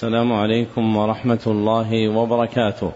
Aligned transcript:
السلام 0.00 0.32
عليكم 0.32 0.96
ورحمة 0.96 1.44
الله 1.46 2.08
وبركاته. 2.08 2.92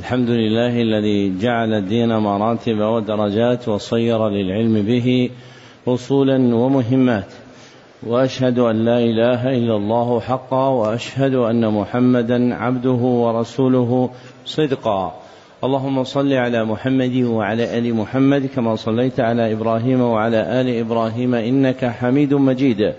الحمد 0.00 0.30
لله 0.30 0.82
الذي 0.82 1.38
جعل 1.38 1.74
الدين 1.74 2.16
مراتب 2.18 2.78
ودرجات 2.78 3.68
وصير 3.68 4.28
للعلم 4.28 4.82
به 4.82 5.30
اصولا 5.88 6.54
ومهمات. 6.56 7.32
وأشهد 8.06 8.58
أن 8.58 8.84
لا 8.84 8.98
إله 8.98 9.58
إلا 9.58 9.76
الله 9.76 10.20
حقا 10.20 10.68
وأشهد 10.68 11.34
أن 11.34 11.72
محمدا 11.72 12.54
عبده 12.54 13.02
ورسوله 13.22 14.10
صدقا. 14.44 15.14
اللهم 15.64 16.04
صل 16.04 16.32
على 16.32 16.64
محمد 16.64 17.16
وعلى 17.16 17.78
آل 17.78 17.94
محمد 17.94 18.46
كما 18.46 18.76
صليت 18.76 19.20
على 19.20 19.52
إبراهيم 19.52 20.00
وعلى 20.00 20.60
آل 20.60 20.78
إبراهيم 20.78 21.34
إنك 21.34 21.84
حميد 21.84 22.34
مجيد. 22.34 22.94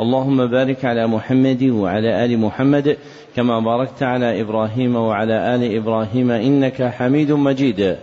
اللهم 0.00 0.46
بارك 0.46 0.84
على 0.84 1.06
محمد 1.06 1.62
وعلى 1.62 2.24
آل 2.24 2.38
محمد 2.38 2.96
كما 3.36 3.60
باركت 3.60 4.02
على 4.02 4.40
إبراهيم 4.40 4.96
وعلى 4.96 5.54
آل 5.54 5.76
إبراهيم 5.76 6.30
إنك 6.30 6.82
حميد 6.82 7.32
مجيد. 7.32 7.96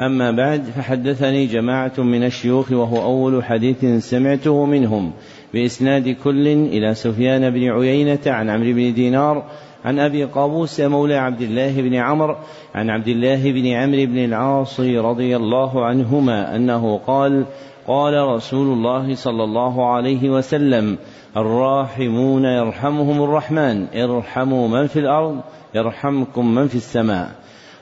أما 0.00 0.30
بعد 0.30 0.64
فحدثني 0.64 1.46
جماعة 1.46 1.92
من 1.98 2.24
الشيوخ 2.24 2.72
وهو 2.72 3.02
أول 3.02 3.44
حديث 3.44 3.84
سمعته 4.10 4.64
منهم. 4.64 5.12
بإسناد 5.54 6.08
كل 6.08 6.48
إلى 6.48 6.94
سفيان 6.94 7.50
بن 7.50 7.70
عيينة 7.70 8.18
عن 8.26 8.50
عمرو 8.50 8.72
بن 8.72 8.94
دينار 8.94 9.44
عن 9.84 9.98
أبي 9.98 10.24
قابوس 10.24 10.80
مولى 10.80 11.14
عبد 11.14 11.40
الله 11.40 11.82
بن 11.82 11.94
عمرو 11.94 12.36
عن 12.74 12.90
عبد 12.90 13.08
الله 13.08 13.52
بن 13.52 13.66
عمرو 13.66 14.06
بن 14.06 14.24
العاص 14.24 14.80
رضي 14.80 15.36
الله 15.36 15.84
عنهما 15.84 16.56
أنه 16.56 17.00
قال 17.06 17.44
قال 17.86 18.28
رسول 18.28 18.66
الله 18.66 19.14
صلى 19.14 19.44
الله 19.44 19.94
عليه 19.94 20.30
وسلم 20.30 20.98
الراحمون 21.36 22.44
يرحمهم 22.44 23.22
الرحمن 23.22 23.86
ارحموا 23.94 24.68
من 24.68 24.86
في 24.86 24.98
الأرض 24.98 25.40
يرحمكم 25.74 26.54
من 26.54 26.68
في 26.68 26.74
السماء. 26.74 27.30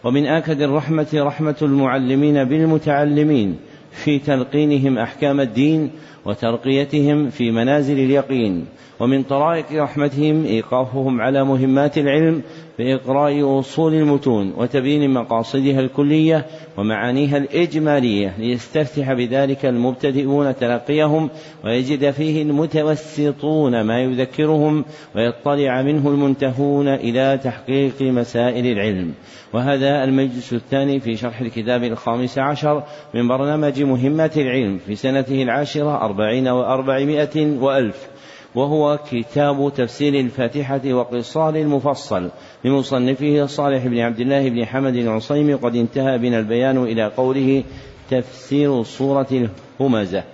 ومن 0.04 0.26
آكد 0.26 0.62
الرحمة 0.62 1.06
رحمة 1.14 1.54
المعلمين 1.62 2.44
بالمتعلمين 2.44 3.56
في 3.90 4.18
تلقينهم 4.18 4.98
أحكام 4.98 5.40
الدين 5.40 5.90
وترقيتهم 6.24 7.30
في 7.30 7.50
منازل 7.50 7.98
اليقين. 7.98 8.66
ومن 9.00 9.22
طرائق 9.22 9.82
رحمتهم 9.82 10.44
إيقافهم 10.44 11.20
على 11.20 11.44
مهمات 11.44 11.98
العلم 11.98 12.42
بإقراء 12.82 13.58
أصول 13.58 13.94
المتون 13.94 14.52
وتبيين 14.56 15.10
مقاصدها 15.10 15.80
الكلية 15.80 16.46
ومعانيها 16.78 17.36
الإجمالية 17.36 18.34
ليستفتح 18.38 19.12
بذلك 19.12 19.66
المبتدئون 19.66 20.56
تلقيهم 20.56 21.30
ويجد 21.64 22.10
فيه 22.10 22.42
المتوسطون 22.42 23.80
ما 23.80 24.00
يذكرهم 24.00 24.84
ويطلع 25.16 25.82
منه 25.82 26.08
المنتهون 26.08 26.88
إلى 26.88 27.40
تحقيق 27.44 28.02
مسائل 28.02 28.66
العلم. 28.66 29.14
وهذا 29.52 30.04
المجلس 30.04 30.52
الثاني 30.52 31.00
في 31.00 31.16
شرح 31.16 31.40
الكتاب 31.40 31.84
الخامس 31.84 32.38
عشر 32.38 32.82
من 33.14 33.28
برنامج 33.28 33.82
مهمات 33.82 34.38
العلم 34.38 34.78
في 34.78 34.94
سنته 34.94 35.42
العاشرة 35.42 36.04
أربعين 36.04 36.48
وأربعمائة 36.48 37.58
وألف. 37.60 38.11
وهو 38.54 38.98
كتاب 39.10 39.72
تفسير 39.76 40.14
الفاتحة 40.14 40.80
وقصار 40.92 41.56
المفصل 41.56 42.30
لمصنفه 42.64 43.46
صالح 43.46 43.86
بن 43.86 43.98
عبد 43.98 44.20
الله 44.20 44.48
بن 44.48 44.64
حمد 44.64 44.96
العصيم 44.96 45.56
قد 45.56 45.76
انتهى 45.76 46.18
بنا 46.18 46.38
البيان 46.38 46.82
إلى 46.82 47.04
قوله 47.06 47.64
تفسير 48.10 48.82
سورة 48.82 49.48
الهمزة. 49.80 50.24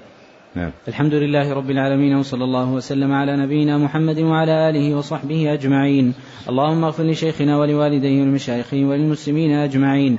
نعم. 0.54 0.70
الحمد 0.88 1.14
لله 1.14 1.54
رب 1.54 1.70
العالمين 1.70 2.16
وصلى 2.16 2.44
الله 2.44 2.72
وسلم 2.72 3.12
على 3.12 3.36
نبينا 3.36 3.78
محمد 3.78 4.18
وعلى 4.18 4.70
آله 4.70 4.96
وصحبه 4.96 5.52
أجمعين. 5.52 6.14
اللهم 6.48 6.84
اغفر 6.84 7.04
لشيخنا 7.04 7.58
ولوالديه 7.58 8.20
والمشايخ 8.20 8.74
وللمسلمين 8.74 9.50
أجمعين. 9.50 10.18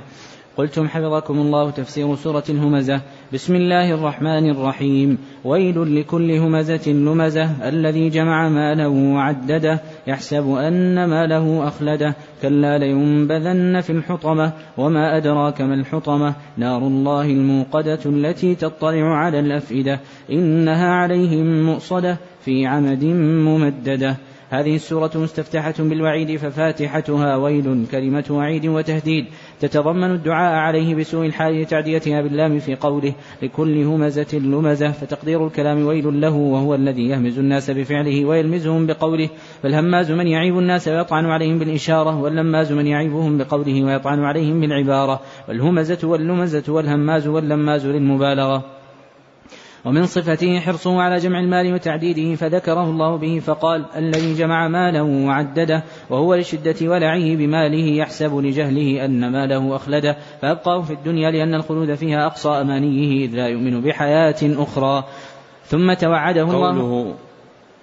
قلتم 0.56 0.88
حفظكم 0.88 1.38
الله 1.38 1.70
تفسير 1.70 2.14
سورة 2.14 2.44
الهمزة. 2.48 3.00
بسم 3.32 3.54
الله 3.54 3.94
الرحمن 3.94 4.50
الرحيم. 4.50 5.18
ويل 5.44 6.00
لكل 6.00 6.30
همزة 6.30 6.92
لمزة. 6.92 7.68
الذي 7.68 8.08
جمع 8.08 8.48
ماله 8.48 8.88
وعدده. 8.88 9.80
يحسب 10.06 10.54
أن 10.54 11.04
ماله 11.04 11.68
أخلده. 11.68 12.14
كلا 12.42 12.78
لينبذن 12.78 13.80
في 13.80 13.90
الحطمة. 13.90 14.52
وما 14.78 15.16
أدراك 15.16 15.60
ما 15.60 15.74
الحطمة. 15.74 16.34
نار 16.56 16.78
الله 16.78 17.26
الموقدة 17.26 18.00
التي 18.06 18.54
تطلع 18.54 19.16
على 19.16 19.40
الأفئدة. 19.40 20.00
إنها 20.32 20.88
عليهم 20.94 21.66
مؤصدة 21.66 22.18
في 22.44 22.66
عمد 22.66 23.04
ممددة. 23.04 24.16
هذه 24.50 24.74
السورة 24.74 25.10
مستفتحة 25.14 25.74
بالوعيد 25.78 26.36
ففاتحتها. 26.36 27.36
ويل 27.36 27.86
كلمة 27.90 28.24
وعيد 28.30 28.66
وتهديد. 28.66 29.26
تتضمن 29.60 30.10
الدعاء 30.10 30.54
عليه 30.54 30.94
بسوء 30.94 31.26
الحال 31.26 31.62
لتعديتها 31.62 32.22
باللام 32.22 32.58
في 32.58 32.74
قوله 32.74 33.14
لكل 33.42 33.82
همزة 33.82 34.38
لمزة 34.38 34.90
فتقدير 34.90 35.46
الكلام 35.46 35.86
ويل 35.86 36.20
له 36.20 36.34
وهو 36.34 36.74
الذي 36.74 37.08
يهمز 37.08 37.38
الناس 37.38 37.70
بفعله 37.70 38.24
ويلمزهم 38.24 38.86
بقوله 38.86 39.28
فالهماز 39.62 40.10
من 40.10 40.26
يعيب 40.26 40.58
الناس 40.58 40.88
ويطعن 40.88 41.26
عليهم 41.26 41.58
بالإشارة 41.58 42.20
واللماز 42.20 42.72
من 42.72 42.86
يعيبهم 42.86 43.38
بقوله 43.38 43.84
ويطعن 43.84 44.20
عليهم 44.20 44.60
بالعبارة 44.60 45.20
والهمزة 45.48 46.08
واللمزة 46.08 46.72
والهماز 46.72 47.28
واللماز 47.28 47.86
للمبالغة. 47.86 48.79
ومن 49.84 50.06
صفته 50.06 50.60
حرصه 50.60 51.00
على 51.02 51.18
جمع 51.18 51.40
المال 51.40 51.74
وتعديده 51.74 52.34
فذكره 52.34 52.84
الله 52.84 53.16
به 53.16 53.38
فقال 53.38 53.84
الذي 53.96 54.34
جمع 54.34 54.68
ماله 54.68 55.02
وعدده 55.02 55.84
وهو 56.10 56.34
لشدة 56.34 56.74
ولعه 56.82 57.36
بماله 57.36 57.86
يحسب 57.86 58.36
لجهله 58.36 59.04
أن 59.04 59.32
ماله 59.32 59.76
أخلده 59.76 60.16
فأبقاه 60.42 60.82
في 60.82 60.92
الدنيا 60.92 61.30
لأن 61.30 61.54
الخلود 61.54 61.94
فيها 61.94 62.26
أقصى 62.26 62.48
أمانيه 62.48 63.26
إذ 63.26 63.34
لا 63.34 63.48
يؤمن 63.48 63.80
بحياة 63.80 64.36
أخرى. 64.42 65.04
ثم 65.64 65.92
توعده 65.92 66.42
الله. 66.42 66.80
قوله 66.80 67.14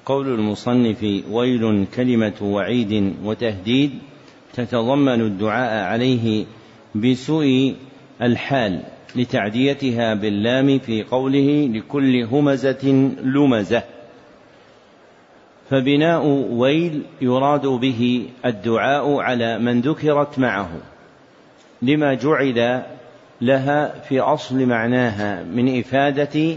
قول 0.06 0.28
المصنف 0.28 1.24
ويل 1.32 1.86
كلمة 1.96 2.34
وعيد 2.42 3.14
وتهديد 3.24 3.92
تتضمن 4.54 5.22
الدعاء 5.22 5.84
عليه 5.84 6.46
بسوء 6.96 7.76
الحال. 8.22 8.97
لتعديتها 9.18 10.14
باللام 10.14 10.80
في 10.80 11.04
قوله 11.04 11.70
لكل 11.74 12.24
همزة 12.24 13.14
لمزة. 13.24 13.84
فبناء 15.70 16.26
ويل 16.50 17.02
يراد 17.22 17.68
به 17.68 18.30
الدعاء 18.46 19.16
على 19.20 19.60
من 19.60 19.82
ذكرت 19.82 20.40
معه 20.40 20.70
لما 21.82 22.14
جعل 22.14 22.84
لها 23.42 24.00
في 24.00 24.20
أصل 24.20 24.66
معناها 24.66 25.44
من 25.44 25.80
إفادة 25.80 26.56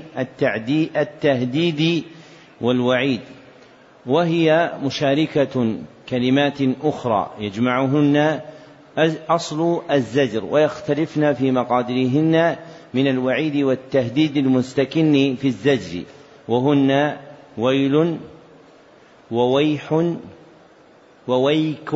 التهديد 0.97 2.05
والوعيد. 2.61 3.21
وهي 4.07 4.73
مشاركة 4.85 5.77
كلمات 6.09 6.59
أخرى 6.83 7.31
يجمعهن 7.41 8.41
أصل 9.29 9.81
الزجر 9.91 10.45
ويختلفن 10.45 11.33
في 11.33 11.51
مقادرهن 11.51 12.57
من 12.95 13.07
الوعيد 13.07 13.57
والتهديد 13.57 14.37
المستكن 14.37 15.37
في 15.41 15.49
الزجر. 15.49 16.03
وهن 16.49 17.17
ويل 17.59 18.17
وويح 19.31 20.05
وويك 21.29 21.93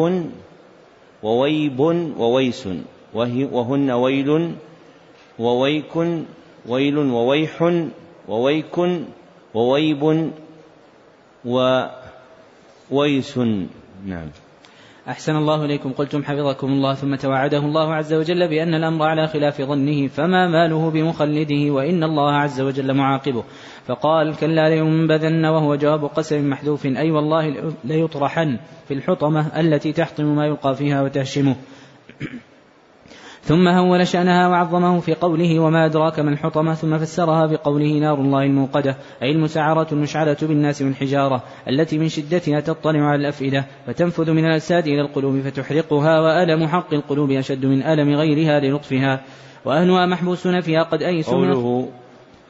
وويب 1.22 1.80
وويس. 2.18 2.68
وهن 3.14 3.90
ويل 3.90 4.54
وويك 5.38 5.96
ويل 6.68 6.98
وويح 6.98 7.82
وويك 8.28 8.78
وويب 9.54 10.30
وويس 12.90 13.38
نعم. 14.06 14.28
أحسن 15.08 15.36
الله 15.36 15.64
إليكم. 15.64 15.92
قلتم 15.92 16.22
حفظكم 16.22 16.66
الله 16.66 16.94
ثم 16.94 17.14
توعده 17.14 17.58
الله 17.58 17.94
عز 17.94 18.14
وجل 18.14 18.48
بأن 18.48 18.74
الأمر 18.74 19.06
على 19.06 19.28
خلاف 19.28 19.62
ظنه 19.62 20.06
فما 20.08 20.48
ماله 20.48 20.90
بمخلده 20.90 21.72
وإن 21.72 22.04
الله 22.04 22.32
عز 22.32 22.60
وجل 22.60 22.94
معاقبه. 22.94 23.44
فقال 23.86 24.36
كلا 24.36 24.68
لينبذن 24.68 25.44
وهو 25.44 25.74
جواب 25.74 26.04
قسم 26.04 26.50
محذوف 26.50 26.86
أي 26.86 27.10
والله 27.10 27.74
ليطرحن 27.84 28.58
في 28.88 28.94
الحطمة 28.94 29.60
التي 29.60 29.92
تحطم 29.92 30.24
ما 30.24 30.46
يلقى 30.46 30.74
فيها 30.74 31.02
وتهشمه. 31.02 31.56
ثم 33.44 33.68
هول 33.68 34.06
شأنها 34.06 34.48
وعظمه 34.48 35.00
في 35.00 35.14
قوله 35.14 35.60
وما 35.60 35.86
أدراك 35.86 36.20
ما 36.20 36.30
الحطمة 36.30 36.74
ثم 36.74 36.98
فسرها 36.98 37.46
بقوله 37.46 37.98
نار 37.98 38.20
الله 38.20 38.42
الموقدة 38.42 38.96
أي 39.22 39.30
المسعرة 39.30 39.86
المشعلة 39.92 40.36
بالناس 40.42 40.82
من 40.82 40.94
حجارة 40.94 41.42
التي 41.68 41.98
من 41.98 42.08
شدتها 42.08 42.60
تطلع 42.60 43.00
على 43.00 43.20
الأفئدة 43.20 43.64
فتنفذ 43.86 44.32
من 44.32 44.44
الأجساد 44.44 44.86
إلى 44.86 45.00
القلوب 45.00 45.40
فتحرقها 45.40 46.20
وألم 46.20 46.66
حق 46.66 46.94
القلوب 46.94 47.30
أشد 47.30 47.66
من 47.66 47.82
ألم 47.82 48.14
غيرها 48.14 48.60
للطفها. 48.60 49.20
وأهلها 49.64 50.06
محبوسون 50.06 50.60
فيها 50.60 50.82
قد 50.82 51.02
أيسوا 51.02 51.34
قوله 51.34 51.88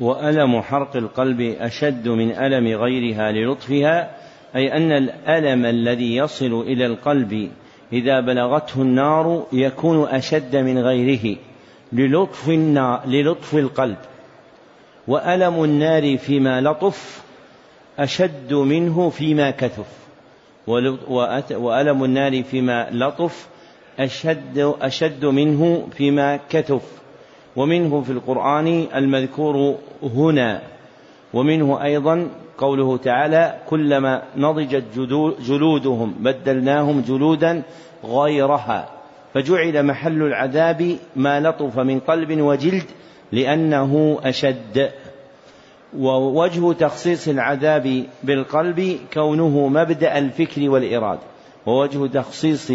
وألم 0.00 0.60
حرق 0.60 0.96
القلب 0.96 1.40
أشد 1.40 2.08
من 2.08 2.30
ألم 2.30 2.66
غيرها 2.66 3.32
للطفها 3.32 4.10
أي 4.56 4.72
أن 4.72 4.92
الألم 4.92 5.64
الذي 5.64 6.16
يصل 6.16 6.60
إلى 6.60 6.86
القلب 6.86 7.50
إذا 7.94 8.20
بلغته 8.20 8.82
النار 8.82 9.46
يكون 9.52 10.08
أشد 10.08 10.56
من 10.56 10.78
غيره 10.78 11.36
للطف 11.92 12.48
النار 12.48 13.06
للطف 13.06 13.54
القلب. 13.54 13.96
وألم 15.08 15.64
النار 15.64 16.16
فيما 16.16 16.60
لطف 16.60 17.22
أشد 17.98 18.52
منه 18.52 19.10
فيما 19.10 19.50
كثف. 19.50 19.86
وألم 21.50 22.04
النار 22.04 22.42
فيما 22.42 22.88
لطف 22.92 23.46
أشد 23.98 24.74
أشد 24.82 25.24
منه 25.24 25.88
فيما 25.96 26.40
كثف. 26.50 26.82
ومنه 27.56 28.00
في 28.00 28.12
القرآن 28.12 28.86
المذكور 28.94 29.78
هنا. 30.02 30.62
ومنه 31.34 31.84
أيضا 31.84 32.28
قوله 32.58 32.96
تعالى 32.96 33.54
كلما 33.68 34.22
نضجت 34.36 34.84
جلودهم 35.40 36.14
بدلناهم 36.20 37.00
جلودا 37.00 37.62
غيرها 38.04 38.88
فجعل 39.34 39.86
محل 39.86 40.22
العذاب 40.22 40.96
ما 41.16 41.40
لطف 41.40 41.78
من 41.78 42.00
قلب 42.00 42.40
وجلد 42.40 42.84
لأنه 43.32 44.20
أشد. 44.24 44.90
ووجه 45.98 46.72
تخصيص 46.72 47.28
العذاب 47.28 48.04
بالقلب 48.22 48.98
كونه 49.14 49.68
مبدأ 49.68 50.18
الفكر 50.18 50.70
والإرادة 50.70 51.20
ووجه 51.66 52.06
تخصيص 52.06 52.72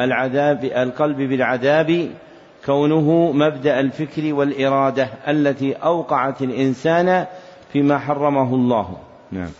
العذاب 0.00 0.64
القلب 0.64 1.16
بالعذاب 1.16 2.10
كونه 2.66 3.32
مبدأ 3.32 3.80
الفكر 3.80 4.34
والإرادة 4.34 5.08
التي 5.28 5.72
أوقعت 5.72 6.42
الإنسان 6.42 7.26
فيما 7.72 7.98
حرمه 7.98 8.54
الله. 8.54 8.96
نعم. 9.32 9.50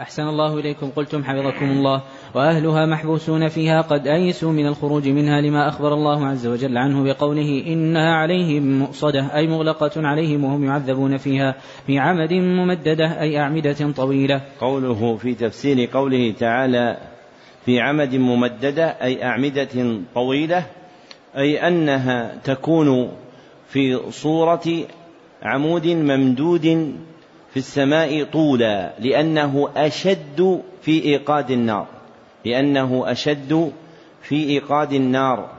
أحسن 0.00 0.22
الله 0.22 0.58
إليكم. 0.58 0.90
قلتم 0.96 1.24
حفظكم 1.24 1.70
الله. 1.70 2.02
وأهلها 2.34 2.86
محبوسون 2.86 3.48
فيها 3.48 3.80
قد 3.80 4.06
أيسوا 4.06 4.52
من 4.52 4.66
الخروج 4.66 5.08
منها 5.08 5.40
لما 5.40 5.68
أخبر 5.68 5.94
الله 5.94 6.26
عز 6.26 6.46
وجل 6.46 6.78
عنه 6.78 7.04
بقوله 7.04 7.64
إنها 7.66 8.14
عليهم 8.14 8.78
مؤصدة 8.78 9.36
أي 9.36 9.46
مغلقة 9.46 9.90
عليهم 9.96 10.44
وهم 10.44 10.64
يعذبون 10.64 11.16
فيها 11.16 11.54
في 11.86 11.98
عمد 11.98 12.32
ممددة 12.32 13.20
أي 13.20 13.40
أعمدة 13.40 13.92
طويلة. 13.96 14.40
قوله 14.60 15.16
في 15.16 15.34
تفسير 15.34 15.88
قوله 15.92 16.34
تعالى 16.38 16.96
في 17.64 17.80
عمد 17.80 18.14
ممددة 18.14 18.86
أي 18.86 19.24
أعمدة 19.24 20.00
طويلة 20.14 20.66
أي 21.36 21.68
أنها 21.68 22.34
تكون 22.44 23.08
في 23.68 24.10
صورة 24.10 24.62
عمود 25.42 25.86
ممدود 25.86 26.94
في 27.54 27.60
السماء 27.60 28.24
طولا 28.24 28.92
لأنه 28.98 29.68
أشد 29.76 30.62
في 30.82 31.02
إيقاد 31.04 31.50
النار 31.50 31.86
لأنه 32.44 33.04
أشد 33.06 33.72
في 34.22 34.34
إيقاد 34.34 34.92
النار 34.92 35.50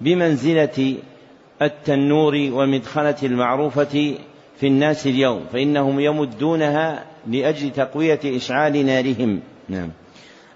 بمنزلة 0.00 0.96
التنور 1.62 2.34
والمدخلة 2.34 3.16
المعروفة 3.22 4.14
في 4.60 4.66
الناس 4.66 5.06
اليوم 5.06 5.44
فإنهم 5.52 6.00
يمدونها 6.00 7.04
لأجل 7.26 7.70
تقوية 7.70 8.20
إشعال 8.24 8.86
نارهم. 8.86 9.40
نعم. 9.68 9.90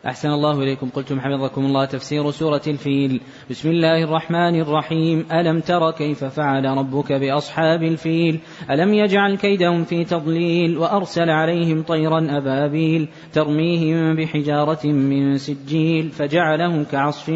أحسن 0.06 0.28
الله 0.28 0.62
إليكم. 0.62 0.88
قلتم 0.88 1.20
حفظكم 1.20 1.64
الله 1.64 1.84
تفسير 1.84 2.30
سورة 2.30 2.62
الفيل. 2.66 3.20
بسم 3.50 3.70
الله 3.70 4.04
الرحمن 4.04 4.60
الرحيم. 4.60 5.26
ألم 5.32 5.60
تر 5.60 5.90
كيف 5.90 6.24
فعل 6.24 6.64
ربك 6.64 7.12
بأصحاب 7.12 7.82
الفيل؟ 7.82 8.40
ألم 8.70 8.94
يجعل 8.94 9.36
كيدهم 9.36 9.84
في 9.84 10.04
تضليل 10.04 10.78
وأرسل 10.78 11.30
عليهم 11.30 11.82
طيرا 11.82 12.26
أبابيل 12.30 13.08
ترميهم 13.32 14.16
بحجارة 14.16 14.86
من 14.86 15.38
سجيل 15.38 16.10
فجعلهم 16.10 16.84
كعصف 16.84 17.28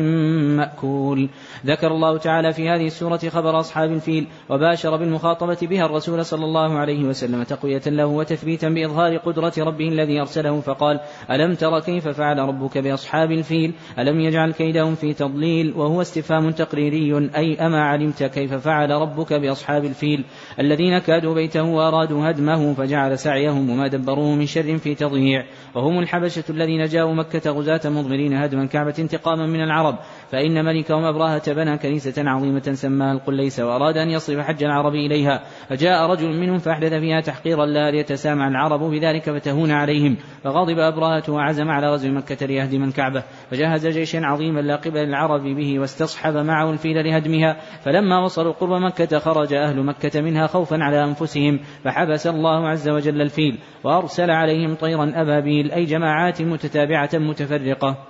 مأكول. 0.57 1.29
ذكر 1.67 1.87
الله 1.87 2.19
تعالى 2.19 2.53
في 2.53 2.69
هذه 2.69 2.87
السورة 2.87 3.19
خبر 3.29 3.61
أصحاب 3.61 3.93
الفيل 3.93 4.27
وباشر 4.51 4.97
بالمخاطبة 4.97 5.59
بها 5.63 5.87
الرسول 5.87 6.25
صلى 6.25 6.45
الله 6.45 6.79
عليه 6.79 7.05
وسلم 7.05 7.43
تقوية 7.43 7.83
له 7.87 8.07
وتثبيتا 8.07 8.69
بإظهار 8.69 9.17
قدرة 9.17 9.53
ربه 9.59 9.89
الذي 9.89 10.21
أرسله 10.21 10.61
فقال 10.61 11.01
ألم 11.31 11.55
تر 11.55 11.81
كيف 11.81 12.09
فعل 12.09 12.39
ربك 12.39 12.58
ربك 12.59 12.79
بأصحاب 12.79 13.33
الفيل؟ 13.33 13.73
ألم 13.99 14.21
يجعل 14.21 14.53
كيدهم 14.53 14.95
في 14.95 15.15
تضليل 15.15 15.73
وهو 15.77 16.03
استفهام 16.03 16.51
تقريري؟ 16.51 17.31
أي 17.37 17.67
أما 17.67 17.83
علمت 17.83 18.23
كيف 18.23 18.55
فعل 18.55 18.91
ربك 18.91 19.33
بأصحاب 19.33 19.85
الفيل؟ 19.85 20.25
الذين 20.61 20.99
كادوا 20.99 21.35
بيته 21.35 21.63
وأرادوا 21.63 22.31
هدمه 22.31 22.75
فجعل 22.75 23.19
سعيهم 23.19 23.71
وما 23.71 23.87
دبروه 23.89 24.35
من 24.35 24.47
شر 24.47 24.79
في 24.79 24.95
تضييع. 24.95 25.45
وهم 25.75 25.99
الحبشة 25.99 26.45
الذين 26.51 26.85
جاءوا 26.85 27.15
مكة 27.15 27.51
غزاة 27.51 27.81
مضمرين 27.85 28.33
هدما 28.35 28.63
الكعبة 28.63 28.95
انتقاما 28.99 29.47
من 29.47 29.63
العرب. 29.63 29.99
فإن 30.33 30.65
ملكهم 30.65 31.05
أبراهة 31.05 31.53
بنى 31.53 31.79
كنيسة 31.79 32.31
عظيمة 32.31 32.73
سماها 32.73 33.13
القليس 33.13 33.61
وأراد 33.61 33.97
أن 33.97 34.11
يصرف 34.11 34.39
حج 34.39 34.65
العرب 34.65 34.95
إليها 34.95 35.43
فجاء 35.69 36.11
رجل 36.11 36.41
منهم 36.41 36.59
فأحدث 36.59 36.93
فيها 36.95 37.21
تحقيرا 37.21 37.67
لا 37.67 37.91
ليتسامع 37.91 38.49
العرب 38.49 38.81
بذلك 38.81 39.31
فتهون 39.31 39.71
عليهم 39.71 40.17
فغضب 40.45 40.79
أبراهة 40.79 41.23
وعزم 41.29 41.69
على 41.69 41.93
غزو 41.93 42.09
مكة 42.09 42.47
ليهدم 42.47 42.85
الكعبة 42.85 43.23
فجهز 43.51 43.87
جيشا 43.87 44.27
عظيما 44.27 44.61
لا 44.61 44.77
قبل 44.77 44.99
العرب 44.99 45.43
به 45.43 45.79
واستصحب 45.79 46.37
معه 46.37 46.71
الفيل 46.71 47.05
لهدمها 47.05 47.57
فلما 47.85 48.25
وصلوا 48.25 48.53
قرب 48.53 48.83
مكة 48.83 49.19
خرج 49.19 49.55
أهل 49.55 49.83
مكة 49.83 50.21
منها 50.21 50.47
خوفا 50.47 50.77
على 50.81 51.05
أنفسهم 51.05 51.61
فحبس 51.85 52.27
الله 52.27 52.69
عز 52.69 52.89
وجل 52.89 53.23
الفيل 53.23 53.59
وأرسل 53.85 54.31
عليهم 54.31 54.75
طيرا 54.75 55.13
أبابيل 55.15 55.73
أي 55.73 55.85
جماعات 55.85 56.43
متتابعة 56.43 57.11
متفرقة. 57.15 58.08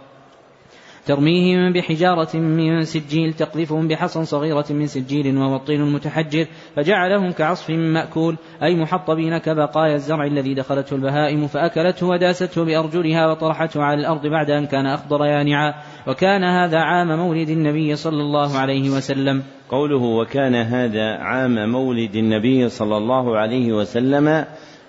ترميهم 1.08 1.72
بحجارة 1.72 2.37
من 2.37 2.84
سجيل 2.84 3.32
تقذفهم 3.32 3.88
بحصى 3.88 4.25
صغيرة 4.25 4.64
من 4.70 4.87
سجيل 4.87 5.38
وهو 5.38 5.56
الطين 5.56 5.81
المتحجر 5.81 6.46
فجعلهم 6.76 7.32
كعصف 7.32 7.70
مأكول 7.70 8.37
أي 8.62 8.76
محطبين 8.76 9.38
كبقايا 9.38 9.94
الزرع 9.94 10.26
الذي 10.26 10.55
دخلته 10.55 10.94
البهائم 10.94 11.46
فأكلته 11.46 12.06
وداسته 12.06 12.64
بأرجلها 12.64 13.26
وطرحته 13.26 13.82
على 13.82 14.00
الأرض 14.00 14.26
بعد 14.26 14.50
أن 14.50 14.66
كان 14.66 14.87
أخضر 14.87 15.25
يانعا. 15.25 15.75
وكان 16.06 16.44
هذا 16.44 16.78
عام 16.78 17.19
مولد 17.19 17.49
النبي 17.49 17.96
صلى 17.96 18.22
الله 18.22 18.58
عليه 18.58 18.90
وسلم. 18.90 19.43
قوله 19.70 20.02
وكان 20.02 20.55
هذا 20.55 21.16
عام 21.16 21.72
مولد 21.72 22.16
النبي 22.16 22.69
صلى 22.69 22.96
الله 22.96 23.38
عليه 23.38 23.72
وسلم 23.72 24.44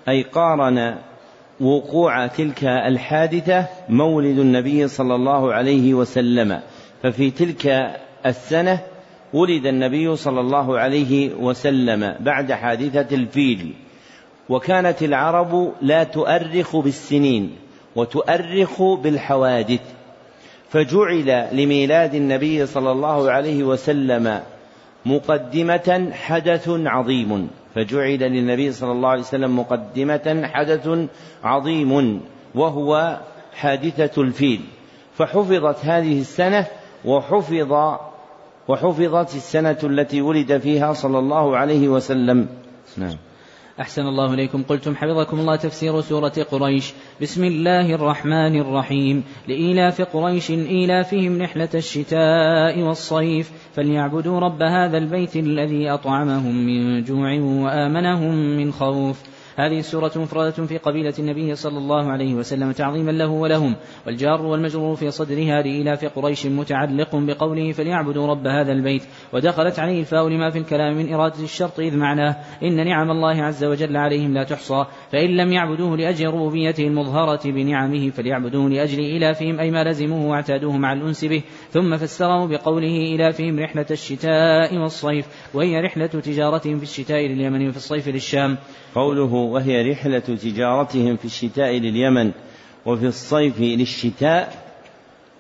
أي 0.10 0.24
قارن 0.24 0.96
وقوع 1.62 2.28
تلك 2.28 2.64
الحادثة 2.64 3.66
مولد 3.90 4.40
النبي 4.40 4.88
صلى 4.88 5.16
الله 5.16 5.54
عليه 5.54 5.94
وسلم. 5.94 6.60
ففي 7.04 7.32
تلك 7.32 7.96
السنة 8.26 8.80
ولد 9.34 9.66
النبي 9.66 10.16
صلى 10.16 10.40
الله 10.40 10.80
عليه 10.80 11.36
وسلم 11.36 12.16
بعد 12.20 12.52
حادثة 12.52 13.16
الفيل. 13.16 13.74
وكانت 14.50 15.04
العرب 15.04 15.74
لا 15.82 16.04
تؤرخ 16.04 16.76
بالسنين 16.76 17.56
وتؤرخ 17.96 18.82
بالحوادث. 18.82 19.82
فجعل 20.70 21.48
لميلاد 21.52 22.16
النبي 22.16 22.66
صلى 22.66 22.92
الله 22.92 23.32
عليه 23.32 23.64
وسلم 23.64 24.42
مقدمة 25.06 26.12
حدث 26.14 26.70
عظيم. 26.70 27.50
فجعل 27.80 28.20
للنبي 28.20 28.72
صلى 28.72 28.92
الله 28.92 29.10
عليه 29.10 29.22
وسلم 29.22 29.60
مقدمة 29.60 30.50
حدث 30.54 30.90
عظيم 31.44 32.22
وهو 32.56 33.20
حادثة 33.54 34.22
الفيل. 34.22 34.62
فحفظت 35.14 35.86
هذه 35.86 36.22
السنة 36.22 36.68
وحفظ 37.06 37.98
وحفظت 38.68 39.36
السنة 39.36 39.78
التي 39.84 40.22
ولد 40.22 40.58
فيها 40.58 40.94
صلى 40.94 41.20
الله 41.20 41.58
عليه 41.58 41.88
وسلم. 41.88 42.48
نعم. 42.98 43.16
أحسن 43.80 44.02
الله 44.02 44.34
إليكم. 44.34 44.64
قلتم 44.64 44.96
حفظكم 44.96 45.40
الله 45.40 45.56
تفسير 45.56 46.02
سورة 46.02 46.34
قريش. 46.52 46.94
بسم 47.22 47.44
الله 47.44 47.94
الرحمن 47.96 48.60
الرحيم. 48.60 49.24
لإيلاف 49.48 50.02
قريش 50.02 50.52
إيلافهم 50.52 51.42
رحلة 51.42 51.70
الشتاء 51.76 52.80
والصيف. 52.80 53.52
فليعبدوا 53.76 54.40
رب 54.40 54.62
هذا 54.62 54.98
البيت 54.98 55.36
الذي 55.36 55.90
أطعمهم 55.90 56.56
من 56.56 57.04
جوع 57.04 57.40
وآمنهم 57.42 58.36
من 58.58 58.72
خوف. 58.72 59.39
هذه 59.60 59.80
السورة 59.80 60.12
مفردة 60.16 60.66
في 60.66 60.78
قبيلة 60.78 61.14
النبي 61.20 61.56
صلى 61.56 61.78
الله 61.78 62.12
عليه 62.12 62.34
وسلم 62.34 62.72
تعظيما 62.72 63.12
له 63.12 63.28
ولهم 63.28 63.76
والجار 64.08 64.42
والمجرور 64.42 64.96
في 64.96 65.12
صدرها 65.12 65.62
لإلاف 65.62 66.06
قريش 66.06 66.46
متعلق 66.46 67.16
بقوله 67.16 67.72
فليعبدوا 67.72 68.28
رب 68.28 68.48
هذا 68.48 68.72
البيت 68.72 69.04
ودخلت 69.34 69.80
عليه 69.80 70.00
الفاء 70.00 70.28
لما 70.28 70.50
في 70.50 70.58
الكلام 70.58 70.98
من 70.98 71.14
إرادة 71.14 71.44
الشرط 71.44 71.80
إذ 71.80 71.98
معناه 71.98 72.36
إن 72.64 72.86
نعم 72.86 73.12
الله 73.12 73.44
عز 73.44 73.64
وجل 73.64 73.98
عليهم 73.98 74.34
لا 74.34 74.44
تحصى 74.44 74.86
فإن 75.12 75.30
لم 75.30 75.52
يعبدوه 75.52 75.98
لأجل 75.98 76.28
ربوبيته 76.28 76.88
المظهرة 76.88 77.52
بنعمه 77.52 78.10
فليعبدوه 78.10 78.70
لأجل 78.70 79.00
إلافهم 79.00 79.60
أي 79.60 79.72
ما 79.72 79.84
لزموه 79.84 80.30
واعتادوه 80.30 80.78
مع 80.78 80.94
الأنس 80.94 81.26
به 81.26 81.42
ثم 81.70 81.98
فسره 81.98 82.46
بقوله 82.46 83.16
إلافهم 83.16 83.60
رحلة 83.60 83.86
الشتاء 83.92 84.78
والصيف 84.78 85.26
وهي 85.54 85.82
رحلة 85.82 86.08
تجارتهم 86.08 86.78
في 86.78 86.84
الشتاء 86.84 87.28
لليمن 87.28 87.68
وفي 87.68 87.78
الصيف 87.78 88.08
للشام. 88.08 88.58
قوله 88.96 89.49
وهي 89.50 89.92
رحلة 89.92 90.20
تجارتهم 90.20 91.18
في 91.18 91.26
الشتاء 91.26 91.72
لليمن 91.72 92.32
وفي 92.86 93.06
الصيف 93.06 93.60
للشتاء 93.60 94.54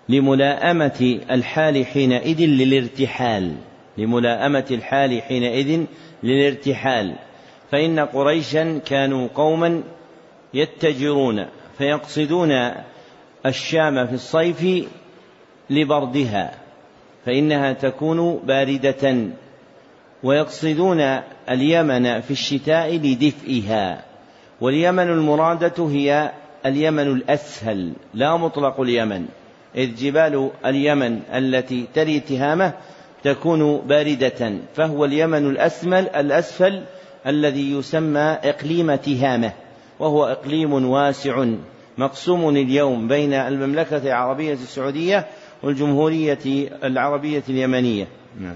لملاءمة 0.09 1.19
الحال 1.31 1.85
حينئذ 1.85 2.41
للارتحال 2.41 3.55
لملاءمة 3.97 4.65
الحال 4.71 5.21
حينئذ 5.21 5.85
للارتحال. 6.23 7.15
فإن 7.71 7.99
قريشا 7.99 8.77
كانوا 8.85 9.27
قوما 9.35 9.83
يتجرون 10.53 11.45
فيقصدون 11.77 12.51
الشام 13.45 14.07
في 14.07 14.13
الصيف 14.13 14.87
لبردها 15.69 16.51
فإنها 17.25 17.73
تكون 17.73 18.37
باردة 18.37 19.27
ويقصدون 20.23 21.19
اليمن 21.49 22.21
في 22.21 22.31
الشتاء 22.31 22.95
لدفئها 22.95 24.03
واليمن 24.61 25.09
المرادة 25.09 25.87
هي 25.87 26.31
اليمن 26.65 27.07
الأسهل 27.07 27.93
لا 28.13 28.37
مطلق 28.37 28.79
اليمن 28.79 29.25
إذ 29.75 29.95
جبال 29.95 30.49
اليمن 30.65 31.19
التي 31.33 31.85
تلي 31.93 32.19
تهامة 32.19 32.73
تكون 33.23 33.77
باردة 33.77 34.53
فهو 34.75 35.05
اليمن 35.05 35.49
الأسمل 35.49 36.09
الأسفل 36.09 36.83
الذي 37.27 37.71
يسمى 37.71 38.37
إقليم 38.43 38.95
تهامة 38.95 39.51
وهو 39.99 40.25
إقليم 40.25 40.85
واسع 40.85 41.45
مقسوم 41.97 42.49
اليوم 42.49 43.07
بين 43.07 43.33
المملكة 43.33 43.97
العربية 43.97 44.53
السعودية 44.53 45.27
والجمهورية 45.63 46.69
العربية 46.83 47.43
اليمنية 47.49 48.07
نعم. 48.39 48.55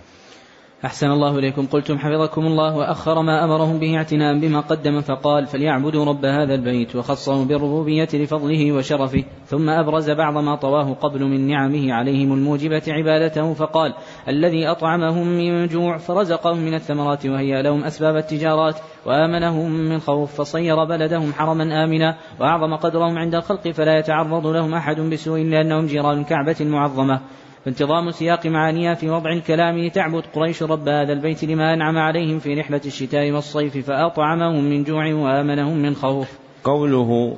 أحسن 0.86 1.12
الله 1.12 1.40
إليكم. 1.40 1.66
قلتم 1.66 1.98
حفظكم 1.98 2.42
الله 2.46 2.75
وأخر 2.78 3.22
ما 3.22 3.46
أمرهم 3.46 3.80
به 3.80 3.98
اعتناء 3.98 4.40
بما 4.40 4.60
قدم 4.60 5.02
فقال 5.02 5.46
فليعبدوا 5.46 6.06
رب 6.06 6.25
هذا 6.25 6.56
البيت 6.56 6.96
وخصهم 6.96 7.48
بالربوبية 7.48 8.08
لفضله 8.13 8.72
وشرفه. 8.72 9.24
ثم 9.46 9.70
أبرز 9.70 10.10
بعض 10.10 10.38
ما 10.38 10.56
طواه 10.56 10.94
قبل 10.94 11.24
من 11.24 11.48
نعمه 11.48 11.94
عليهم 11.94 12.34
الموجبة 12.34 12.82
عبادته 12.88 13.54
فقال 13.54 13.94
الذي 14.28 14.68
أطعمهم 14.68 15.28
من 15.28 15.68
جوع 15.68 15.98
فرزقهم 15.98 16.58
من 16.58 16.74
الثمرات 16.74 17.25
وهي 17.25 17.62
لهم 17.62 17.84
أسباب 17.84 18.16
التجارات 18.16 18.75
وآمنهم 19.06 19.72
من 19.72 20.00
خوف 20.00 20.42
فصير 20.42 20.86
بلدهم 20.86 21.34
حرما 21.34 21.84
آمنا 21.84 22.18
وأعظم 22.40 22.75
قدرهم 22.75 23.18
عند 23.18 23.36
الخلق 23.36 23.68
فلا 23.68 24.00
يتعرض 24.00 24.48
لهم 24.48 24.74
أحد 24.74 25.00
بسوء 25.00 25.40
لأنهم 25.40 25.86
جيران 25.86 26.20
الكعبة 26.20 26.56
المعظمة 26.62 27.22
فانتظام 27.65 28.12
سياق 28.12 28.46
معانيها 28.46 28.93
في 28.93 29.10
وضع 29.10 29.32
الكلام 29.32 29.89
تعبد 29.89 30.24
قريش 30.34 30.63
رب 30.63 30.88
هذا 30.88 31.13
البيت 31.13 31.43
لما 31.43 31.74
أنعم 31.74 31.98
عليهم 31.98 32.39
في 32.39 32.53
رحلة 32.53 32.82
الشتاء 32.86 33.32
والصيف 33.32 33.77
فأطعمهم 33.77 34.63
من 34.63 34.84
جوع 34.84 35.13
وآمنهم 35.13 35.77
من 35.77 35.96
خوف. 35.96 36.27
قوله 36.63 37.38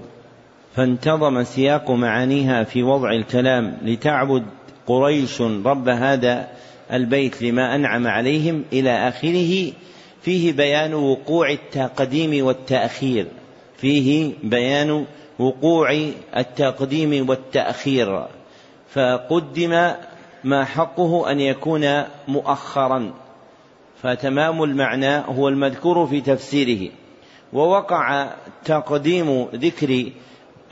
فانتظم 0.76 1.44
سياق 1.44 1.92
معانيها 1.92 2.64
في 2.64 2.84
وضع 2.84 3.12
الكلام 3.12 3.78
لتعبد 3.82 4.44
قريش 4.88 5.42
رب 5.42 5.90
هذا 5.90 6.48
البيت 6.94 7.42
لما 7.42 7.76
أنعم 7.76 8.08
عليهم 8.08 8.64
إلى 8.74 9.08
آخره 9.08 9.72
فيه 10.22 10.54
بيان 10.54 10.94
وقوع 10.94 11.52
التقديم 11.52 12.46
والتأخير. 12.46 13.28
فيه 13.78 14.34
بيان 14.44 15.06
وقوع 15.40 15.98
التقديم 16.38 17.30
والتأخير. 17.30 18.26
فقدم 18.90 19.92
ما 20.46 20.66
حقه 20.66 21.32
أن 21.32 21.40
يكون 21.40 22.04
مؤخرا. 22.28 23.14
فتمام 24.04 24.64
المعنى 24.64 25.18
هو 25.18 25.48
المذكور 25.48 26.08
في 26.08 26.22
تفسيره. 26.22 26.92
ووقع 27.54 28.30
تقديم 28.66 29.48
ذكر 29.56 30.12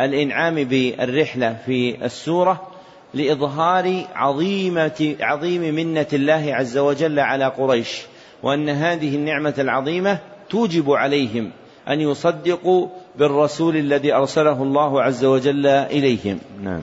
الإنعام 0.01 0.55
بالرحلة 0.55 1.57
في 1.65 2.05
السورة 2.05 2.67
لإظهار 3.13 4.03
عظيمة 4.15 5.15
عظيم 5.19 5.75
منة 5.75 6.07
الله 6.13 6.55
عز 6.55 6.77
وجل 6.77 7.19
على 7.19 7.45
قريش 7.45 8.01
وأن 8.43 8.69
هذه 8.69 9.15
النعمة 9.15 9.53
العظيمة 9.57 10.19
توجب 10.49 10.91
عليهم 10.91 11.51
أن 11.87 12.01
يصدقوا 12.01 12.87
بالرسول 13.15 13.77
الذي 13.77 14.13
أرسله 14.13 14.63
الله 14.63 15.01
عز 15.01 15.25
وجل 15.25 15.67
إليهم. 15.67 16.39
نعم. 16.63 16.81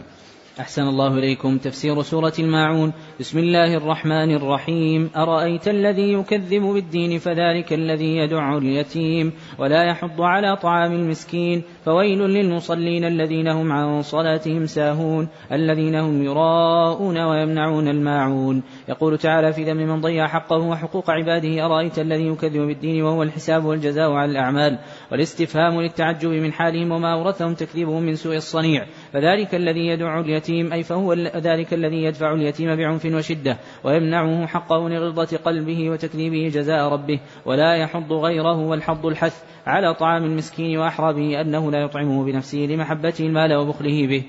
أحسن 0.61 0.83
الله 0.83 1.19
إليكم 1.19 1.59
تفسير 1.59 2.03
سورة 2.03 2.33
الماعون. 2.39 2.93
بسم 3.21 3.39
الله 3.39 3.77
الرحمن 3.77 4.31
الرحيم. 4.37 5.11
أرأيت 5.17 5.69
الذي 5.69 6.13
يكذب 6.13 6.63
بالدين 6.63 7.19
فذلك 7.19 7.73
الذي 7.73 8.17
يدع 8.17 8.59
اليتيم 8.59 9.33
ولا 9.59 9.85
يحض 9.85 10.21
على 10.21 10.57
طعام 10.57 10.93
المسكين؟ 10.93 11.63
فويل 11.91 12.19
للمصلين 12.19 13.05
الذين 13.05 13.49
هم 13.49 13.73
عن 13.73 14.03
صلاتهم 14.03 14.67
ساهون 14.67 15.29
الذين 15.53 15.95
هم 15.95 16.23
يراءون 16.23 17.19
ويمنعون 17.19 17.89
الماعون. 17.89 18.63
يقول 18.89 19.19
تعالى 19.19 19.53
في 19.53 19.65
ذم 19.65 19.77
من 19.77 20.01
ضيع 20.01 20.27
حقه 20.27 20.57
وحقوق 20.57 21.11
عباده 21.11 21.67
أرأيت 21.67 21.99
الذي 21.99 22.27
يكذب 22.27 22.61
بالدين 22.61 23.03
وهو 23.03 23.23
الحساب 23.23 23.65
والجزاء 23.65 24.13
على 24.13 24.31
الأعمال؟ 24.31 24.79
والاستفهام 25.13 25.81
للتعجب 25.81 26.29
من 26.29 26.53
حالهم 26.53 26.93
وما 26.93 27.13
أورثهم 27.13 27.55
تكذيبهم 27.55 28.03
من 28.03 28.15
سوء 28.15 28.37
الصنيع. 28.37 28.87
فذلك 29.13 29.55
الذي 29.55 29.87
يدع 29.87 30.21
اليتيم 30.21 30.73
أي 30.73 30.83
فهو 30.83 31.13
ذلك 31.37 31.75
الذي 31.75 32.05
يدفع 32.05 32.33
اليتيم 32.33 32.77
بعنف 32.77 33.05
وشدة 33.07 33.59
ويمنعه 33.85 34.47
حقه 34.47 34.89
لغلظة 34.89 35.37
قلبه 35.37 35.91
وتكذيبه 35.91 36.49
جزاء 36.55 36.89
ربه. 36.89 37.21
ولا 37.47 37.75
يحض 37.75 38.13
غيره 38.13 38.59
والحض 38.59 39.07
الحث 39.07 39.45
على 39.67 39.95
طعام 39.95 40.25
المسكين 40.25 40.79
وأحرى 40.79 41.13
به 41.13 41.41
أنه 41.41 41.71
لا 41.71 41.80
يطعمه 41.85 42.25
بنفسه 42.25 42.59
لمحبته 42.59 43.27
المال 43.27 43.57
وبخله 43.57 44.07
به. 44.07 44.25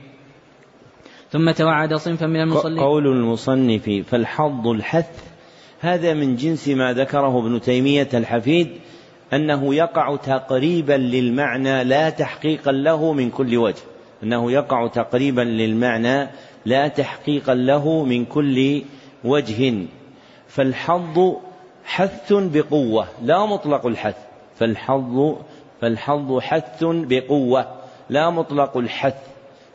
ثم 1.31 1.51
توعد 1.51 1.93
صنفا 1.93 2.25
من 2.25 2.41
المصلين. 2.41 2.79
قول 2.79 3.07
المصنف 3.07 3.89
فالحظ 4.07 4.67
الحث 4.67 5.31
هذا 5.79 6.13
من 6.13 6.35
جنس 6.35 6.67
ما 6.67 6.93
ذكره 6.93 7.39
ابن 7.39 7.61
تيمية 7.61 8.09
الحفيد 8.13 8.67
أنه 9.33 9.75
يقع 9.75 10.15
تقريبا 10.15 10.93
للمعنى 10.93 11.83
لا 11.83 12.09
تحقيقا 12.09 12.71
له 12.71 13.13
من 13.13 13.29
كل 13.29 13.57
وجه. 13.57 13.81
أنه 14.23 14.51
يقع 14.51 14.87
تقريبا 14.87 15.41
للمعنى 15.41 16.29
لا 16.65 16.87
تحقيقا 16.87 17.53
له 17.53 18.03
من 18.03 18.25
كل 18.25 18.81
وجه. 19.23 19.73
فالحظ 20.47 21.33
حث 21.85 22.33
بقوة 22.33 23.07
لا 23.23 23.45
مطلق 23.45 23.85
الحث. 23.85 24.15
فالحظ 24.55 25.35
فالحظ 25.81 26.39
حث 26.39 26.83
بقوة 26.83 27.67
لا 28.09 28.29
مطلق 28.29 28.77
الحث 28.77 29.15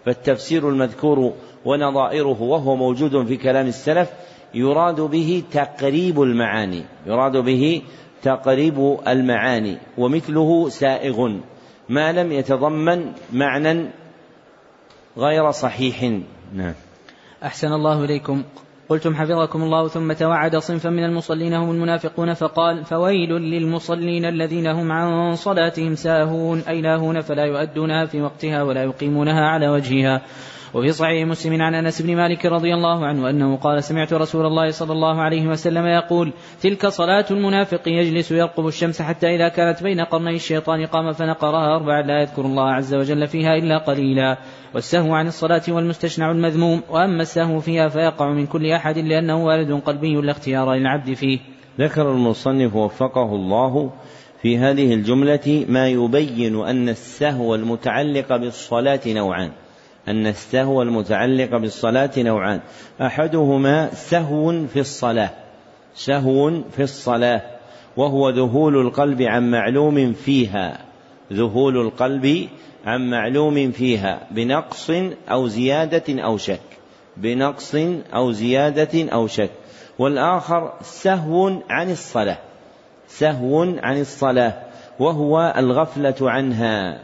فالتفسير 0.05 0.69
المذكور 0.69 1.33
ونظائره 1.65 2.43
وهو 2.43 2.77
موجود 2.77 3.27
في 3.27 3.37
كلام 3.37 3.67
السلف 3.67 4.11
يراد 4.55 5.01
به 5.01 5.43
تقريب 5.53 6.23
المعاني 6.23 6.85
يراد 7.07 7.37
به 7.37 7.83
تقريب 8.23 8.99
المعاني 9.09 9.79
ومثله 9.99 10.69
سائغ 10.69 11.33
ما 11.89 12.13
لم 12.13 12.33
يتضمن 12.33 13.13
معنى 13.33 13.91
غير 15.19 15.51
صحيح. 15.51 16.03
نعم. 16.55 16.75
أحسن 17.43 17.73
الله 17.73 18.05
إليكم. 18.05 18.43
قلتم 18.89 19.15
حفظكم 19.15 19.63
الله 19.63 19.89
ثم 19.89 20.13
توعد 20.13 20.57
صنفا 20.57 20.91
من 20.91 21.05
المصلين 21.05 21.55
هم 21.55 21.71
المنافقون 21.71 22.35
فقال 22.35 22.85
فويل 22.85 23.31
للمصلين 23.31 24.25
الذين 24.25 24.67
هم 24.67 24.93
عن 24.93 25.35
صلاتهم 25.35 25.95
ساهون. 25.95 26.63
أي 26.69 26.81
لاهون 26.81 27.21
فلا 27.21 27.45
يؤدونها 27.45 28.05
في 28.05 28.23
وقتها 28.23 28.63
ولا 28.63 28.83
يقيمونها 28.83 29.47
على 29.47 29.69
وجهها. 29.69 30.23
وفي 30.75 30.93
صحيح 30.93 31.27
مسلم 31.27 31.63
عن 31.63 31.75
أنس 31.75 32.03
بن 32.03 32.17
مالك 32.17 32.47
رضي 32.47 32.75
الله 32.75 33.07
عنه 33.07 33.31
أنه 33.31 33.57
قال 33.57 33.85
سمعت 33.85 34.13
رسول 34.13 34.47
الله 34.47 34.71
صلى 34.71 34.93
الله 34.93 35.23
عليه 35.23 35.47
وسلم 35.47 35.87
يقول 35.87 36.33
تلك 36.63 36.87
صلاة 36.87 37.25
المنافق 37.31 37.89
يجلس 37.89 38.33
يرقب 38.33 38.67
الشمس 38.67 39.03
حتى 39.03 39.27
إذا 39.27 39.49
كانت 39.49 39.83
بين 39.83 40.01
قرني 40.01 40.35
الشيطان 40.35 40.87
قام 40.87 41.13
فنقرها 41.13 41.77
أربعا 41.77 42.03
لا 42.03 42.21
يذكر 42.21 42.43
الله 42.43 42.71
عز 42.71 42.95
وجل 42.95 43.27
فيها 43.27 43.55
إلا 43.57 43.79
قليلا. 43.79 44.39
والسهو 44.77 45.15
عن 45.15 45.27
الصلاة 45.27 45.63
والمستشنع 45.69 46.31
المذموم 46.31 46.83
وأما 46.91 47.23
السهو 47.23 47.61
فيها 47.61 47.89
فيقع 47.89 48.33
من 48.33 48.47
كل 48.47 48.73
أحد 48.73 48.99
لأنه 48.99 49.45
وارد 49.45 49.73
قلبي 49.73 50.15
لا 50.15 50.31
اختيار 50.31 50.75
للعبد 50.75 51.15
فيه. 51.15 51.39
ذكر 51.81 52.13
المصنف 52.13 52.75
وفقه 52.75 53.35
الله 53.35 53.93
في 54.43 54.59
هذه 54.59 54.95
الجملة 54.95 55.65
ما 55.69 55.89
يبين 55.89 56.65
أن 56.65 56.89
السهو 56.89 57.55
المتعلق 57.55 58.37
بالصلاة 58.37 59.01
نوعان. 59.07 59.51
أن 60.09 60.27
السهو 60.27 60.83
المتعلق 60.83 61.57
بالصلاة 61.57 62.11
نوعان. 62.19 62.61
أحدهما 63.01 63.91
سهو 63.95 64.67
في 64.67 64.81
الصلاة. 64.81 65.31
سهو 65.95 66.63
في 66.71 66.83
الصلاة. 66.83 67.43
وهو 67.97 68.31
ذهول 68.31 68.77
القلب 68.87 69.23
عن 69.23 69.51
معلوم 69.51 70.13
فيها. 70.13 70.86
ذهول 71.33 71.77
القلب 71.77 72.49
عن 72.87 73.11
معلوم 73.11 73.71
فيها 73.71 74.21
بنقص 74.31 74.91
أو 75.31 75.49
زيادة 75.49 76.23
أو 76.23 76.37
شك. 76.37 76.61
بنقص 77.17 77.75
أو 78.15 78.33
زيادة 78.33 79.13
أو 79.13 79.27
شك. 79.27 79.51
والآخر 79.99 80.73
سهو 80.83 81.53
عن 81.71 81.91
الصلاة. 81.91 82.39
سهو 83.09 83.63
عن 83.63 84.01
الصلاة. 84.01 84.53
وهو 84.99 85.55
الغفلة 85.57 86.15
عنها 86.21 87.01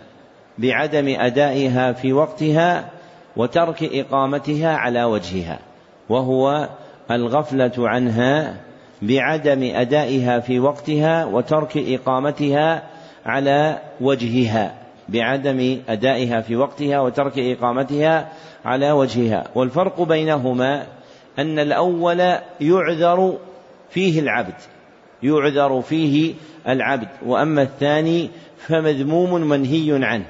بعدم 0.58 1.14
أدائها 1.20 1.92
في 1.92 2.12
وقتها 2.12 2.90
وترك 3.36 3.82
إقامتها 3.82 4.76
على 4.76 5.04
وجهها. 5.04 5.58
وهو 6.08 6.68
الغفلة 7.10 7.72
عنها 7.78 8.56
بعدم 9.02 9.70
أدائها 9.74 10.40
في 10.40 10.60
وقتها 10.60 11.24
وترك 11.24 11.76
إقامتها 11.76 12.82
على 13.26 13.78
وجهها 14.00 14.74
بعدم 15.08 15.80
أدائها 15.88 16.40
في 16.40 16.56
وقتها 16.56 17.00
وترك 17.00 17.38
إقامتها 17.38 18.32
على 18.64 18.92
وجهها. 18.92 19.44
والفرق 19.54 20.02
بينهما 20.02 20.86
أن 21.38 21.58
الأول 21.58 22.20
يعذر 22.60 23.38
فيه 23.90 24.20
العبد 24.20 24.54
يعذر 25.22 25.80
فيه 25.80 26.34
العبد. 26.68 27.08
وأما 27.26 27.62
الثاني 27.62 28.30
فمذموم 28.58 29.48
منهي 29.48 30.04
عنه 30.04 30.24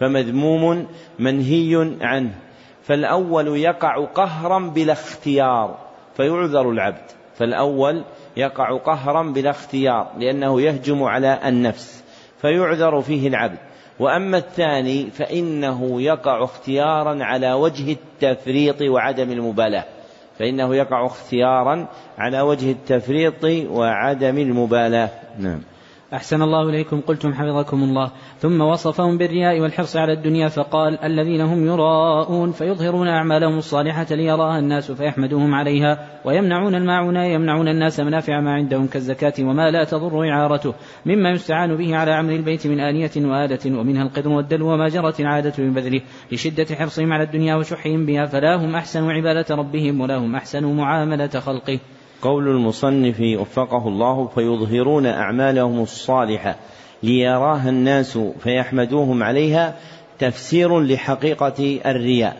فمذموم 0.00 0.86
منهي 1.18 1.96
عنه. 2.00 2.34
فالأول 2.82 3.56
يقع 3.56 4.04
قهرا 4.04 4.58
بلا 4.58 4.92
اختيار 4.92 5.78
فيعذر 6.16 6.70
العبد. 6.70 7.10
فالأول 7.38 8.04
يقع 8.36 8.78
قهرا 8.78 9.22
بلا 9.22 9.50
اختيار 9.50 10.12
لأنه 10.18 10.60
يهجم 10.60 11.02
على 11.02 11.38
النفس. 11.44 11.95
فيعذر 12.38 13.00
فيه 13.00 13.28
العبد. 13.28 13.58
وأما 13.98 14.38
الثاني 14.38 15.10
فإنه 15.10 16.02
يقع 16.02 16.44
اختيارا 16.44 17.24
على 17.24 17.52
وجه 17.52 17.92
التفريط 17.92 18.82
وعدم 18.82 19.32
المبالاة. 19.32 19.84
فإنه 20.38 20.74
يقع 20.74 21.06
اختيارا 21.06 21.86
على 22.18 22.40
وجه 22.40 22.70
التفريط 22.70 23.44
وعدم 23.70 24.38
المبالاة. 24.38 25.10
نعم. 25.38 25.60
أحسن 26.12 26.42
الله 26.42 26.68
إليكم 26.68 27.00
قلتم 27.00 27.34
حفظكم 27.34 27.82
الله. 27.82 28.10
ثم 28.38 28.60
وصفهم 28.60 29.18
بالرياء 29.18 29.60
والحرص 29.60 29.96
على 29.96 30.12
الدنيا 30.12 30.48
فقال 30.48 30.98
الذين 31.04 31.40
هم 31.40 31.66
يراءون 31.66 32.52
فيظهرون 32.52 33.08
أعمالهم 33.08 33.58
الصالحة 33.58 34.06
ليراها 34.10 34.58
الناس 34.58 34.92
فيحمدوهم 34.92 35.54
عليها 35.54 36.20
ويمنعون 36.24 36.74
الماعون 36.74 37.16
يمنعون 37.16 37.68
الناس 37.68 38.00
منافع 38.00 38.40
ما 38.40 38.54
عندهم 38.54 38.86
كالزكاة 38.86 39.32
وما 39.40 39.70
لا 39.70 39.84
تضر 39.84 40.30
إعارته 40.30 40.74
مما 41.06 41.30
يستعان 41.30 41.76
به 41.76 41.96
على 41.96 42.12
عمل 42.12 42.34
البيت 42.34 42.66
من 42.66 42.80
آنية 42.80 43.10
وآلة 43.16 43.78
ومنها 43.78 44.02
القدر 44.02 44.28
والدلو 44.28 44.72
وما 44.72 44.88
جرت 44.88 45.20
العادة 45.20 45.52
من 45.58 45.72
بذله. 45.72 46.00
لشدة 46.32 46.74
حرصهم 46.74 47.12
على 47.12 47.22
الدنيا 47.22 47.54
وشحهم 47.54 48.06
بها 48.06 48.26
فلا 48.26 48.56
هم 48.56 48.74
أحسن 48.74 49.10
عبادة 49.10 49.54
ربهم 49.54 50.00
ولا 50.00 50.16
هم 50.16 50.34
أحسن 50.34 50.64
معاملة 50.64 51.40
خلقه. 51.40 51.78
قول 52.22 52.48
المصنف 52.48 53.20
وفقه 53.20 53.88
الله 53.88 54.26
فيظهرون 54.34 55.06
أعمالهم 55.06 55.82
الصالحة 55.82 56.56
ليراها 57.02 57.68
الناس 57.68 58.18
فيحمدوهم 58.18 59.22
عليها 59.22 59.76
تفسير 60.18 60.80
لحقيقة 60.80 61.80
الرياء. 61.86 62.36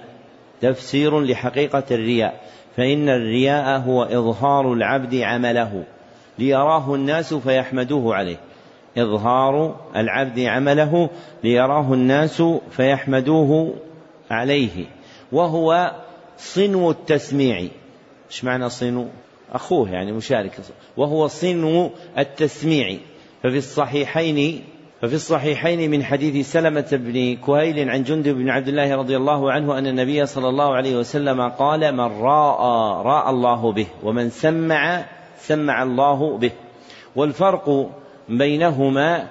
تفسير 0.61 1.21
لحقيقة 1.21 1.85
الرياء. 1.91 2.41
فإن 2.77 3.09
الرياء 3.09 3.81
هو 3.81 4.03
إظهار 4.03 4.73
العبد 4.73 5.15
عمله. 5.15 5.85
ليراه 6.39 6.95
الناس 6.95 7.35
فيحمدوه 7.35 8.15
عليه. 8.15 8.37
إظهار 8.99 9.77
العبد 9.97 10.41
عمله 10.41 11.11
ليراه 11.45 11.95
الناس 11.95 12.43
فيحمدوه 12.71 13.75
عليه. 14.31 14.85
وهو 15.33 15.93
صنو 16.39 16.91
التسميع. 16.91 17.69
إيش 18.31 18.45
معنى 18.45 18.69
صنو؟ 18.69 19.07
أخوه 19.53 19.91
يعني 19.91 20.13
مشارك. 20.13 20.53
وهو 20.97 21.27
صنو 21.27 21.91
التسميع. 22.19 22.97
ففي 23.43 23.59
الصحيحين 23.59 24.65
ففي 25.03 25.15
الصحيحين 25.15 25.91
من 25.91 26.05
حديث 26.05 26.53
سلمة 26.53 26.89
بن 26.93 27.37
كهيل 27.37 27.91
عن 27.91 28.03
جندب 28.03 28.35
بن 28.35 28.51
عبد 28.51 28.69
الله 28.69 28.97
رضي 28.97 29.17
الله 29.17 29.53
عنه 29.53 29.79
أن 29.79 29.87
النبي 29.87 30.27
صلى 30.27 30.49
الله 30.49 30.75
عليه 30.75 30.97
وسلم 30.97 31.49
قال 31.49 31.93
من 31.93 32.21
راى 32.21 33.03
راى 33.05 33.31
الله 33.31 33.73
به 33.73 33.87
ومن 34.03 34.31
سمع 34.31 35.05
سمع 35.39 35.83
الله 35.83 36.39
به. 36.39 36.51
والفرق 37.17 37.91
بينهما 38.29 39.29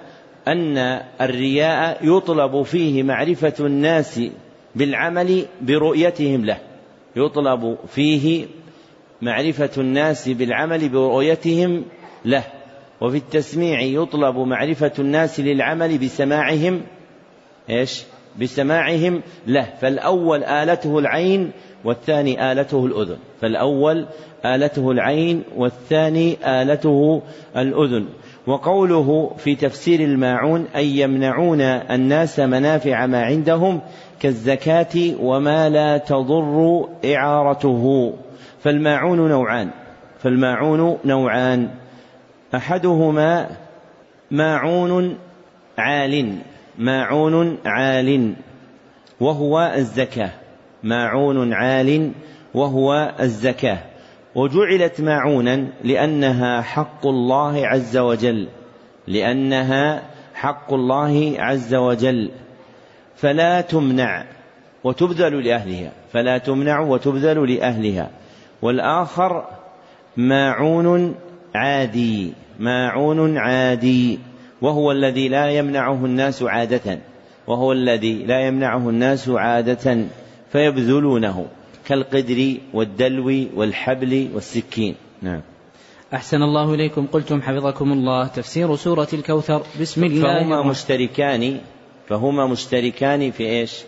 أن 0.48 0.78
الرياء 1.22 2.18
يطلب 2.18 2.64
فيه 2.64 3.04
معرفة 3.04 3.54
الناس 3.60 4.22
بالعمل 4.76 5.46
برؤيتهم 5.62 6.46
له. 6.46 6.58
يطلب 7.16 7.78
فيه 7.88 8.46
معرفة 9.26 9.70
الناس 9.78 10.30
بالعمل 10.30 10.90
برؤيتهم 10.90 11.86
له 12.26 12.44
وفي 13.02 13.18
التسميع 13.18 13.82
يطلب 13.82 14.38
معرفة 14.38 14.92
الناس 15.00 15.40
للعمل 15.40 15.98
بسماعهم 15.98 16.82
إيش؟ 17.70 18.04
بسماعهم 18.40 19.22
له. 19.48 19.68
فالأول 19.82 20.44
آلته 20.44 21.00
العين 21.00 21.52
والثاني 21.86 22.52
آلته 22.52 22.86
الأذن. 22.86 23.18
فالأول 23.42 24.06
آلته 24.46 24.92
العين 24.92 25.44
والثاني 25.56 26.38
آلته 26.62 27.22
الأذن. 27.58 28.06
وقوله 28.48 29.32
في 29.38 29.56
تفسير 29.56 30.00
الماعون 30.00 30.68
أن 30.76 30.84
يمنعون 30.84 31.62
الناس 31.62 32.40
منافع 32.40 33.06
ما 33.06 33.24
عندهم 33.24 33.82
كالزكاة 34.20 35.16
وما 35.22 35.70
لا 35.70 35.98
تضر 35.98 36.88
إعارته. 37.06 38.14
فالماعون 38.66 39.30
نوعان. 39.30 39.70
فالماعون 40.20 40.98
نوعان. 41.06 41.70
أحدهما 42.56 43.50
ماعون 44.32 45.18
عال. 45.78 46.36
ماعون 46.78 47.58
عال. 47.66 48.34
وهو 49.20 49.74
الزكاة. 49.76 50.30
ماعون 50.84 51.54
عال. 51.54 52.12
وهو 52.54 53.14
الزكاة. 53.20 53.78
وجعلت 54.36 55.02
ماعونا 55.02 55.68
لأنها 55.84 56.62
حق 56.62 57.08
الله 57.08 57.68
عز 57.68 57.98
وجل. 57.98 58.48
لأنها 59.08 60.02
حق 60.34 60.74
الله 60.74 61.36
عز 61.38 61.76
وجل. 61.76 62.32
فلا 63.16 63.62
تمنع. 63.62 64.24
وتبذل 64.84 65.46
لأهلها. 65.48 65.92
فلا 66.14 66.38
تمنع 66.38 66.80
وتبذل 66.80 67.56
لأهلها. 67.56 68.10
والآخر 68.62 69.46
ماعون 70.18 71.16
عادي 71.56 72.34
ماعون 72.60 73.38
عادي 73.38 74.20
وهو 74.62 74.92
الذي 74.92 75.28
لا 75.28 75.50
يمنعه 75.50 76.06
الناس 76.06 76.44
عادة 76.44 77.00
وهو 77.48 77.72
الذي 77.72 78.26
لا 78.26 78.48
يمنعه 78.48 78.90
الناس 78.90 79.30
عادة 79.30 80.06
فيبذلونه 80.52 81.46
كالقدر 81.86 82.58
والدلو 82.74 83.48
والحبل 83.56 84.30
والسكين. 84.34 84.96
نعم. 85.22 85.42
أحسن 86.14 86.42
الله 86.42 86.74
إليكم. 86.74 87.08
قلتم 87.12 87.42
حفظكم 87.42 87.92
الله. 87.92 88.28
تفسير 88.28 88.76
سورة 88.76 89.08
الكوثر. 89.14 89.64
بسم 89.82 90.04
الله 90.04 90.24
فهما 90.24 90.64
مشتركان 90.64 91.58
فهما 92.08 92.48
مشتركان 92.48 93.32
في 93.32 93.44
إيش؟ 93.44 93.84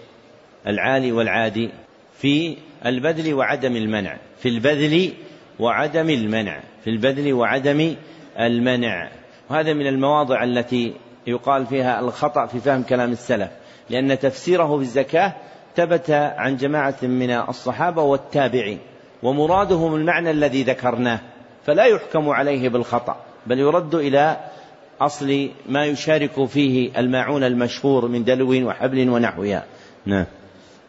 العالي 0.68 1.12
والعادي 1.12 1.70
في 2.18 2.58
البذل 2.86 3.34
وعدم 3.34 3.76
المنع. 3.76 4.18
في 4.40 4.50
البذل 4.50 5.14
وعدم 5.60 6.10
المنع. 6.10 6.60
في 6.84 6.90
البذل 6.90 7.34
وعدم 7.34 7.96
المنع. 8.40 9.10
وهذا 9.50 9.74
من 9.74 9.88
المواضع 9.88 10.44
التي 10.44 10.94
يقال 11.28 11.66
فيها 11.66 12.00
الخطأ 12.00 12.46
في 12.46 12.60
فهم 12.60 12.84
كلام 12.84 13.12
السلف. 13.12 13.50
لأن 13.90 14.20
تفسيره 14.20 14.78
بالزكاة 14.78 15.34
ثبت 15.76 16.12
عن 16.12 16.56
جماعة 16.56 16.98
من 17.04 17.32
الصحابة 17.32 18.02
والتابعين. 18.02 18.80
ومرادهم 19.24 19.96
المعنى 19.96 20.32
الذي 20.32 20.64
ذكرناه. 20.64 21.20
فلا 21.66 21.86
يحكم 21.86 22.30
عليه 22.30 22.70
بالخطأ. 22.70 23.18
بل 23.48 23.60
يرد 23.60 23.96
إلى 23.96 24.38
أصل 25.02 25.50
ما 25.70 25.86
يشارك 25.86 26.46
فيه 26.46 27.00
الماعون 27.00 27.44
المشهور 27.44 28.08
من 28.08 28.24
دلو 28.24 28.68
وحبل 28.68 29.10
ونحوها. 29.10 29.64
نعم. 30.06 30.26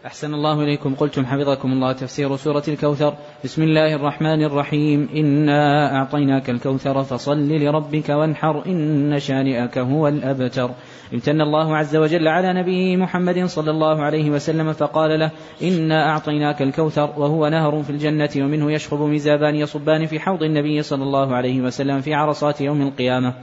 أحسن 0.06 0.34
الله 0.34 0.62
إليكم. 0.62 0.94
قلتم 0.94 1.26
حفظكم 1.26 1.72
الله 1.72 1.92
تفسير 1.92 2.37
سورة 2.37 2.62
الكوثر. 2.68 3.14
بسم 3.44 3.62
الله 3.62 3.94
الرحمن 3.94 4.44
الرحيم. 4.44 5.08
إنا 5.16 5.96
أعطيناك 5.96 6.50
الكوثر 6.50 7.02
فصل 7.02 7.48
لربك 7.48 8.08
وانحر. 8.08 8.66
إن 8.66 9.18
شانئك 9.18 9.78
هو 9.78 10.08
الأبتر. 10.08 10.70
امتن 11.14 11.40
الله 11.40 11.76
عز 11.76 11.96
وجل 11.96 12.28
على 12.28 12.52
نبيه 12.52 12.96
محمد 12.96 13.44
صلى 13.44 13.70
الله 13.70 14.02
عليه 14.02 14.30
وسلم 14.30 14.72
فقال 14.72 15.20
له 15.20 15.30
إنا 15.62 16.11
أعطيناك 16.11 16.62
الكوثر 16.62 17.11
وهو 17.16 17.48
نهر 17.48 17.82
في 17.82 17.90
الجنة 17.90 18.30
ومنه 18.37 18.72
يشرب 18.72 19.00
مزابان 19.00 19.54
يصبان 19.54 20.06
في 20.06 20.20
حوض 20.20 20.42
النبي 20.42 20.82
صلى 20.82 21.02
الله 21.02 21.34
عليه 21.34 21.61
وسلم 21.61 22.00
في 22.00 22.14
عرصات 22.14 22.61
يوم 22.61 22.82
القيامة. 22.82 23.34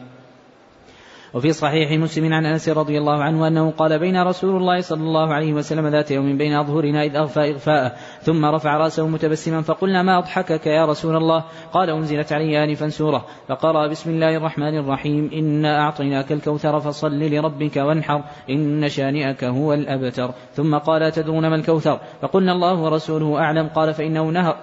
وفي 1.36 1.52
صحيح 1.52 1.92
مسلم 1.92 2.34
عن 2.34 2.46
أنس 2.46 2.70
رضي 2.70 2.98
الله 2.98 3.24
عنه 3.24 3.48
أنه 3.48 3.72
قال 3.72 4.00
بين 4.00 4.22
رسول 4.22 4.56
الله 4.56 4.82
صلى 4.82 5.02
الله 5.02 5.34
عليه 5.34 5.54
وسلم 5.54 5.88
ذات 5.88 6.12
يوم 6.12 6.38
بين 6.38 6.54
أظهرنا 6.54 7.04
إذ 7.04 7.16
أغفى 7.16 7.52
إغفاء 7.52 7.98
ثم 8.22 8.46
رفع 8.46 8.78
رأسه 8.78 9.08
متبسما 9.08 9.62
فقلنا 9.62 10.04
ما 10.04 10.18
أضحكك 10.18 10.68
يا 10.68 10.86
رسول 10.86 11.16
الله؟ 11.16 11.44
قال 11.74 11.90
أنزلت 11.90 12.34
علي 12.34 12.64
آنفا 12.64 12.90
سورة 12.90 13.26
فقرأ 13.48 13.88
بسم 13.88 14.10
الله 14.10 14.38
الرحمن 14.38 14.78
الرحيم 14.78 15.30
إنا 15.34 15.80
أعطيناك 15.80 16.32
الكوثر 16.32 16.80
فصل 16.80 17.20
لربك 17.20 17.78
وانحر 17.78 18.24
إن 18.50 18.90
شانئك 18.90 19.44
هو 19.44 19.74
الأبتر 19.74 20.32
ثم 20.54 20.78
قال 20.78 21.12
تدرون 21.12 21.48
ما 21.48 21.56
الكوثر؟ 21.56 22.00
فقلنا 22.22 22.52
الله 22.52 22.82
ورسوله 22.82 23.40
أعلم 23.40 23.68
قال 23.68 23.94
فإنه 23.94 24.30
نهر. 24.30 24.58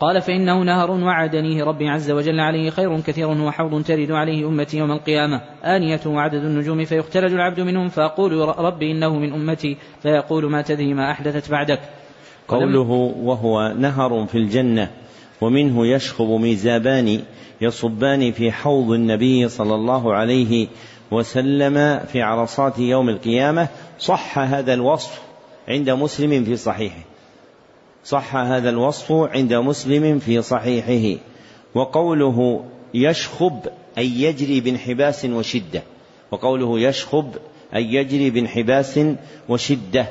قال 0.00 0.22
فإنه 0.22 0.62
نهر 0.62 0.90
وعدنيه 0.90 1.64
ربي 1.64 1.88
عز 1.88 2.10
وجل 2.10 2.40
عليه 2.40 2.70
خير 2.70 3.00
كثير 3.00 3.28
وحوض 3.28 3.82
ترد 3.82 4.10
عليه 4.10 4.48
أمتي 4.48 4.78
يوم 4.78 4.92
القيامة. 4.92 5.40
آنية 5.64 6.00
وعدد 6.06 6.44
النجوم 6.44 6.84
فيختلج 6.84 7.32
العبد 7.32 7.60
منهم 7.60 7.88
فأقول 7.88 8.32
ربي 8.58 8.92
إنه 8.92 9.18
من 9.18 9.32
أمتي 9.32 9.76
فيقول 10.02 10.50
ما 10.50 10.62
تدري 10.62 10.94
ما 10.94 11.10
أحدثت 11.10 11.50
بعدك. 11.50 11.80
قوله 12.48 12.90
وهو 13.22 13.74
نهر 13.78 14.26
في 14.26 14.38
الجنة 14.38 14.90
ومنه 15.40 15.86
يشخب 15.86 16.26
ميزابان 16.26 17.20
يصبان 17.60 18.32
في 18.32 18.52
حوض 18.52 18.92
النبي 18.92 19.48
صلى 19.48 19.74
الله 19.74 20.14
عليه 20.14 20.66
وسلم 21.10 21.98
في 21.98 22.22
عرصات 22.22 22.78
يوم 22.78 23.08
القيامة. 23.08 23.68
صح 23.98 24.38
هذا 24.38 24.74
الوصف 24.74 25.22
عند 25.68 25.90
مسلم 25.90 26.44
في 26.44 26.56
صحيحه. 26.56 27.07
صح 28.08 28.36
هذا 28.36 28.70
الوصف 28.70 29.12
عند 29.12 29.54
مسلم 29.54 30.18
في 30.18 30.42
صحيحه. 30.42 31.20
وقوله 31.74 32.64
يشخب 32.94 33.60
أي 33.98 34.22
يجري 34.22 34.60
بانحباس 34.60 35.24
وشدة. 35.24 35.82
وقوله 36.30 36.80
يشخب 36.80 37.34
أي 37.74 37.94
يجري 37.94 38.30
بانحباس 38.30 39.00
وشدة. 39.48 40.06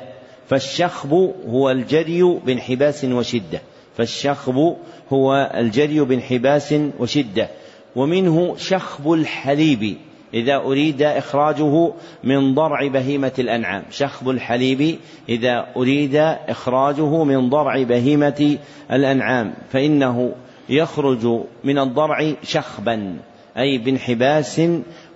فالشخب 0.48 1.12
هو 1.48 1.70
الجري 1.70 2.22
بانحباس 2.22 3.04
وشدة. 3.04 3.60
فالشخب 3.96 4.76
هو 5.12 5.50
الجري 5.54 6.00
بانحباس 6.00 6.74
وشدة. 6.98 7.48
ومنه 7.96 8.56
شخب 8.56 9.12
الحليب. 9.12 9.96
إذا 10.34 10.56
أريد 10.56 11.02
إخراجه 11.02 11.92
من 12.24 12.54
ضرع 12.54 12.86
بهيمة 12.86 13.32
الأنعام. 13.38 13.82
شخب 13.90 14.30
الحليب 14.30 14.98
إذا 15.28 15.66
أريد 15.76 16.16
إخراجه 16.48 17.24
من 17.24 17.50
ضرع 17.50 17.82
بهيمة 17.82 18.58
الأنعام 18.92 19.54
فإنه 19.72 20.32
يخرج 20.68 21.40
من 21.64 21.78
الضرع 21.78 22.32
شخبا 22.42 23.16
أي 23.58 23.78
بانحباس 23.78 24.60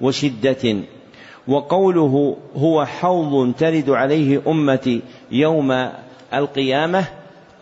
وشدة. 0.01 0.77
وقوله 1.49 2.37
هو 2.57 2.85
حوض 2.85 3.55
ترد 3.55 3.91
عليه 3.91 4.43
أمتي 4.47 5.03
يوم 5.31 5.89
القيامة 6.35 7.05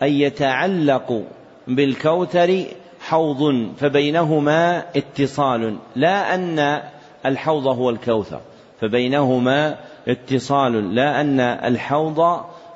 أي 0.03 0.21
يتعلق 0.21 1.23
بالكوثر 1.67 2.63
حوض 2.99 3.71
فبينهما 3.77 4.83
اتصال. 4.95 5.75
لا 5.95 6.35
أن 6.35 6.81
الحوض 7.25 7.67
هو 7.67 7.89
الكوثر 7.89 8.39
فبينهما 8.81 9.77
اتصال 10.07 10.95
لا 10.95 11.21
أن 11.21 11.39
الحوض 11.39 12.19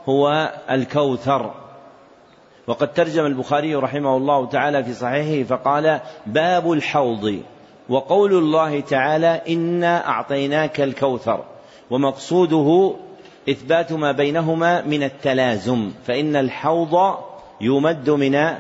هو 0.10 0.54
الكوثر. 0.70 1.52
وقد 2.68 2.94
ترجم 2.94 3.26
البخاري 3.26 3.76
رحمه 3.76 4.18
الله 4.18 4.46
تعالى 4.46 4.84
في 4.84 4.94
صحيحه 4.94 5.48
فقال 5.48 6.00
باب 6.26 6.72
الحوض 6.72 7.40
وقول 7.90 8.34
الله 8.34 8.80
تعالى 8.80 9.42
انا 9.50 10.08
اعطيناك 10.08 10.82
الكوثر. 10.82 11.44
ومقصوده 11.90 12.96
إثبات 13.50 13.94
ما 13.94 14.12
بينهما 14.12 14.82
من 14.82 15.04
التلازم 15.04 15.92
فإن 16.06 16.36
الحوض 16.36 17.16
يمد 17.62 18.10
من 18.10 18.56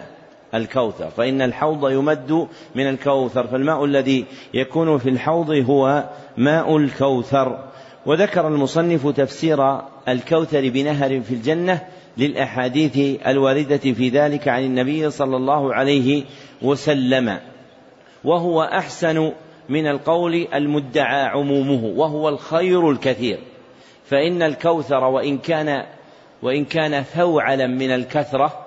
الكوثر 0.56 1.10
فإن 1.10 1.42
الحوض 1.42 1.90
يمد 1.90 2.48
من 2.76 2.90
الكوثر 2.90 3.48
فالماء 3.48 3.86
الذي 3.86 4.26
يكون 4.54 4.98
في 4.98 5.10
الحوض 5.10 5.50
هو 5.52 6.04
ماء 6.38 6.78
الكوثر. 6.78 7.60
وذكر 8.06 8.48
المصنف 8.48 9.08
تفسير 9.08 9.80
الكوثر 10.08 10.70
بنهر 10.70 11.22
في 11.22 11.34
الجنة 11.34 11.82
للأحاديث 12.18 13.20
الواردة 13.28 13.78
في 13.78 14.10
ذلك 14.10 14.48
عن 14.48 14.64
النبي 14.64 15.10
صلى 15.10 15.38
الله 15.38 15.74
عليه 15.74 16.24
وسلم. 16.62 17.40
وهو 18.24 18.64
أحسن 18.64 19.32
من 19.70 19.88
القول 19.88 20.48
المدعى 20.54 21.24
عمومه 21.24 21.86
وهو 21.86 22.30
الخير 22.30 22.92
الكثير. 22.92 23.40
فإن 24.06 24.42
الكوثر 24.42 25.04
وإن 25.04 25.38
كان 25.38 25.86
وإن 26.42 26.66
كان 26.66 27.04
فوعلا 27.04 27.68
من 27.68 27.92
الكثرة 27.92 28.65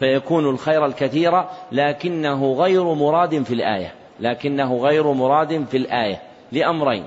فيكون 0.00 0.50
الخير 0.50 0.86
الكثير 0.86 1.44
لكنه 1.72 2.52
غير 2.52 2.94
مراد 2.94 3.42
في 3.42 3.54
الآية. 3.54 3.94
لكنه 4.20 4.76
غير 4.76 5.12
مراد 5.12 5.64
في 5.64 5.76
الآية. 5.76 6.22
لأمرين. 6.52 7.04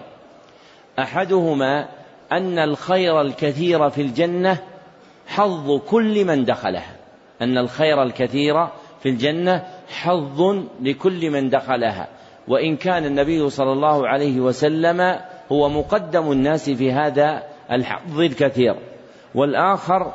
أحدهما 0.99 1.87
أن 2.31 2.59
الخير 2.59 3.21
الكثير 3.21 3.89
في 3.89 4.01
الجنة 4.01 4.57
حظ 5.27 5.79
كل 5.79 6.25
من 6.25 6.45
دخلها. 6.45 6.95
أن 7.41 7.57
الخير 7.57 8.03
الكثير 8.03 8.67
في 8.99 9.09
الجنة 9.09 9.63
حظ 9.89 10.41
لكل 10.81 11.29
من 11.31 11.49
دخلها. 11.49 12.07
وإن 12.47 12.77
كان 12.77 13.05
النبي 13.05 13.49
صلى 13.49 13.71
الله 13.71 14.07
عليه 14.07 14.39
وسلم 14.39 15.19
هو 15.51 15.69
مقدم 15.69 16.31
الناس 16.31 16.69
في 16.69 16.91
هذا 16.91 17.43
الحظ 17.71 18.19
الكثير. 18.19 18.75
والآخر 19.35 20.13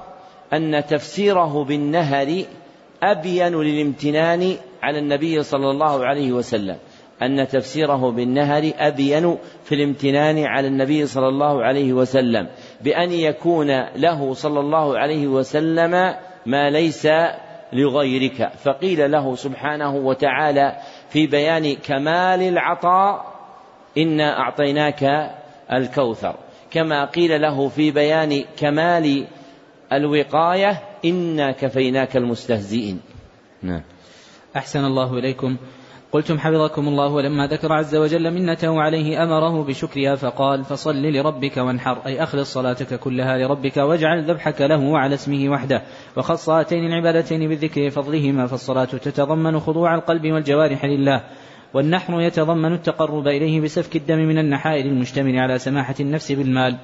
أن 0.53 0.85
تفسيره 0.89 1.65
بالنهر 1.65 2.45
أبين 3.03 3.61
للامتنان 3.61 4.57
على 4.83 4.99
النبي 4.99 5.43
صلى 5.43 5.71
الله 5.71 6.07
عليه 6.07 6.33
وسلم 6.33 6.77
أن 7.23 7.49
تفسيره 7.49 8.11
بالنهر 8.11 8.71
أبين 8.79 9.39
في 9.65 9.75
الامتنان 9.75 10.45
على 10.45 10.67
النبي 10.67 11.07
صلى 11.07 11.29
الله 11.29 11.65
عليه 11.65 11.93
وسلم 11.93 12.49
بأن 12.81 13.13
يكون 13.13 13.81
له 13.97 14.35
صلى 14.35 14.61
الله 14.61 14.99
عليه 14.99 15.27
وسلم 15.27 16.15
ما 16.47 16.71
ليس 16.71 17.09
لغيرك. 17.73 18.51
فقيل 18.65 19.11
له 19.11 19.35
سبحانه 19.35 19.97
وتعالى 19.97 20.77
في 21.11 21.27
بيان 21.27 21.75
كمال 21.75 22.43
العطاء 22.43 23.35
إنا 23.99 24.41
أعطيناك 24.41 25.31
الكوثر. 25.73 26.35
كما 26.71 27.05
قيل 27.05 27.41
له 27.41 27.69
في 27.69 27.91
بيان 27.91 28.45
كمال 28.57 29.27
الوقاية 29.93 30.83
إنا 31.05 31.53
كفيناك 31.53 32.17
المستهزئين. 32.17 33.01
نعم. 33.63 33.83
أحسن 34.57 34.85
الله 34.85 35.19
إليكم. 35.19 35.57
قلتم 36.13 36.39
حفظكم 36.39 36.89
الله 36.89 37.13
ولما 37.13 37.47
ذكر 37.47 37.73
عز 37.73 37.97
وجل 37.97 38.31
منته 38.35 38.81
عليه 38.81 39.23
أمره 39.23 39.65
بشكرها 39.65 40.15
فقال 40.15 40.65
فصل 40.65 41.03
لربك 41.03 41.57
وانحر 41.57 42.07
أي 42.07 42.23
أخلص 42.23 42.53
صلاتك 42.53 43.01
كلها 43.01 43.39
لربك 43.39 43.77
واجعل 43.77 44.31
ذبحك 44.31 44.61
له 44.61 44.99
على 44.99 45.15
اسمه 45.15 45.49
وحده 45.49 45.83
وخص 46.17 46.49
هاتين 46.49 46.87
العبادتين 46.87 47.49
بالذكر 47.49 47.91
فضلهما 47.91 48.47
فالصلاة 48.47 48.85
تتضمن 48.85 49.61
خضوع 49.61 49.95
القلب 49.95 50.27
والجوارح 50.27 50.85
لله 50.85 51.25
والنحر 51.75 52.21
يتضمن 52.21 52.73
التقرب 52.73 53.29
إليه 53.29 53.61
بسفك 53.61 53.97
الدم 53.97 54.19
من 54.19 54.39
النحائر 54.39 54.85
المشتمل 54.85 55.39
على 55.39 55.59
سماحة 55.59 55.95
النفس 56.01 56.33
بالمال. 56.33 56.79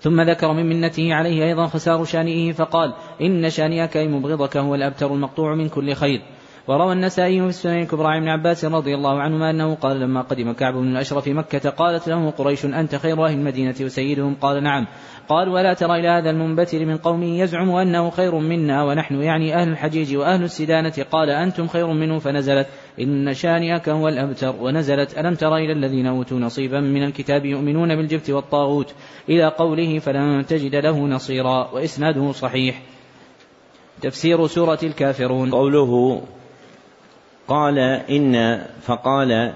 ثم 0.00 0.20
ذكر 0.20 0.52
من 0.52 0.66
منته 0.66 1.14
عليه 1.14 1.44
أيضا 1.44 1.66
خسار 1.66 2.04
شانئه 2.04 2.52
فقال 2.52 2.94
إن 3.20 3.50
شانئك 3.50 3.96
أي 3.96 4.08
مبغضك 4.08 4.56
هو 4.56 4.74
الأبتر 4.74 5.14
المقطوع 5.14 5.54
من 5.54 5.68
كل 5.68 5.94
خير. 5.94 6.22
وروى 6.68 6.92
النسائي 6.92 7.40
في 7.40 7.46
السنن 7.46 7.82
الكبرى 7.82 8.08
عن 8.08 8.16
ابن 8.16 8.28
عباس 8.28 8.64
رضي 8.64 8.94
الله 8.94 9.20
عنهما 9.20 9.50
أنه 9.50 9.74
قال 9.74 10.00
لما 10.00 10.22
قدم 10.22 10.52
كعب 10.52 10.74
بن 10.74 10.88
الأشرف 10.92 11.28
مكة 11.28 11.70
قالت 11.70 12.08
له 12.08 12.30
قريش 12.30 12.64
أنت 12.64 12.94
خير 12.94 13.24
أهل 13.24 13.34
المدينة 13.34 13.74
وسيدهم؟ 13.80 14.34
قال 14.34 14.62
نعم. 14.62 14.86
قال 15.28 15.48
ولا 15.48 15.74
ترى 15.74 16.00
إلى 16.00 16.08
هذا 16.08 16.30
المنبتر 16.30 16.84
من 16.84 16.96
قومه 16.96 17.40
يزعم 17.40 17.70
أنه 17.70 18.10
خير 18.10 18.34
منا 18.38 18.84
ونحن 18.84 19.22
يعني 19.22 19.54
أهل 19.54 19.68
الحجيج 19.68 20.16
وأهل 20.16 20.42
السدانة. 20.42 20.92
قال 21.10 21.30
أنتم 21.30 21.66
خير 21.66 21.86
منه 21.86 22.18
فنزلت. 22.18 22.66
إن 23.00 23.34
شانئك 23.34 23.88
هو 23.88 24.08
الأبتر. 24.08 24.54
ونزلت. 24.60 25.18
ألم 25.18 25.34
تر 25.34 25.56
إلى 25.56 25.72
الذين 25.72 26.06
أوتوا 26.06 26.38
نصيبا 26.38 26.80
من 26.80 27.04
الكتاب 27.04 27.44
يؤمنون 27.44 27.96
بالجبت 27.96 28.30
والطاغوت؟ 28.30 28.94
إلى 29.28 29.44
قوله 29.44 29.98
فلن 29.98 30.46
تجد 30.46 30.74
له 30.74 30.98
نصيرا. 30.98 31.70
وإسناده 31.72 32.32
صحيح. 32.32 32.82
تفسير 34.02 34.46
سورة 34.46 34.78
الكافرون. 34.82 35.50
قوله 35.50 36.22
قال 37.48 37.78
إن 38.10 38.64
فقال 38.82 39.52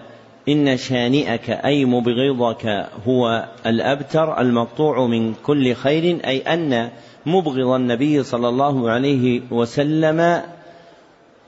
إن 0.49 0.77
شانئك 0.77 1.51
أي 1.51 1.85
مبغضك 1.85 2.87
هو 3.09 3.49
الأبتر 3.67 4.41
المقطوع 4.41 5.07
من 5.07 5.35
كل 5.35 5.75
خير 5.75 6.27
أي 6.27 6.41
أن 6.41 6.91
مبغض 7.27 7.69
النبي 7.69 8.23
صلى 8.23 8.49
الله 8.49 8.91
عليه 8.91 9.41
وسلم 9.51 10.43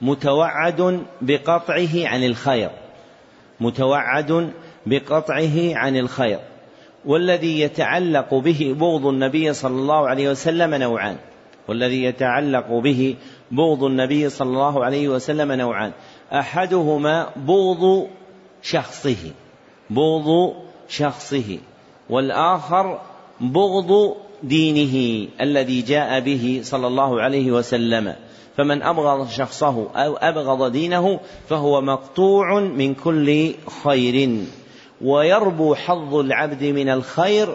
متوعد 0.03 1.03
بقطعه 1.21 2.07
عن 2.09 2.25
الخير. 2.25 2.71
متوعد 3.61 4.51
بقطعه 4.87 5.77
عن 5.77 5.97
الخير. 5.97 6.39
والذي 7.05 7.61
يتعلق 7.61 8.35
به 8.35 8.77
بغض 8.79 9.07
النبي 9.07 9.53
صلى 9.53 9.75
الله 9.75 10.09
عليه 10.09 10.31
وسلم 10.31 10.75
نوعان. 10.75 11.17
والذي 11.69 12.05
يتعلق 12.05 12.73
به 12.73 13.17
بغض 13.51 13.85
النبي 13.85 14.29
صلى 14.29 14.49
الله 14.49 14.85
عليه 14.85 15.09
وسلم 15.09 15.53
نوعان. 15.53 15.93
أحدهما 16.35 17.31
بغض 17.37 18.07
شخصه 18.63 19.33
بغض 19.91 20.55
شخصه 20.89 21.59
والآخر 22.11 23.01
بغض 23.41 24.17
دينه 24.43 25.29
الذي 25.41 25.83
جاء 25.83 26.21
به 26.21 26.61
صلى 26.63 26.87
الله 26.87 27.21
عليه 27.21 27.53
وسلم. 27.53 28.15
فمن 28.57 28.83
أبغض 28.83 29.29
شخصه 29.29 29.91
أو 29.95 30.17
أبغض 30.17 30.73
دينه 30.73 31.21
فهو 31.49 31.81
مقطوع 31.81 32.61
من 32.61 32.95
كل 32.95 33.55
خير. 33.85 34.39
ويربو 35.03 35.75
حظ 35.75 36.15
العبد 36.15 36.65
من 36.65 36.89
الخير 36.89 37.49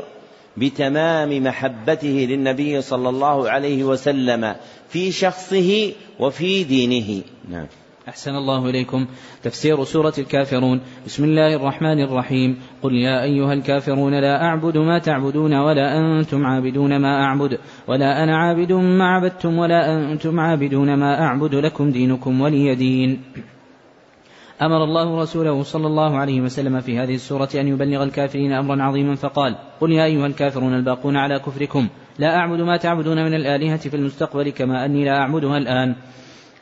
بتمام 0.58 1.44
محبته 1.44 2.28
للنبي 2.30 2.82
صلى 2.82 3.10
الله 3.10 3.50
عليه 3.50 3.84
وسلم 3.84 4.56
في 4.90 5.12
شخصه 5.12 5.92
وفي 6.20 6.64
دينه. 6.64 7.22
نعم. 7.50 7.68
أحسن 8.10 8.36
الله 8.36 8.70
إليكم. 8.70 9.06
تفسير 9.44 9.84
سورة 9.84 10.14
الكافرون. 10.18 10.82
بسم 11.06 11.24
الله 11.24 11.56
الرحمن 11.56 12.00
الرحيم. 12.02 12.58
قل 12.82 12.94
يا 12.94 13.24
أيها 13.24 13.54
الكافرون 13.54 14.14
لا 14.14 14.44
أعبد 14.44 14.78
ما 14.78 15.00
تعبدون 15.00 15.54
ولا 15.54 15.98
أنتم 15.98 16.46
عابدون 16.46 16.98
ما 16.98 17.24
أعبد 17.24 17.58
ولا 17.88 18.24
أنا 18.24 18.38
عابد 18.38 18.72
ما 18.74 19.08
عبدتم 19.08 19.58
ولا 19.58 20.12
أنتم 20.12 20.40
عابدون 20.40 20.94
ما 20.94 21.22
أعبد 21.22 21.56
لكم 21.56 21.92
دينكم 21.92 22.42
ولي 22.42 22.76
دين. 22.76 23.22
أمر 24.62 24.84
الله 24.84 25.22
رسوله 25.22 25.64
صلى 25.64 25.88
الله 25.88 26.18
عليه 26.18 26.42
وسلم 26.42 26.80
في 26.80 26.98
هذه 26.98 27.16
السورة 27.16 27.50
أن 27.56 27.68
يبلغ 27.68 28.04
الكافرين 28.04 28.52
أمرا 28.52 28.84
عظيما 28.84 29.16
فقال 29.16 29.56
قل 29.82 29.92
يا 29.92 30.06
أيها 30.06 30.28
الكافرون 30.28 30.74
الباقون 30.74 31.18
على 31.18 31.40
كفركم. 31.40 31.88
لا 32.20 32.36
أعبد 32.36 32.62
ما 32.62 32.78
تعبدون 32.78 33.26
من 33.26 33.34
الآلهة 33.34 33.78
في 33.78 33.96
المستقبل 33.96 34.50
كما 34.50 34.86
أني 34.86 35.06
لا 35.06 35.18
أعبدها 35.18 35.58
الآن. 35.58 35.96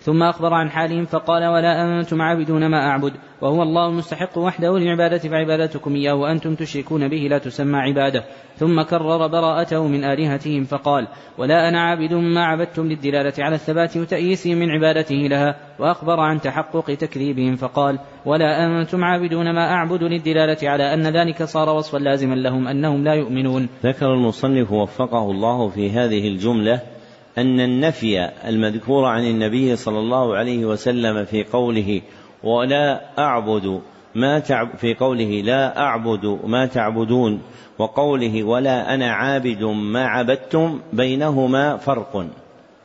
ثم 0.08 0.24
أخبر 0.24 0.54
عن 0.54 0.70
حالهم 0.70 1.06
فقال 1.06 1.46
ولا 1.46 2.00
أنتم 2.00 2.22
عابدون 2.22 2.68
ما 2.68 2.88
أعبد 2.88 3.14
وهو 3.42 3.64
الله 3.64 3.88
المستحق 3.90 4.38
وحده 4.38 4.78
للعبادة 4.78 5.18
فعبادتكم 5.18 5.96
إياه 5.96 6.14
وأنتم 6.14 6.56
تشركون 6.56 7.08
به 7.08 7.18
لا 7.18 7.38
تسمى 7.38 7.78
عبادة. 7.78 8.24
ثم 8.56 8.82
كرر 8.82 9.28
براءته 9.28 9.88
من 9.88 10.04
آلهتهم 10.04 10.64
فقال 10.64 11.08
ولا 11.38 11.70
أنا 11.70 11.82
عابد 11.82 12.14
ما 12.14 12.46
عبدتم 12.46 12.88
للدلالة 12.88 13.34
على 13.40 13.56
الثبات 13.56 13.98
وتأييسهم 13.98 14.58
من 14.58 14.72
عبادته 14.72 15.16
لها. 15.16 15.56
وأخبر 15.80 16.20
عن 16.20 16.42
تحقق 16.42 16.96
تكذيبهم 16.96 17.56
فقال 17.56 18.00
ولا 18.26 18.66
أنتم 18.66 19.04
عابدون 19.04 19.54
ما 19.54 19.72
أعبد 19.72 20.04
للدلالة 20.04 20.70
على 20.70 20.94
أن 20.94 21.08
ذلك 21.08 21.44
صار 21.44 21.70
وصفا 21.70 21.98
لازما 21.98 22.36
لهم 22.36 22.68
أنهم 22.68 23.04
لا 23.04 23.14
يؤمنون. 23.14 23.70
ذكر 23.84 24.14
المصنف 24.14 24.72
وفقه 24.72 25.32
الله 25.32 25.70
في 25.70 25.92
هذه 25.92 26.28
الجملة 26.28 26.97
أن 27.38 27.60
النفي 27.60 28.30
المذكور 28.48 29.06
عن 29.06 29.26
النبي 29.26 29.76
صلى 29.76 30.00
الله 30.00 30.36
عليه 30.36 30.66
وسلم 30.66 31.26
في 31.26 31.44
قوله 31.44 32.02
ولا 32.44 33.02
أعبد 33.20 33.82
ما 34.16 34.40
تعب 34.40 34.70
في 34.78 34.94
قوله 34.94 35.42
لا 35.42 35.80
أعبد 35.80 36.40
ما 36.46 36.66
تعبدون 36.66 37.42
وقوله 37.80 38.44
ولا 38.44 38.94
أنا 38.94 39.12
عابد 39.12 39.64
ما 39.64 40.08
عبدتم 40.08 40.80
بينهما 40.94 41.78
فرق 41.78 42.26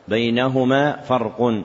بينهما 0.07 1.01
فرق. 1.01 1.63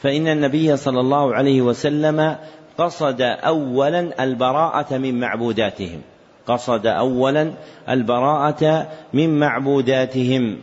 فإن 0.00 0.28
النبي 0.28 0.76
صلى 0.76 1.00
الله 1.00 1.34
عليه 1.34 1.62
وسلم 1.62 2.36
قصد 2.78 3.20
أولا 3.22 4.24
البراءة 4.24 4.98
من 4.98 5.20
معبوداتهم 5.20 6.00
قصد 6.46 6.86
أولا 6.86 7.52
البراءة 7.88 8.88
من 9.14 9.38
معبوداتهم. 9.38 10.58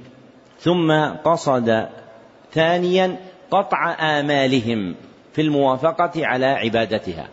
ثم 0.65 0.91
قصد 1.25 1.88
ثانيا 2.51 3.17
قطع 3.51 3.95
آمالهم 3.99 4.95
في 5.34 5.41
الموافقة 5.41 6.25
على 6.25 6.45
عبادتها. 6.45 7.28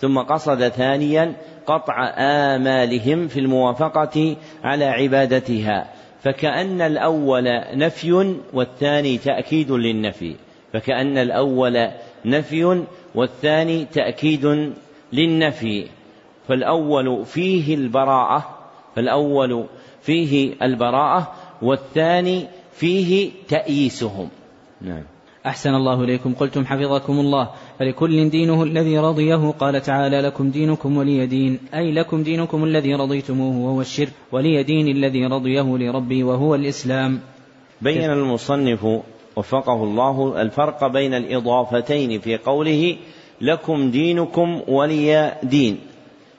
ثم 0.00 0.18
قصد 0.18 0.68
ثانيا 0.68 1.32
قطع 1.66 2.14
آمالهم 2.18 3.28
في 3.28 3.40
الموافقة 3.40 4.36
على 4.64 4.84
عبادتها. 4.84 5.90
فكأن 6.22 6.80
الأول 6.80 7.44
نفي 7.74 8.36
والثاني 8.52 9.18
تأكيد 9.18 9.72
للنفي. 9.72 10.36
فكأن 10.72 11.18
الأول 11.18 11.88
نفي 12.24 12.84
والثاني 13.14 13.84
تأكيد 13.84 14.72
للنفي. 15.12 15.86
فالأول 16.48 17.24
فيه 17.26 17.74
البراءة 17.74 18.58
فالأول 18.96 19.66
فيه 20.02 20.54
البراءة 20.62 21.34
والثاني 21.62 22.46
فيه 22.76 23.30
تأييسهم. 23.48 24.28
نعم. 24.80 25.02
أحسن 25.46 25.74
الله 25.74 26.04
إليكم. 26.04 26.34
قلتم 26.34 26.64
حفظكم 26.64 27.20
الله. 27.20 27.50
فلكل 27.78 28.30
دينه 28.30 28.62
الذي 28.62 28.98
رضيه 28.98 29.54
قال 29.60 29.82
تعالى 29.82 30.20
لكم 30.20 30.50
دينكم 30.50 30.96
ولي 30.96 31.26
دين. 31.26 31.58
أي 31.74 31.92
لكم 31.92 32.22
دينكم 32.22 32.64
الذي 32.64 32.94
رضيتموه 32.94 33.66
وهو 33.66 33.80
الشرك 33.80 34.12
ولي 34.32 34.62
دين 34.62 34.88
الذي 34.88 35.26
رضيه 35.26 35.62
لربي 35.62 36.22
وهو 36.22 36.54
الإسلام. 36.54 37.20
بين 37.82 38.10
المصنف 38.10 38.86
وفقه 39.36 39.84
الله 39.84 40.42
الفرق 40.42 40.86
بين 40.86 41.14
الإضافتين 41.14 42.20
في 42.20 42.36
قوله 42.36 42.96
لكم 43.40 43.90
دينكم 43.90 44.60
ولي 44.68 45.32
دين. 45.42 45.93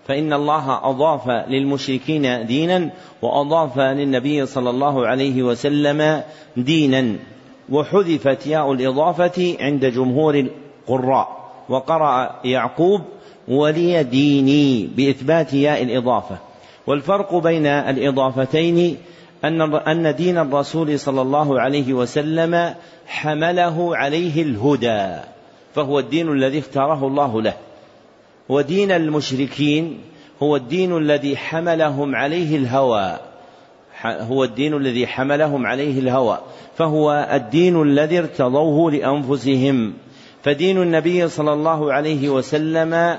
فإن 0.07 0.33
الله 0.33 0.89
أضاف 0.89 1.29
للمشركين 1.29 2.45
دينا 2.45 2.89
وأضاف 3.21 3.79
للنبي 3.79 4.45
صلى 4.45 4.69
الله 4.69 5.07
عليه 5.07 5.43
وسلم 5.43 6.23
دينا. 6.57 7.15
وحذفت 7.69 8.47
ياء 8.47 8.71
الإضافة 8.71 9.55
عند 9.59 9.85
جمهور 9.85 10.35
القراء. 10.35 11.51
وقرأ 11.69 12.35
يعقوب 12.43 13.01
ولي 13.47 14.03
ديني 14.03 14.89
بإثبات 14.97 15.53
ياء 15.53 15.83
الإضافة. 15.83 16.37
والفرق 16.87 17.35
بين 17.35 17.65
الإضافتين 17.65 18.97
أن 19.43 19.61
أن 19.75 20.15
دين 20.15 20.37
الرسول 20.37 20.99
صلى 20.99 21.21
الله 21.21 21.59
عليه 21.59 21.93
وسلم 21.93 22.73
حمله 23.07 23.97
عليه 23.97 24.43
الهدى. 24.43 25.21
فهو 25.75 25.99
الدين 25.99 26.31
الذي 26.31 26.59
اختاره 26.59 27.07
الله 27.07 27.41
له. 27.41 27.53
ودين 28.49 28.91
المشركين 28.91 29.99
هو 30.43 30.55
الدين 30.55 30.97
الذي 30.97 31.37
حملهم 31.37 32.15
عليه 32.15 32.57
الهوى. 32.57 33.19
هو 34.05 34.43
الدين 34.43 34.73
الذي 34.73 35.07
حملهم 35.07 35.65
عليه 35.65 35.99
الهوى. 35.99 36.39
فهو 36.77 37.27
الدين 37.33 37.81
الذي 37.81 38.19
ارتضوه 38.19 38.91
لأنفسهم. 38.91 39.93
فدين 40.43 40.81
النبي 40.81 41.27
صلى 41.27 41.53
الله 41.53 41.93
عليه 41.93 42.29
وسلم 42.29 43.17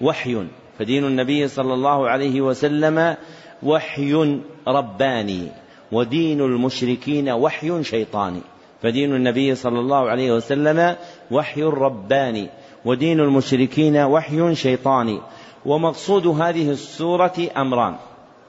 وحي. 0.00 0.46
فدين 0.78 1.04
النبي 1.04 1.48
صلى 1.48 1.74
الله 1.74 2.08
عليه 2.08 2.40
وسلم 2.40 3.16
وحي 3.62 4.40
رباني. 4.68 5.48
ودين 5.92 6.40
المشركين 6.40 7.28
وحي 7.30 7.84
شيطاني. 7.84 8.40
فدين 8.82 9.14
النبي 9.14 9.54
صلى 9.54 9.80
الله 9.80 10.08
عليه 10.08 10.32
وسلم 10.32 10.96
وحي 11.30 11.62
رباني. 11.62 12.48
ودين 12.84 13.20
المشركين 13.20 13.96
وحي 13.96 14.54
شيطاني. 14.54 15.20
ومقصود 15.66 16.26
هذه 16.26 16.70
السورة 16.70 17.34
أمران. 17.56 17.94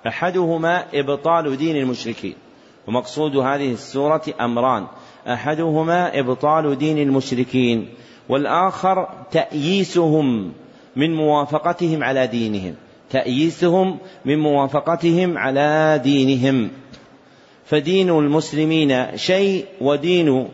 أحدهما 0.08 0.86
إبطال 0.94 1.58
دين 1.58 1.76
المشركين. 1.76 2.34
ومقصود 2.88 3.36
هذه 3.36 3.72
السورة 3.72 4.22
أمران. 4.42 4.86
أحدهما 5.28 6.20
إبطال 6.20 6.78
دين 6.78 6.98
المشركين. 6.98 7.90
والآخر 8.30 9.08
تأييسهم 9.32 10.52
من 10.96 11.16
موافقتهم 11.16 12.04
على 12.04 12.28
دينهم. 12.28 12.76
تأييسهم 13.10 13.98
من 14.26 14.40
موافقتهم 14.40 15.38
على 15.38 16.02
دينهم. 16.04 16.70
فدين 17.66 18.10
المسلمين 18.10 19.18
شيء 19.18 19.66
ودين 19.82 20.48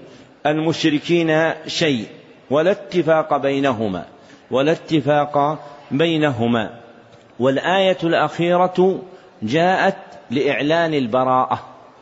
المشركين 0.45 1.51
شيء. 1.67 2.05
ولا 2.49 2.71
اتفاق 2.71 3.37
بينهما 3.37 4.05
ولا 4.51 4.71
اتفاق 4.71 5.59
بينهما. 5.91 6.69
والآية 7.39 7.97
الأخيرة 8.03 8.99
جاءت 9.43 9.97
لإعلان 10.31 10.93
البراءة. 10.93 11.59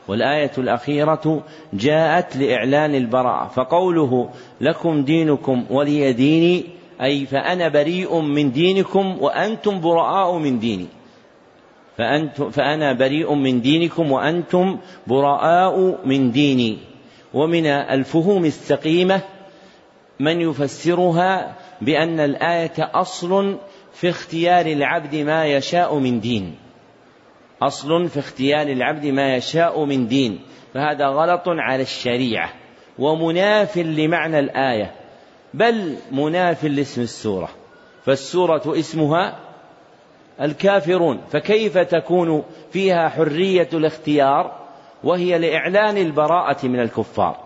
والآية 0.08 0.52
الأخيرة 0.58 1.44
جاءت 1.74 2.36
لإعلان 2.36 2.96
البراءة. 2.96 3.48
فقوله 3.48 4.30
لكم 4.62 5.04
دينكم 5.04 5.66
ولي 5.70 6.14
ديني 6.14 6.64
أي 7.02 7.26
فأنا 7.26 7.68
بريء 7.68 8.20
من 8.20 8.52
دينكم 8.52 9.18
وأنتم 9.22 9.82
براء 9.82 10.38
من 10.38 10.60
ديني. 10.60 10.88
فأنتم 11.98 12.50
فأنا 12.50 12.94
بريء 12.94 13.34
من 13.34 13.62
دينكم 13.62 14.12
وأنتم 14.12 14.78
براء 15.08 15.98
من 16.06 16.32
ديني. 16.32 16.78
ومن 17.34 17.66
الفهوم 17.66 18.46
السقيمة 18.46 19.22
من 20.20 20.42
يفسرها 20.42 21.56
بأن 21.82 22.20
الآية 22.20 22.74
أصل 22.80 23.58
في 23.94 24.10
اختيار 24.10 24.66
العبد 24.66 25.16
ما 25.16 25.46
يشاء 25.46 26.00
من 26.00 26.20
دين. 26.20 26.56
أصل 27.62 28.10
في 28.10 28.20
اختيار 28.20 28.68
العبد 28.68 29.06
ما 29.06 29.36
يشاء 29.36 29.86
من 29.86 30.08
دين. 30.08 30.40
فهذا 30.74 31.08
غلط 31.08 31.44
على 31.48 31.82
الشريعة. 31.82 32.50
ومناف 33.00 33.78
لمعنى 33.78 34.40
الآية. 34.40 34.92
بل 35.54 35.96
مناف 36.12 36.64
لاسم 36.64 37.02
السورة. 37.02 37.50
فالسورة 38.06 38.80
اسمها 38.80 39.40
الكافرون. 40.42 41.22
فكيف 41.32 41.78
تكون 41.78 42.44
فيها 42.72 43.10
حرية 43.10 43.70
الاختيار؟ 43.74 44.64
وهي 45.04 45.38
لإعلان 45.38 45.98
البراءة 45.98 46.68
من 46.68 46.80
الكفار. 46.80 47.43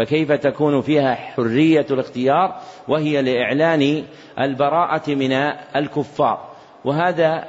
فكيف 0.00 0.32
تكون 0.32 0.80
فيها 0.80 1.14
حرية 1.14 1.86
الاختيار 1.90 2.60
وهي 2.88 3.22
لإعلان 3.22 4.04
البراءة 4.38 5.14
من 5.14 5.32
الكفار؟ 5.76 6.50
وهذا 6.84 7.48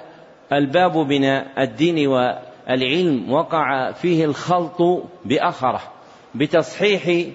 الباب 0.54 0.98
من 0.98 1.26
الدين 1.60 2.08
والعلم 2.08 3.32
وقع 3.32 3.92
فيه 3.92 4.26
الخلط 4.26 5.04
بأخره 5.26 5.82
بتصحيح 6.36 7.28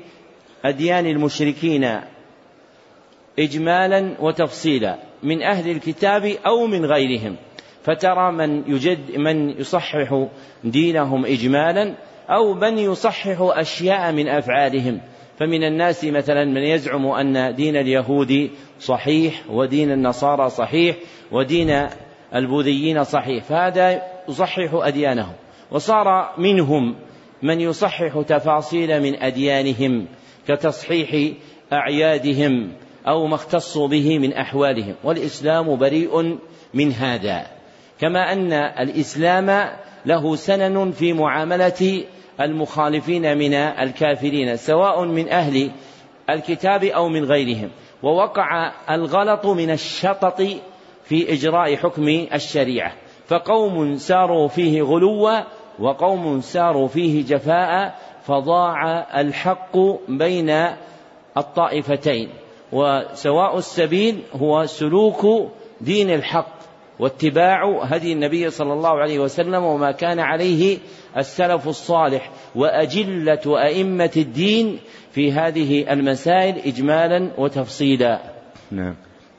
أديان 0.64 1.06
المشركين 1.06 2.00
إجمالا 3.38 4.14
وتفصيلا 4.20 4.96
من 5.22 5.42
أهل 5.42 5.70
الكتاب 5.70 6.24
أو 6.46 6.66
من 6.66 6.84
غيرهم 6.84 7.36
فترى 7.82 8.32
من 8.32 8.62
يجد 8.66 9.18
من 9.18 9.50
يصحح 9.50 10.26
دينهم 10.64 11.26
إجمالا 11.26 11.94
أو 12.30 12.54
من 12.54 12.78
يصحح 12.78 13.36
أشياء 13.40 14.12
من 14.12 14.28
أفعالهم. 14.28 15.00
فمن 15.38 15.64
الناس 15.64 16.04
مثلا 16.04 16.44
من 16.44 16.62
يزعم 16.62 17.06
أن 17.06 17.54
دين 17.54 17.76
اليهود 17.76 18.50
صحيح 18.80 19.42
ودين 19.50 19.92
النصارى 19.92 20.50
صحيح 20.50 20.96
ودين 21.32 21.86
البوذيين 22.34 23.04
صحيح 23.04 23.44
فهذا 23.44 24.02
يصحح 24.28 24.70
أديانهم. 24.72 25.32
وصار 25.70 26.34
منهم 26.38 26.96
من 27.42 27.60
يصحح 27.60 28.22
تفاصيل 28.26 29.02
من 29.02 29.22
أديانهم 29.22 30.06
كتصحيح 30.48 31.36
أعيادهم 31.72 32.72
أو 33.08 33.26
ما 33.26 33.34
اختصوا 33.34 33.88
به 33.88 34.18
من 34.18 34.32
أحوالهم. 34.32 34.94
والإسلام 35.04 35.76
بريء 35.76 36.38
من 36.74 36.92
هذا 36.92 37.46
كما 38.00 38.32
أن 38.32 38.52
الإسلام 38.52 39.70
له 40.06 40.36
سنن 40.36 40.90
في 40.90 41.12
معاملة 41.12 42.04
المخالفين 42.40 43.38
من 43.38 43.54
الكافرين 43.54 44.56
سواء 44.56 45.04
من 45.04 45.28
أهل 45.28 45.70
الكتاب 46.30 46.84
أو 46.84 47.08
من 47.08 47.24
غيرهم. 47.24 47.70
ووقع 48.02 48.72
الغلط 48.90 49.46
من 49.46 49.70
الشطط 49.70 50.42
في 51.04 51.32
إجراء 51.32 51.76
حكم 51.76 52.08
الشريعة. 52.34 52.92
فقوم 53.26 53.96
ساروا 53.96 54.48
فيه 54.48 54.82
غلوا 54.82 55.40
وقوم 55.78 56.40
ساروا 56.40 56.88
فيه 56.88 57.24
جفاء 57.24 57.98
فضاع 58.22 59.06
الحق 59.20 59.78
بين 60.08 60.66
الطائفتين. 61.36 62.28
وسواء 62.72 63.58
السبيل 63.58 64.22
هو 64.32 64.66
سلوك 64.66 65.50
دين 65.80 66.10
الحق. 66.10 66.55
واتباع 66.98 67.82
هدي 67.82 68.12
النبي 68.12 68.50
صلى 68.50 68.72
الله 68.72 68.90
عليه 68.90 69.18
وسلم 69.18 69.64
وما 69.64 69.92
كان 69.92 70.20
عليه 70.20 70.78
السلف 71.16 71.68
الصالح 71.68 72.30
وأجلة 72.54 73.64
ائمه 73.64 74.12
الدين 74.16 74.78
في 75.10 75.32
هذه 75.32 75.92
المسائل 75.92 76.58
اجمالا 76.58 77.30
وتفصيلا. 77.38 78.20
نعم. 78.70 78.94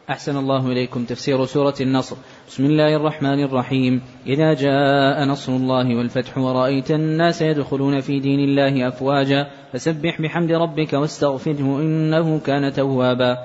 أحسن 0.09 0.37
الله 0.37 0.67
إليكم 0.67 1.05
تفسير 1.05 1.45
سورة 1.45 1.73
النصر 1.81 2.15
بسم 2.47 2.65
الله 2.65 2.95
الرحمن 2.95 3.43
الرحيم 3.43 4.01
إذا 4.27 4.53
جاء 4.53 5.25
نصر 5.25 5.51
الله 5.51 5.97
والفتح 5.97 6.37
ورأيت 6.37 6.91
الناس 6.91 7.41
يدخلون 7.41 7.99
في 7.99 8.19
دين 8.19 8.39
الله 8.39 8.87
أفواجا 8.87 9.47
فسبح 9.73 10.21
بحمد 10.21 10.51
ربك 10.51 10.93
واستغفره 10.93 11.79
إنه 11.81 12.39
كان 12.39 12.73
توابا 12.73 13.37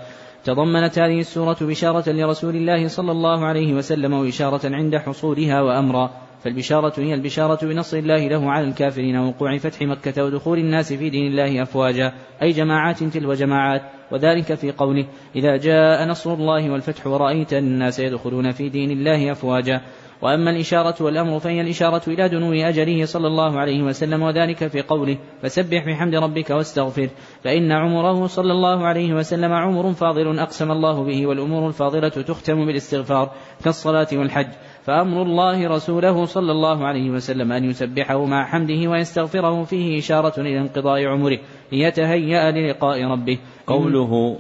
تضمنت 0.44 0.98
هذه 0.98 1.20
السورة 1.20 1.56
بشارة 1.60 2.10
لرسول 2.10 2.56
الله 2.56 2.88
صلى 2.88 3.12
الله 3.12 3.44
عليه 3.44 3.74
وسلم 3.74 4.12
وإشارة 4.12 4.60
عند 4.64 4.96
حصولها 4.96 5.60
وأمرا 5.60 6.10
فالبشارة 6.44 7.00
هي 7.00 7.14
البشارة 7.14 7.66
بنصر 7.66 7.96
الله 7.96 8.28
له 8.28 8.50
على 8.50 8.68
الكافرين 8.68 9.16
ووقوع 9.16 9.58
فتح 9.58 9.82
مكة 9.82 10.24
ودخول 10.24 10.58
الناس 10.58 10.92
في 10.92 11.10
دين 11.10 11.26
الله 11.26 11.62
أفواجا 11.62 12.12
أي 12.42 12.50
جماعات 12.50 13.04
تلو 13.04 13.32
جماعات 13.32 13.82
وذلك 14.12 14.54
في 14.54 14.72
قوله 14.72 15.06
إذا 15.36 15.56
جاء 15.56 16.08
نصر 16.08 16.34
الله 16.34 16.70
والفتح 16.70 17.06
ورأيت 17.06 17.52
الناس 17.52 17.98
يدخلون 17.98 18.50
في 18.50 18.68
دين 18.68 18.90
الله 18.90 19.32
أفواجا 19.32 19.80
وأما 20.22 20.50
الإشارة 20.50 20.94
والأمر 21.00 21.38
فهي 21.38 21.60
الإشارة 21.60 22.02
إلى 22.08 22.28
دنو 22.28 22.52
أجله 22.52 23.04
صلى 23.04 23.26
الله 23.26 23.60
عليه 23.60 23.82
وسلم 23.82 24.22
وذلك 24.22 24.66
في 24.66 24.82
قوله 24.82 25.18
فسبح 25.42 25.86
بحمد 25.86 26.14
ربك 26.14 26.50
واستغفر 26.50 27.08
فإن 27.44 27.72
عمره 27.72 28.26
صلى 28.26 28.52
الله 28.52 28.86
عليه 28.86 29.14
وسلم 29.14 29.52
عمر 29.52 29.92
فاضل 29.92 30.38
أقسم 30.38 30.70
الله 30.70 31.04
به 31.04 31.26
والأمور 31.26 31.68
الفاضلة 31.68 32.08
تختم 32.08 32.66
بالاستغفار 32.66 33.30
كالصلاة 33.64 34.08
والحج 34.12 34.48
فأمر 34.84 35.22
الله 35.22 35.68
رسوله 35.68 36.24
صلى 36.24 36.52
الله 36.52 36.86
عليه 36.86 37.10
وسلم 37.10 37.52
أن 37.52 37.64
يسبحه 37.64 38.24
مع 38.24 38.44
حمده 38.44 38.90
ويستغفره 38.90 39.64
فيه 39.64 39.98
إشارة 39.98 40.40
إلى 40.40 40.58
انقضاء 40.58 41.04
عمره 41.04 41.38
ليتهيأ 41.72 42.50
للقاء 42.50 43.04
ربه 43.04 43.38
قوله 43.66 44.38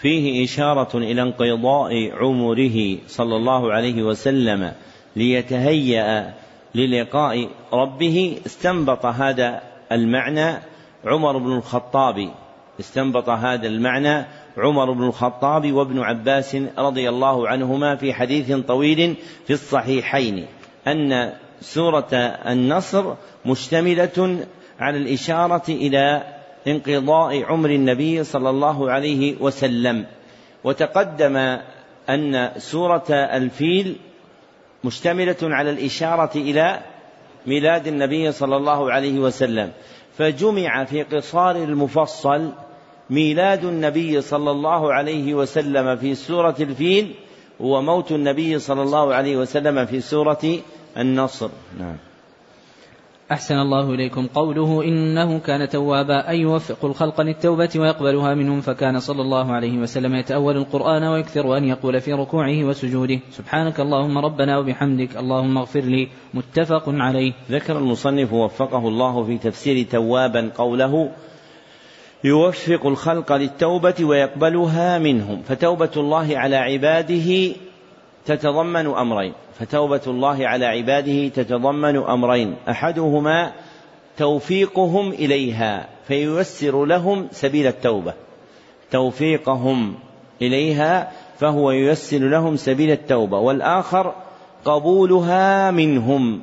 فيه 0.00 0.44
إشارة 0.44 0.98
إلى 0.98 1.22
انقضاء 1.22 2.10
عمره 2.12 2.98
صلى 3.06 3.36
الله 3.36 3.72
عليه 3.72 4.02
وسلم 4.02 4.72
ليتهيأ 5.16 6.34
للقاء 6.74 7.48
ربه. 7.72 8.38
استنبط 8.46 9.06
هذا 9.06 9.62
المعنى 9.92 10.62
عمر 11.04 11.38
بن 11.38 11.52
الخطاب. 11.52 12.30
استنبط 12.80 13.28
هذا 13.28 13.66
المعنى 13.66 14.26
عمر 14.58 14.92
بن 14.92 15.04
الخطاب 15.04 15.72
وابن 15.72 16.00
عباس 16.00 16.56
رضي 16.78 17.08
الله 17.08 17.48
عنهما 17.48 17.96
في 17.96 18.12
حديث 18.12 18.52
طويل 18.52 19.16
في 19.46 19.52
الصحيحين 19.52 20.46
أن 20.86 21.32
سورة 21.60 22.14
النصر 22.46 23.14
مشتملة 23.46 24.46
على 24.80 24.98
الإشارة 24.98 25.62
إلى 25.68 26.22
انقضاء 26.66 27.44
عمر 27.44 27.70
النبي 27.70 28.24
صلى 28.24 28.50
الله 28.50 28.90
عليه 28.90 29.36
وسلم. 29.40 30.06
وتقدم 30.64 31.36
أن 32.10 32.50
سورة 32.58 33.06
الفيل 33.10 33.96
مشتملة 34.84 35.36
على 35.42 35.70
الإشارة 35.70 36.30
إلى 36.34 36.80
ميلاد 37.46 37.86
النبي 37.86 38.32
صلى 38.32 38.56
الله 38.56 38.92
عليه 38.92 39.18
وسلم. 39.18 39.70
فجمع 40.18 40.84
في 40.84 41.02
قصار 41.02 41.56
المفصل 41.56 42.52
ميلاد 43.10 43.64
النبي 43.64 44.20
صلى 44.20 44.50
الله 44.50 44.92
عليه 44.92 45.34
وسلم 45.34 45.96
في 45.96 46.14
سورة 46.14 46.56
الفيل 46.60 47.14
وموت 47.60 48.12
النبي 48.12 48.58
صلى 48.58 48.82
الله 48.82 49.14
عليه 49.14 49.36
وسلم 49.36 49.86
في 49.86 50.00
سورة 50.00 50.58
النصر. 50.96 51.48
نعم. 51.78 51.96
أحسن 53.32 53.54
الله 53.54 53.94
إليكم 53.94 54.26
قوله 54.26 54.84
إنه 54.84 55.38
كان 55.38 55.68
توابا 55.68 56.28
أي 56.28 56.40
يوفق 56.40 56.84
الخلق 56.84 57.20
للتوبة 57.20 57.68
ويقبلها 57.76 58.34
منهم 58.34 58.60
فكان 58.60 59.00
صلى 59.00 59.22
الله 59.22 59.52
عليه 59.52 59.78
وسلم 59.78 60.14
يتأول 60.14 60.56
القرآن 60.56 61.04
ويكثر 61.04 61.56
أن 61.56 61.64
يقول 61.64 62.00
في 62.00 62.12
ركوعه 62.12 62.64
وسجوده. 62.64 63.18
سبحانك 63.30 63.80
اللهم 63.80 64.18
ربنا 64.18 64.58
وبحمدك 64.58 65.16
اللهم 65.16 65.58
اغفر 65.58 65.80
لي. 65.80 66.08
متفق 66.34 66.84
عليه. 66.86 67.32
ذكر 67.50 67.78
المصنف 67.78 68.32
وفقه 68.32 68.88
الله 68.88 69.24
في 69.24 69.38
تفسير 69.38 69.86
توابا 69.86 70.50
قوله 70.56 71.10
يوفق 72.24 72.86
الخلق 72.86 73.32
للتوبة 73.32 73.94
ويقبلها 74.02 74.98
منهم. 74.98 75.42
فتوبة 75.42 75.90
الله 75.96 76.38
على 76.38 76.56
عباده 76.56 77.54
تتضمن 78.26 78.86
أمرين 78.86 79.32
فتوبة 79.58 80.00
الله 80.06 80.48
على 80.48 80.66
عباده 80.66 81.28
تتضمن 81.28 81.96
أمرين 81.96 82.56
أحدهما 82.68 83.52
توفيقهم 84.16 85.10
إليها 85.12 85.88
فييسر 86.08 86.84
لهم 86.84 87.28
سبيل 87.30 87.66
التوبة. 87.66 88.14
توفيقهم 88.90 89.94
إليها 90.42 91.12
فهو 91.38 91.70
ييسر 91.70 92.18
لهم 92.18 92.56
سبيل 92.56 92.90
التوبة. 92.90 93.38
والآخر 93.38 94.14
قبولها 94.64 95.70
منهم 95.70 96.40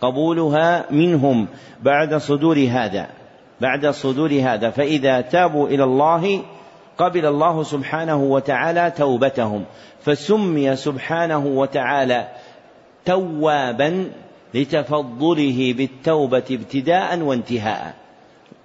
قبولها 0.00 0.86
منهم 0.90 1.46
بعد 1.82 2.14
صدور 2.14 2.58
هذا 2.70 3.06
بعد 3.60 3.86
صدور 3.86 4.32
هذا. 4.32 4.70
فإذا 4.70 5.20
تابوا 5.20 5.68
إلى 5.68 5.84
الله 5.84 6.42
قبل 6.98 7.26
الله 7.26 7.62
سبحانه 7.62 8.16
وتعالى 8.16 8.90
توبتهم 8.90 9.64
فسمي 10.04 10.76
سبحانه 10.76 11.46
وتعالى 11.46 12.28
توابا 13.04 14.10
لتفضله 14.54 15.74
بالتوبة 15.76 16.44
ابتداء 16.50 17.18
وانتهاء. 17.18 17.94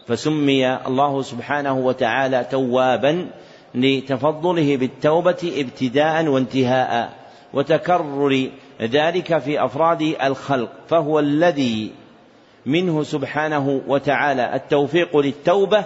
فسمي 0.07 0.75
الله 0.75 1.21
سبحانه 1.21 1.73
وتعالى 1.73 2.45
توابا 2.51 3.27
لتفضله 3.75 4.77
بالتوبة 4.77 5.53
ابتداء 5.57 6.25
وانتهاء. 6.25 7.13
وتكرر 7.53 8.49
ذلك 8.81 9.37
في 9.37 9.65
أفراد 9.65 10.15
الخلق 10.23 10.69
فهو 10.87 11.19
الذي 11.19 11.91
منه 12.65 13.03
سبحانه 13.03 13.81
وتعالى 13.87 14.55
التوفيق 14.55 15.17
للتوبة 15.17 15.85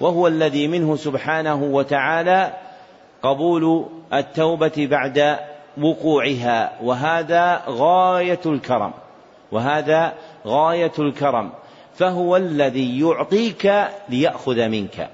وهو 0.00 0.26
الذي 0.26 0.68
منه 0.68 0.96
سبحانه 0.96 1.62
وتعالى 1.62 2.52
قبول 3.22 3.86
التوبة 4.12 4.88
بعد 4.90 5.38
وقوعها 5.82 6.72
وهذا 6.82 7.62
غاية 7.68 8.40
الكرم 8.46 8.92
وهذا 9.52 10.12
غاية 10.46 10.92
الكرم. 10.98 11.50
فهو 11.94 12.36
الذي 12.36 13.00
يعطيك 13.00 13.72
ليأخذ 14.08 14.68
منك 14.68 15.08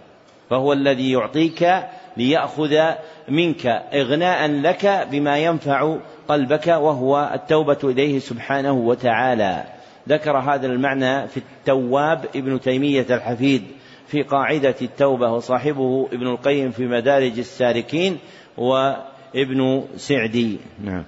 فهو 0.50 0.72
الذي 0.72 1.12
يعطيك 1.12 1.82
ليأخذ 2.16 2.90
منك 3.28 3.66
إغناء 3.92 4.46
لك 4.48 5.06
بما 5.10 5.38
ينفع 5.38 5.96
قلبك 6.28 6.66
وهو 6.66 7.30
التوبة 7.34 7.78
إليه 7.84 8.18
سبحانه 8.18 8.72
وتعالى. 8.72 9.64
ذكر 10.08 10.38
هذا 10.38 10.66
المعنى 10.66 11.28
في 11.28 11.36
التواب 11.36 12.24
ابن 12.36 12.60
تيمية 12.60 13.06
الحفيد 13.10 13.62
في 14.12 14.22
قاعدة 14.22 14.74
التوبة 14.82 15.32
وصاحبه 15.32 16.08
ابن 16.12 16.26
القيم 16.26 16.70
في 16.70 16.86
مدارج 16.86 17.38
السالكين 17.38 18.18
وابن 18.56 19.84
سعدي. 19.96 20.58
نعم. 20.84 21.04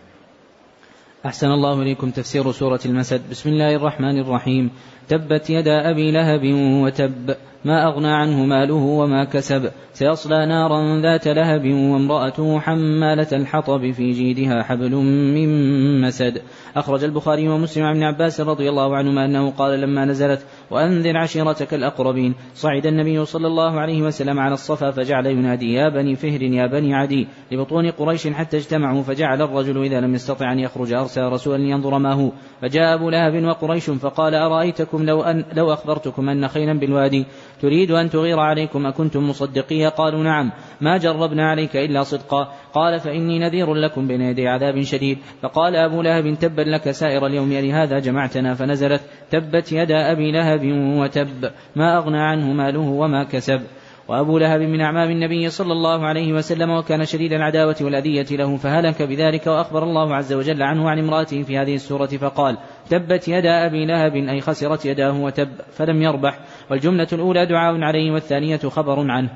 أحسن 1.27 1.47
الله 1.47 1.83
إليكم 1.83 2.11
تفسير 2.11 2.53
سورة 2.53 2.81
المسد. 2.87 3.31
بسم 3.31 3.49
الله 3.49 3.77
الرحمن 3.77 4.21
الرحيم. 4.21 4.71
تبت 5.09 5.51
يدا 5.51 5.91
أبي 5.91 6.11
لهب 6.11 6.43
وتب 6.83 7.35
ما 7.65 7.87
أغنى 7.87 8.13
عنه 8.13 8.45
ماله 8.45 8.75
وما 8.75 9.25
كسب. 9.25 9.71
سيصلى 9.93 10.47
نارا 10.47 11.01
ذات 11.01 11.29
لهب 11.29 11.67
وامرأته 11.67 12.61
حمالة 12.61 13.27
الحطب 13.33 13.91
في 13.91 14.11
جيدها 14.11 14.63
حبل 14.63 14.95
من 15.35 16.01
مسد. 16.01 16.43
أخرج 16.77 17.05
البخاري 17.05 17.49
ومسلم 17.49 17.85
عن 17.85 18.03
عباس 18.03 18.41
رضي 18.41 18.69
الله 18.69 18.97
عنهما 18.97 19.25
أنه 19.25 19.51
قال 19.51 19.81
لما 19.81 20.05
نزلت 20.05 20.47
وأنذر 20.71 21.17
عشيرتك 21.17 21.75
الأقربين 21.75 22.35
صعد 22.55 22.87
النبي 22.87 23.25
صلى 23.25 23.47
الله 23.47 23.81
عليه 23.81 24.03
وسلم 24.03 24.41
على 24.41 24.55
الصفا 24.55 24.91
فجعل 24.91 25.27
ينادي 25.27 25.73
يا 25.73 25.89
بني 25.89 26.17
فهر 26.17 26.43
يا 26.43 26.67
بني 26.67 26.95
عدي 26.95 27.29
لبطون 27.53 27.91
قريش 27.91 28.29
حتى 28.29 28.57
اجتمعوا 28.57 29.03
فجعل 29.03 29.43
الرجل 29.43 29.83
إذا 29.83 30.01
لم 30.01 30.15
يستطع 30.15 30.53
أن 30.53 30.59
يخرج 30.59 30.93
أرسل 30.93 31.23
رسولا 31.23 31.57
لينظر 31.57 31.99
ما 31.99 32.13
هو. 32.13 32.31
فجاء 32.63 32.95
أبو 32.95 33.11
لهب 33.11 33.45
وقريش 33.45 33.91
فقال 33.91 34.35
أرأيتكم 34.35 34.94
لو, 35.03 35.23
أن 35.23 35.45
لو 35.53 35.73
أخبرتكم 35.73 36.29
أن 36.29 36.49
خيلا 36.49 36.79
بالوادي 36.79 37.27
تريد 37.61 37.91
أن 37.91 38.11
تغير 38.11 38.39
عليكم 38.41 38.87
أكنتم 38.87 39.29
مصدقية 39.29 39.89
قالوا 39.89 40.23
نعم 40.23 40.53
ما 40.81 40.97
جربنا 40.97 41.51
عليك 41.51 41.77
إلا 41.77 42.03
صدقا. 42.03 42.53
قال 42.75 43.01
فإني 43.01 43.39
نذير 43.39 43.75
لكم 43.75 44.07
بين 44.07 44.21
يدي 44.21 44.49
عذاب 44.49 44.83
شديد. 44.83 45.19
فقال 45.43 45.77
أبو 45.77 46.03
لهب 46.03 46.39
تبا 46.39 46.63
لك 46.63 46.91
سائر 46.91 47.27
اليوم 47.27 47.53
لهذا 47.53 47.99
جمعتنا 47.99 48.55
فنزلت 48.55 49.01
تبت 49.31 49.73
يدا 49.73 50.13
أبي 50.13 50.33
لهب 50.33 50.65
وتب. 50.99 51.51
ما 51.77 51.99
أغنى 51.99 52.21
عنه 52.21 52.53
ماله 52.53 52.81
وما 52.81 53.25
كسب. 53.25 53.61
وأبو 54.09 54.39
لهب 54.39 54.61
من 54.61 54.81
أعمام 54.81 55.11
النبي 55.11 55.51
صلى 55.51 55.73
الله 55.73 56.07
عليه 56.07 56.33
وسلم 56.33 56.71
وكان 56.71 57.05
شديد 57.05 57.33
العداوة 57.33 57.77
والأذية 57.81 58.27
له 58.31 58.57
فهلك 58.57 59.03
بذلك 59.03 59.47
وأخبر 59.47 59.83
الله 59.83 60.15
عز 60.15 60.33
وجل 60.33 60.63
عنه 60.63 60.91
عن 60.91 60.99
امرأته 60.99 61.43
في 61.43 61.59
هذه 61.59 61.75
السورة 61.75 62.07
فقال 62.07 62.57
تبت 62.91 63.29
يدا 63.29 63.67
أبي 63.67 63.87
لهب 63.87 64.17
أي 64.17 64.41
خسرت 64.41 64.87
يداه 64.87 65.21
وتب 65.21 65.49
فلم 65.73 66.03
يربح 66.03 66.39
والجملة 66.71 67.09
الأولى 67.13 67.47
دعاء 67.47 67.81
عليه 67.81 68.13
والثانية 68.13 68.57
خبر 68.57 69.11
عنه. 69.11 69.31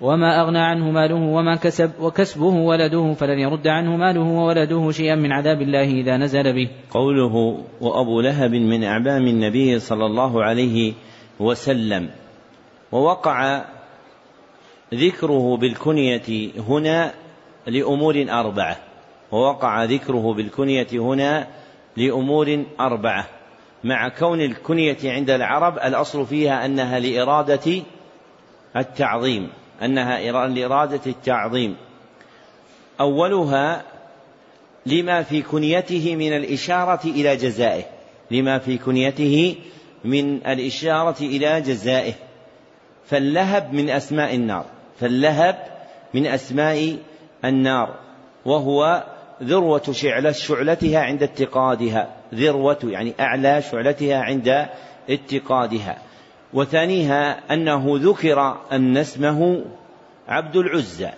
وما 0.00 0.40
أغنى 0.40 0.58
عنه 0.58 0.90
ماله 0.90 1.14
وما 1.14 1.56
كسب 1.56 1.90
وكسبه 2.00 2.54
ولده 2.54 3.14
فلن 3.14 3.38
يرد 3.38 3.66
عنه 3.66 3.96
ماله 3.96 4.20
وولده 4.20 4.90
شيئا 4.90 5.14
من 5.14 5.32
عذاب 5.32 5.62
الله 5.62 5.90
إذا 5.90 6.16
نزل 6.16 6.52
به. 6.52 6.68
قوله 6.90 7.64
وأبو 7.80 8.20
لهب 8.20 8.50
من 8.50 8.84
أعمام 8.84 9.26
النبي 9.26 9.78
صلى 9.78 10.06
الله 10.06 10.44
عليه 10.44 10.92
وسلم. 11.40 12.08
ووقع 12.92 13.64
ذكره 14.94 15.56
بالكنية 15.56 16.50
هنا 16.68 17.14
لأمور 17.66 18.26
أربعة 18.30 18.76
ووقع 19.32 19.84
ذكره 19.84 20.34
بالكنية 20.34 20.86
هنا 20.92 21.46
لأمور 21.96 22.64
أربعة. 22.80 23.26
مع 23.84 24.08
كون 24.08 24.40
الكنية 24.40 24.96
عند 25.04 25.30
العرب 25.30 25.78
الأصل 25.78 26.26
فيها 26.26 26.66
أنها 26.66 26.98
لإرادة 26.98 27.82
التعظيم 28.76 29.48
أنها 29.82 30.48
لإرادة 30.48 31.00
التعظيم. 31.06 31.76
أولها 33.00 33.82
لما 34.86 35.22
في 35.22 35.42
كنيته 35.42 36.16
من 36.16 36.32
الإشارة 36.32 37.00
إلى 37.04 37.36
جزائه 37.36 37.82
لما 38.30 38.58
في 38.58 38.78
كنيته 38.78 39.56
من 40.04 40.46
الإشارة 40.46 41.20
إلى 41.20 41.60
جزائه. 41.60 42.12
فاللهب 43.06 43.72
من 43.72 43.90
أسماء 43.90 44.34
النار. 44.34 44.77
فاللهب 45.00 45.56
من 46.14 46.26
أسماء 46.26 46.96
النار 47.44 47.94
وهو 48.44 49.04
ذروة 49.42 49.82
شعلة 49.92 50.32
شعلتها 50.32 51.00
عند 51.00 51.22
اتقادها 51.22 52.08
ذروة 52.34 52.78
يعني 52.84 53.14
أعلى 53.20 53.62
شعلتها 53.62 54.22
عند 54.22 54.66
اتقادها. 55.10 55.98
وثانيها 56.54 57.54
أنه 57.54 57.84
ذكر 57.86 58.58
أن 58.72 58.96
اسمه 58.96 59.64
عبد 60.28 60.56
العزى 60.56 61.10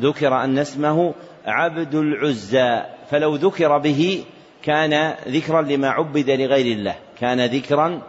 ذكر 0.00 0.44
أن 0.44 0.58
اسمه 0.58 1.14
عبد 1.46 1.94
العزى 1.94 2.82
فلو 3.10 3.34
ذكر 3.34 3.78
به 3.78 4.24
كان 4.62 5.14
ذكرا 5.28 5.62
لما 5.62 5.88
عبد 5.88 6.30
لغير 6.30 6.76
الله 6.76 6.94
كان 7.20 7.40
ذكرا 7.40 8.02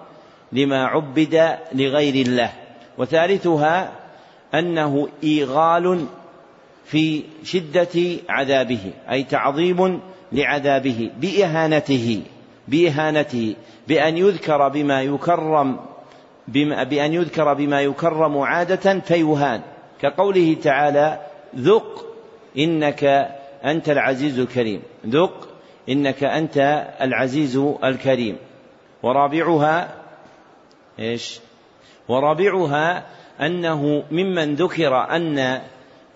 لما 0.52 0.86
عبد 0.86 1.58
لغير 1.74 2.26
الله. 2.28 2.50
وثالثها 2.98 3.92
أنه 4.54 5.08
إيغال 5.24 6.06
في 6.86 7.24
شدة 7.44 8.20
عذابه 8.30 8.92
أي 9.12 9.24
تعظيم 9.24 10.02
لعذابه 10.32 11.12
بإهانته 11.22 12.22
بإهانته 12.68 13.56
بأن 13.88 14.18
يذكر 14.18 14.68
بما 14.68 15.02
يكرم 15.02 15.80
بما 16.48 16.84
بأن 16.84 17.14
يذكر 17.14 17.54
بما 17.54 17.82
يكرم 17.82 18.38
عادة 18.38 19.00
فيهان. 19.00 19.62
كقوله 20.02 20.56
تعالى 20.64 21.20
ذق 21.56 22.06
إنك 22.58 23.04
أنت 23.66 23.90
العزيز 23.90 24.40
الكريم 24.40 24.82
ذق 25.08 25.48
إنك 25.90 26.24
أنت 26.24 26.88
العزيز 27.02 27.58
الكريم. 27.84 28.38
ورابعها 29.04 29.96
إيش؟ 31.00 31.40
ورابعها 32.08 33.04
أنه 33.42 34.04
ممن 34.12 34.56
ذكر 34.56 34.96
أن 34.96 35.62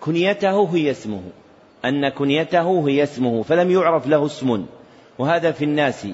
كنيته 0.00 0.76
هي 0.76 0.90
اسمه 0.90 1.22
أن 1.84 2.08
كنيته 2.08 2.88
هي 2.88 3.02
اسمه 3.02 3.42
فلم 3.42 3.70
يعرف 3.70 4.06
له 4.06 4.26
اسم. 4.26 4.66
وهذا 5.18 5.50
في 5.52 5.64
الناس 5.64 6.06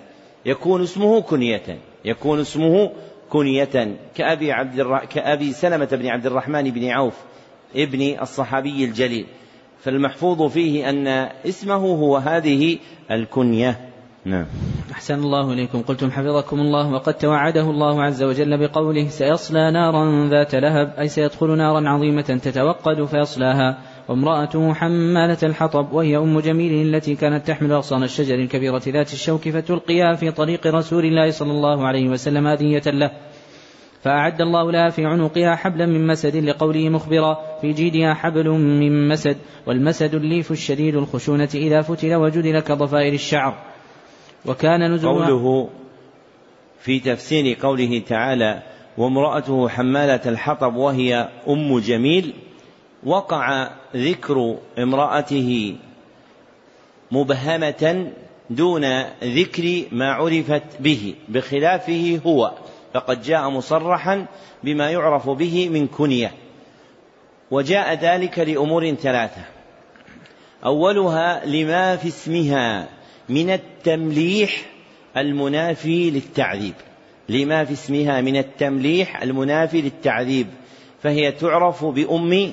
يكون 0.47 0.83
اسمه 0.83 1.21
كنية 1.21 1.79
يكون 2.05 2.41
اسمه 2.41 2.91
كنية. 3.31 3.97
كأبي 4.15 4.53
عبد 4.53 4.81
الر... 4.81 4.99
كأبي 4.99 5.53
سلمة 5.53 5.89
بن 5.93 6.07
عبد 6.07 6.27
الرحمن 6.27 6.71
بن 6.71 6.89
عوف 6.89 7.15
ابن 7.77 8.17
الصحابي 8.23 8.85
الجليل. 8.85 9.27
فالمحفوظ 9.81 10.43
فيه 10.43 10.91
أن 10.91 11.07
اسمه 11.47 11.75
هو 11.75 12.17
هذه 12.17 12.79
الكنية. 13.11 13.88
نعم. 14.29 14.47
أحسن 14.93 15.15
الله 15.15 15.53
إليكم. 15.53 15.83
قلتم 15.83 16.11
حفظكم 16.11 16.61
الله 16.61 16.93
وقد 16.93 17.15
توعده 17.15 17.71
الله 17.71 18.03
عز 18.03 18.23
وجل 18.23 18.59
بقوله 18.59 19.09
سيصلى 19.09 19.71
نارا 19.71 20.29
ذات 20.29 20.55
لهب 20.55 20.93
أي 20.99 21.09
سيدخل 21.09 21.57
نارا 21.57 21.89
عظيمة 21.89 22.41
تتوقد 22.43 23.05
فيصلاها. 23.05 23.79
وامرأته 24.09 24.75
حمالة 24.75 25.39
الحطب 25.43 25.93
وهي 25.93 26.17
أم 26.17 26.41
جميل 26.41 26.95
التي 26.95 27.15
كانت 27.15 27.47
تحمل 27.47 27.73
أغصان 27.73 28.03
الشجر 28.03 28.35
الكبيرة 28.35 28.83
ذات 28.89 29.13
الشوك 29.13 29.49
فتلقيها 29.49 30.15
في 30.15 30.31
طريق 30.31 30.67
رسول 30.67 31.05
الله 31.05 31.31
صلى 31.31 31.51
الله 31.51 31.87
عليه 31.87 32.09
وسلم 32.09 32.47
هدية 32.47 32.83
له. 32.87 33.11
فأعد 34.03 34.41
الله 34.41 34.73
لها 34.73 34.89
في 34.89 35.07
عنقها 35.07 35.57
حبلا 35.57 35.87
من 35.87 36.07
مسد 36.07 36.37
لقوله 36.37 36.89
مخبرا 36.89 37.39
في 37.61 37.73
جيدها 37.73 38.15
حبل 38.15 38.49
من 38.51 39.09
مسد 39.09 39.37
والمسد 39.67 40.15
الليف 40.15 40.51
الشديد 40.51 40.97
الخشونة 40.97 41.49
إذا 41.55 41.83
فتل 41.83 42.15
وجدل 42.15 42.61
كضفائر 42.61 43.13
الشعر. 43.13 43.68
وكان 44.47 44.95
نزولها 44.95 45.29
قوله 45.29 45.69
في 46.81 47.01
تفسير 47.01 47.59
قوله 47.63 48.03
تعالى 48.09 48.63
وامرأته 48.99 49.69
حمالة 49.69 50.21
الحطب 50.27 50.77
وهي 50.77 51.29
أم 51.49 51.79
جميل 51.79 52.35
وقع 53.05 53.71
ذكر 53.97 54.57
امرأته 54.79 55.77
مبهمة 57.11 58.11
دون 58.51 59.03
ذكر 59.25 59.85
ما 59.93 60.13
عرفت 60.13 60.81
به 60.81 61.15
بخلافه 61.29 62.21
هو 62.27 62.53
فقد 62.95 63.23
جاء 63.23 63.49
مصرحا 63.49 64.27
بما 64.65 64.91
يعرف 64.91 65.29
به 65.31 65.69
من 65.69 65.87
كنية 65.87 66.33
وجاء 67.51 67.95
ذلك 67.95 68.39
لأمور 68.39 68.95
ثلاثة 68.95 69.43
أولها 70.65 71.47
لما 71.47 71.97
في 71.97 72.09
اسمها 72.09 72.89
من 73.29 73.51
التمليح 73.51 74.67
المنافي 75.17 76.11
للتعذيب. 76.11 76.75
لما 77.29 77.65
في 77.65 77.73
اسمها 77.73 78.21
من 78.21 78.37
التمليح 78.37 79.23
المنافي 79.23 79.81
للتعذيب. 79.81 80.47
فهي 81.03 81.33
تعرف 81.33 81.85
بأم 81.85 82.53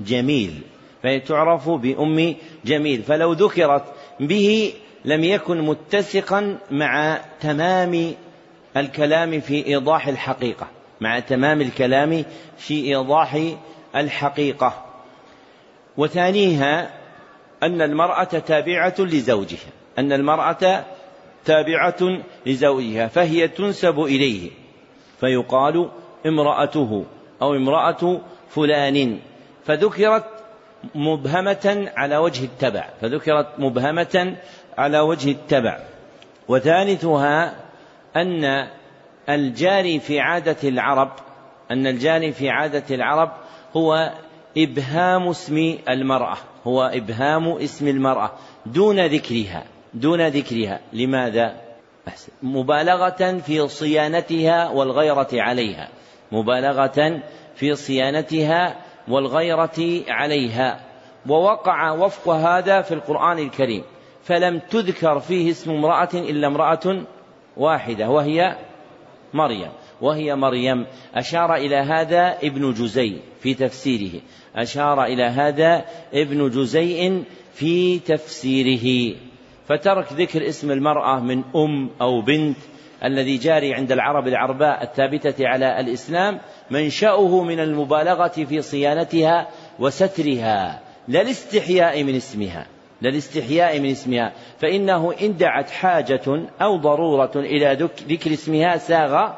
جميل. 0.00 0.60
فهي 1.02 1.20
تعرف 1.20 1.68
بأم 1.68 2.34
جميل. 2.64 3.02
فلو 3.02 3.32
ذكرت 3.32 3.84
به 4.20 4.72
لم 5.04 5.24
يكن 5.24 5.60
متسقا 5.60 6.58
مع 6.70 7.20
تمام 7.40 8.14
الكلام 8.76 9.40
في 9.40 9.66
إيضاح 9.66 10.08
الحقيقة. 10.08 10.66
مع 11.00 11.18
تمام 11.18 11.60
الكلام 11.60 12.24
في 12.58 12.84
إيضاح 12.84 13.38
الحقيقة. 13.96 14.84
وثانيها 15.96 16.90
أن 17.62 17.82
المرأة 17.82 18.24
تابعة 18.24 18.94
لزوجها. 18.98 19.83
أن 19.98 20.12
المرأة 20.12 20.84
تابعة 21.44 22.18
لزوجها 22.46 23.06
فهي 23.06 23.48
تنسب 23.48 24.00
إليه 24.00 24.50
فيقال 25.20 25.90
امرأته 26.26 27.04
أو 27.42 27.54
امرأة 27.54 28.20
فلان 28.48 29.18
فذكرت 29.64 30.24
مبهمة 30.94 31.92
على 31.96 32.16
وجه 32.16 32.44
التبع 32.44 32.88
فذكرت 33.00 33.46
مبهمة 33.58 34.36
على 34.78 35.00
وجه 35.00 35.30
التبع. 35.30 35.78
وثالثها 36.48 37.54
أن 38.16 38.68
الجاري 39.28 40.00
في 40.00 40.20
عادة 40.20 40.68
العرب 40.68 41.10
أن 41.70 41.86
الجاري 41.86 42.32
في 42.32 42.50
عادة 42.50 42.94
العرب 42.94 43.32
هو 43.76 44.12
إبهام 44.58 45.28
اسم 45.28 45.78
المرأة 45.88 46.36
هو 46.66 46.82
إبهام 46.94 47.48
اسم 47.48 47.88
المرأة 47.88 48.32
دون 48.66 49.06
ذكرها. 49.06 49.64
دون 49.94 50.26
ذكرها. 50.28 50.80
لماذا؟ 50.92 51.54
مبالغة 52.42 53.38
في 53.38 53.68
صيانتها 53.68 54.68
والغيرة 54.68 55.28
عليها. 55.32 55.88
مبالغة 56.32 57.22
في 57.54 57.74
صيانتها 57.74 58.76
والغيرة 59.08 60.02
عليها. 60.08 60.80
ووقع 61.28 61.90
وفق 61.92 62.28
هذا 62.28 62.80
في 62.82 62.94
القرآن 62.94 63.38
الكريم. 63.38 63.82
فلم 64.24 64.58
تذكر 64.58 65.20
فيه 65.20 65.50
اسم 65.50 65.70
امرأة 65.70 66.08
إلا 66.14 66.46
امرأة 66.46 67.04
واحدة 67.56 68.10
وهي 68.10 68.56
مريم. 69.34 69.70
وهي 70.00 70.34
مريم. 70.34 70.86
أشار 71.14 71.54
إلى 71.54 71.76
هذا 71.76 72.38
ابن 72.42 72.72
جزي 72.72 73.16
في 73.40 73.54
تفسيره. 73.54 74.20
أشار 74.56 75.04
إلى 75.04 75.24
هذا 75.24 75.84
ابن 76.14 76.50
جزيء 76.50 77.24
في 77.54 77.98
تفسيره. 77.98 79.16
فترك 79.68 80.12
ذكر 80.12 80.48
اسم 80.48 80.70
المرأة 80.70 81.20
من 81.20 81.42
أم 81.56 81.90
أو 82.00 82.20
بنت 82.20 82.56
الذي 83.04 83.36
جاري 83.36 83.74
عند 83.74 83.92
العرب 83.92 84.28
العرباء 84.28 84.82
الثابتة 84.82 85.48
على 85.48 85.80
الإسلام 85.80 86.40
منشأه 86.70 87.42
من 87.42 87.60
المبالغة 87.60 88.28
في 88.28 88.62
صيانتها 88.62 89.48
وسترها 89.78 90.80
لا 91.08 91.20
الاستحياء 91.20 92.02
من 92.02 92.14
اسمها 92.14 92.66
لا 93.04 93.10
الاستحياء 93.10 93.80
من 93.80 93.90
اسمها. 93.90 94.32
فإنه 94.58 95.12
إن 95.22 95.36
دعت 95.36 95.70
حاجة 95.70 96.46
أو 96.62 96.76
ضرورة 96.76 97.32
إلى 97.36 97.88
ذكر 98.08 98.32
اسمها 98.32 98.76
ساغ 98.76 99.32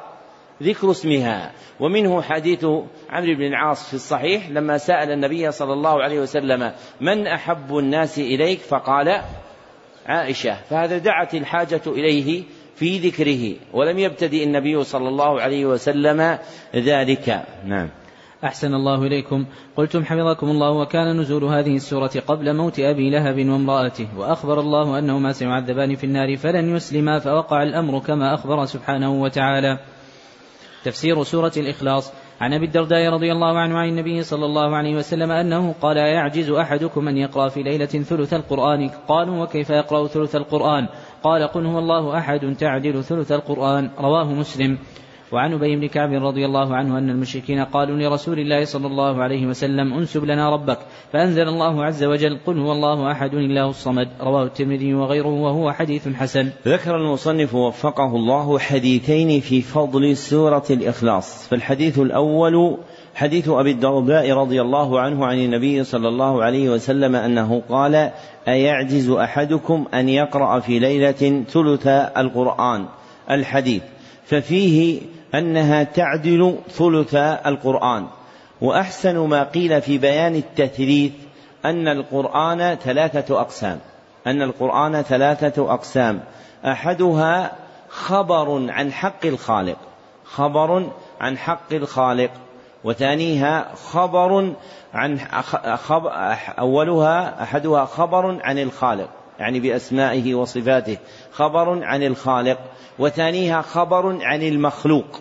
ذكر 0.62 0.90
اسمها. 0.90 1.52
ومنه 1.80 2.22
حديث 2.22 2.64
عمرو 3.10 3.34
بن 3.34 3.46
العاص 3.46 3.88
في 3.88 3.94
الصحيح 3.94 4.50
لما 4.50 4.78
سأل 4.78 5.10
النبي 5.10 5.50
صلى 5.50 5.72
الله 5.72 6.02
عليه 6.02 6.20
وسلم 6.20 6.72
من 7.00 7.26
أحب 7.26 7.76
الناس 7.76 8.18
إليك؟ 8.18 8.60
فقال 8.60 9.22
عائشة 10.06 10.56
فهذا 10.70 10.98
دعت 10.98 11.34
الحاجة 11.34 11.82
إليه 11.86 12.42
في 12.76 12.98
ذكره 12.98 13.56
ولم 13.72 13.98
يبتدئ 13.98 14.44
النبي 14.44 14.84
صلى 14.84 15.08
الله 15.08 15.40
عليه 15.40 15.66
وسلم 15.66 16.38
ذلك. 16.74 17.44
نعم. 17.64 17.88
أحسن 18.44 18.74
الله 18.74 19.02
إليكم. 19.02 19.46
قلتم 19.76 20.04
حفظكم 20.04 20.46
الله 20.46 20.70
وكان 20.70 21.20
نزول 21.20 21.44
هذه 21.44 21.76
السورة 21.76 22.10
قبل 22.26 22.56
موت 22.56 22.80
أبي 22.80 23.10
لهب 23.10 23.36
وامرأته 23.36 24.08
وأخبر 24.16 24.60
الله 24.60 24.98
أنهما 24.98 25.32
سيعذبان 25.32 25.94
في 25.94 26.04
النار 26.04 26.36
فلن 26.36 26.76
يسلما 26.76 27.18
فوقع 27.18 27.62
الأمر 27.62 27.98
كما 27.98 28.34
أخبر 28.34 28.64
سبحانه 28.64 29.22
وتعالى. 29.22 29.78
تفسير 30.84 31.22
سورة 31.22 31.52
الإخلاص. 31.56 32.12
عن 32.40 32.54
أبي 32.54 32.64
الدرداء 32.64 33.08
رضي 33.08 33.32
الله 33.32 33.58
عنه 33.58 33.78
عن 33.78 33.88
النبي 33.88 34.22
صلى 34.22 34.44
الله 34.44 34.76
عليه 34.76 34.96
وسلم 34.96 35.30
أنه 35.30 35.74
قال 35.80 35.96
يعجز 35.96 36.50
أحدكم 36.50 37.08
أن 37.08 37.16
يقرأ 37.16 37.48
في 37.48 37.62
ليلة 37.62 37.86
ثلث 37.86 38.34
القرآن؟ 38.34 38.90
قالوا 39.08 39.42
وكيف 39.42 39.70
يقرأ 39.70 40.06
ثلث 40.06 40.36
القرآن؟ 40.36 40.88
قال 41.22 41.42
قل 41.42 41.66
هو 41.66 41.78
الله 41.78 42.18
أحد 42.18 42.56
تعدل 42.58 43.04
ثلث 43.04 43.32
القرآن. 43.32 43.90
رواه 44.00 44.24
مسلم. 44.24 44.78
وعن 45.32 45.52
أبي 45.52 45.76
بن 45.76 45.86
كعب 45.86 46.12
رضي 46.12 46.46
الله 46.46 46.76
عنه 46.76 46.98
أن 46.98 47.10
المشركين 47.10 47.64
قالوا 47.64 47.96
لرسول 47.96 48.38
الله 48.38 48.64
صلى 48.64 48.86
الله 48.86 49.22
عليه 49.22 49.46
وسلم 49.46 49.92
انسب 49.92 50.24
لنا 50.24 50.54
ربك. 50.54 50.78
فأنزل 51.12 51.48
الله 51.48 51.84
عز 51.84 52.04
وجل 52.04 52.38
قل 52.46 52.58
هو 52.58 52.72
الله 52.72 53.12
أحد 53.12 53.34
الله 53.34 53.70
الصمد. 53.70 54.08
رواه 54.20 54.44
الترمذي 54.44 54.94
وغيره 54.94 55.34
وهو 55.42 55.72
حديث 55.72 56.08
حسن. 56.08 56.50
ذكر 56.66 56.96
المصنف 56.96 57.54
وفقه 57.54 58.16
الله 58.16 58.58
حديثين 58.58 59.40
في 59.40 59.62
فضل 59.62 60.16
سورة 60.16 60.64
الإخلاص. 60.70 61.48
فالحديث 61.48 61.98
الأول 61.98 62.76
حديث 63.14 63.48
أبي 63.48 63.70
الدرداء 63.70 64.32
رضي 64.32 64.60
الله 64.60 65.00
عنه 65.00 65.26
عن 65.26 65.38
النبي 65.38 65.84
صلى 65.84 66.08
الله 66.08 66.42
عليه 66.44 66.70
وسلم 66.70 67.16
أنه 67.16 67.62
قال 67.68 68.10
أيعجز 68.48 69.10
أحدكم 69.10 69.84
أن 69.94 70.08
يقرأ 70.08 70.60
في 70.60 70.78
ليلة 70.78 71.44
ثلث 71.48 71.86
القرآن 72.16 72.86
الحديث؟ 73.30 73.82
ففيه 74.24 75.00
أنها 75.34 75.82
تعدل 75.82 76.58
ثلث 76.70 77.14
القرآن. 77.46 78.06
وأحسن 78.60 79.18
ما 79.18 79.42
قيل 79.42 79.82
في 79.82 79.98
بيان 79.98 80.34
التثليث 80.34 81.12
أن 81.64 81.88
القرآن 81.88 82.74
ثلاثة 82.74 83.40
أقسام. 83.40 83.80
أن 84.26 84.42
القرآن 84.42 85.02
ثلاثة 85.02 85.74
أقسام. 85.74 86.20
أحدها 86.64 87.52
خبر 87.88 88.70
عن 88.70 88.92
حق 88.92 89.26
الخالق. 89.26 89.76
خبر 90.24 90.90
عن 91.20 91.38
حق 91.38 91.72
الخالق. 91.72 92.30
وثانيها 92.84 93.74
خبر 93.90 94.52
عن 94.94 95.18
أولها 96.58 97.42
أحدها 97.42 97.84
خبر 97.84 98.38
عن 98.42 98.58
الخالق. 98.58 99.08
يعني 99.38 99.60
بأسمائه 99.60 100.34
وصفاته. 100.34 100.96
خبر 101.32 101.84
عن 101.84 102.02
الخالق 102.02 102.58
وثانيها 102.98 103.62
خبر 103.62 104.18
عن 104.22 104.42
المخلوق. 104.42 105.20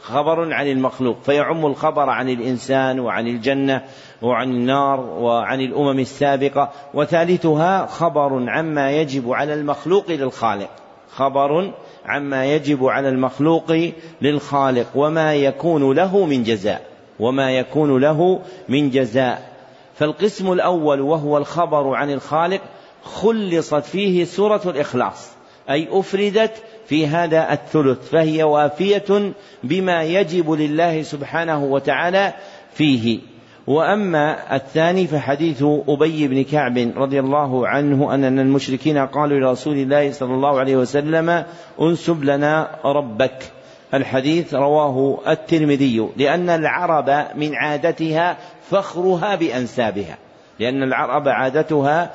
خبر 0.00 0.54
عن 0.54 0.66
المخلوق 0.66 1.16
فيعم 1.22 1.66
الخبر 1.66 2.10
عن 2.10 2.28
الإنسان 2.28 3.00
وعن 3.00 3.26
الجنة 3.26 3.82
وعن 4.22 4.50
النار 4.50 5.00
وعن 5.00 5.60
الأمم 5.60 5.98
السابقة. 5.98 6.72
وثالثها 6.94 7.86
خبر 7.86 8.50
عما 8.50 8.90
يجب 8.90 9.32
على 9.32 9.54
المخلوق 9.54 10.10
للخالق. 10.10 10.70
خبر 11.10 11.72
عما 12.06 12.46
يجب 12.46 12.86
على 12.86 13.08
المخلوق 13.08 13.92
للخالق. 14.22 14.86
وما 14.94 15.34
يكون 15.34 15.92
له 15.92 16.26
من 16.26 16.42
جزاء. 16.42 16.82
وما 17.20 17.50
يكون 17.50 18.00
له 18.00 18.40
من 18.68 18.90
جزاء. 18.90 19.54
فالقسم 19.94 20.52
الأول 20.52 21.00
وهو 21.00 21.38
الخبر 21.38 21.94
عن 21.94 22.10
الخالق 22.10 22.60
خلصت 23.04 23.84
فيه 23.84 24.24
سورة 24.24 24.60
الإخلاص 24.66 25.30
أي 25.70 25.88
أفردت 25.90 26.62
في 26.86 27.06
هذا 27.06 27.52
الثلث 27.52 28.08
فهي 28.08 28.42
وافية 28.42 29.32
بما 29.64 30.02
يجب 30.02 30.50
لله 30.50 31.02
سبحانه 31.02 31.64
وتعالى 31.64 32.32
فيه. 32.74 33.18
وأما 33.66 34.56
الثاني 34.56 35.06
فحديث 35.06 35.64
أبي 35.88 36.28
بن 36.28 36.44
كعب 36.44 36.78
رضي 36.96 37.20
الله 37.20 37.68
عنه 37.68 38.14
ان 38.14 38.38
المشركين 38.38 38.98
قالوا 38.98 39.38
لرسول 39.38 39.76
الله 39.76 40.12
صلى 40.12 40.34
الله 40.34 40.58
عليه 40.58 40.76
وسلم 40.76 41.44
انسب 41.80 42.24
لنا 42.24 42.70
ربك. 42.84 43.52
الحديث 43.94 44.54
رواه 44.54 45.18
الترمذي 45.28 46.08
لأن 46.16 46.50
العرب 46.50 47.26
من 47.36 47.54
عادتها 47.54 48.36
فخرها 48.70 49.34
بأنسابها 49.34 50.18
لأن 50.58 50.82
العرب 50.82 51.28
عادتها 51.28 52.10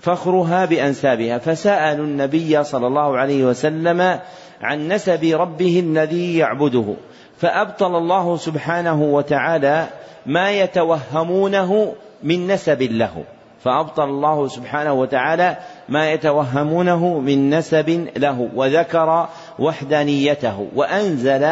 فخرها 0.00 0.64
بأنسابها 0.64 1.38
فسألوا 1.38 2.04
النبي 2.04 2.64
صلى 2.64 2.86
الله 2.86 3.18
عليه 3.18 3.44
وسلم 3.44 4.18
عن 4.60 4.88
نسب 4.88 5.24
ربه 5.24 5.80
الذي 5.80 6.38
يعبده. 6.38 6.94
فأبطل 7.38 7.96
الله 7.96 8.36
سبحانه 8.36 9.02
وتعالى 9.02 9.86
ما 10.26 10.50
يتوهمونه 10.50 11.94
من 12.22 12.46
نسب 12.46 12.82
له. 12.82 13.24
فأبطل 13.64 14.04
الله 14.04 14.48
سبحانه 14.48 14.92
وتعالى 14.92 15.56
ما 15.88 16.12
يتوهمونه 16.12 17.18
من 17.18 17.50
نسب 17.50 18.08
له 18.16 18.48
وذكر 18.54 19.28
وحدانيته 19.58 20.68
وأنزل 20.74 21.44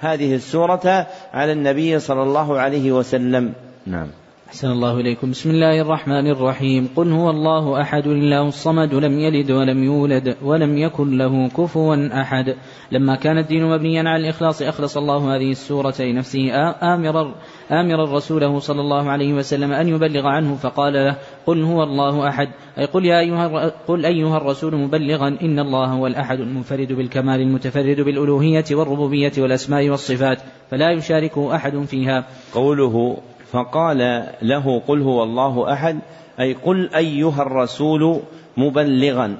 هذه 0.00 0.34
السورة 0.34 1.06
على 1.34 1.52
النبي 1.52 1.98
صلى 1.98 2.22
الله 2.22 2.58
عليه 2.58 2.92
وسلم. 2.92 3.52
نعم. 3.86 4.08
أحسن 4.46 4.70
الله 4.70 5.00
إليكم. 5.00 5.30
بسم 5.30 5.50
الله 5.50 5.80
الرحمن 5.80 6.26
الرحيم. 6.26 6.88
قل 6.96 7.12
هو 7.12 7.30
الله 7.30 7.82
أحد 7.82 8.06
الله 8.06 8.48
الصمد 8.48 8.94
لم 8.94 9.18
يلد 9.18 9.50
ولم 9.50 9.84
يولد 9.84 10.36
ولم 10.42 10.78
يكن 10.78 11.18
له 11.18 11.48
كفوا 11.48 12.20
أحد. 12.20 12.54
لما 12.92 13.16
كان 13.16 13.38
الدين 13.38 13.64
مبنيا 13.66 14.02
على 14.08 14.22
الإخلاص 14.22 14.62
أخلص 14.62 14.96
الله 14.96 15.36
هذه 15.36 15.50
السورة 15.50 15.94
لنفسه. 16.00 16.50
آمرا 16.82 17.34
آمرا 17.70 18.16
رسوله 18.16 18.58
صلى 18.58 18.80
الله 18.80 19.10
عليه 19.10 19.34
وسلم 19.34 19.72
أن 19.72 19.88
يبلغ 19.88 20.26
عنه 20.26 20.54
فقال 20.54 20.92
له 20.92 21.16
قل 21.46 21.62
هو 21.62 21.82
الله 21.82 22.28
أحد. 22.28 22.48
أي 22.78 22.84
قل 22.84 23.04
يا 23.04 23.20
أيها 23.20 23.72
قل 23.88 24.06
أيها 24.06 24.36
الرسول 24.36 24.76
مبلغا 24.76 25.28
إن 25.42 25.58
الله 25.58 25.86
هو 25.86 26.06
الأحد 26.06 26.40
المنفرد 26.40 26.92
بالكمال 26.92 27.40
المتفرد 27.40 28.00
بالألوهية 28.00 28.64
والربوبية 28.70 29.32
والأسماء 29.38 29.88
والصفات 29.88 30.38
فلا 30.70 30.90
يشاركه 30.90 31.54
أحد 31.54 31.84
فيها. 31.84 32.24
قوله 32.54 33.16
فقال 33.52 34.28
له 34.42 34.82
قل 34.88 35.02
هو 35.02 35.22
الله 35.22 35.72
أحد 35.72 35.98
أي 36.40 36.54
قل 36.54 36.90
أيها 36.94 37.42
الرسول 37.42 38.20
مبلغا. 38.56 39.36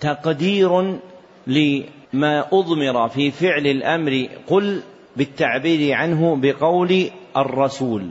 تقدير 0.00 0.98
لما 1.46 2.44
أضمر 2.52 3.08
في 3.08 3.30
فعل 3.30 3.66
الأمر 3.66 4.26
قل 4.46 4.80
بالتعبير 5.16 5.94
عنه 5.94 6.36
بقول 6.36 7.10
الرسول. 7.36 8.10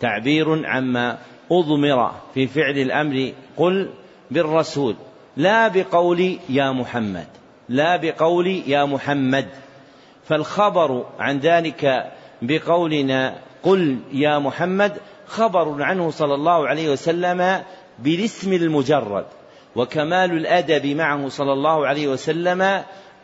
تعبير 0.00 0.66
عما 0.66 1.18
أضمر 1.52 2.12
في 2.34 2.46
فعل 2.46 2.78
الأمر 2.78 3.32
قل 3.56 3.88
بالرسول 4.30 4.96
لا 5.36 5.68
بقول 5.68 6.38
يا 6.48 6.72
محمد 6.72 7.26
لا 7.68 7.96
بقول 7.96 8.46
يا 8.66 8.84
محمد. 8.84 9.46
فالخبر 10.24 11.04
عن 11.18 11.38
ذلك 11.38 12.12
بقولنا 12.42 13.34
قل 13.64 13.98
يا 14.12 14.38
محمد 14.38 14.92
خبر 15.26 15.82
عنه 15.82 16.10
صلى 16.10 16.34
الله 16.34 16.68
عليه 16.68 16.92
وسلم 16.92 17.62
بالاسم 17.98 18.52
المجرد 18.52 19.26
وكمال 19.76 20.32
الأدب 20.32 20.86
معه 20.86 21.28
صلى 21.28 21.52
الله 21.52 21.86
عليه 21.86 22.08
وسلم 22.08 22.62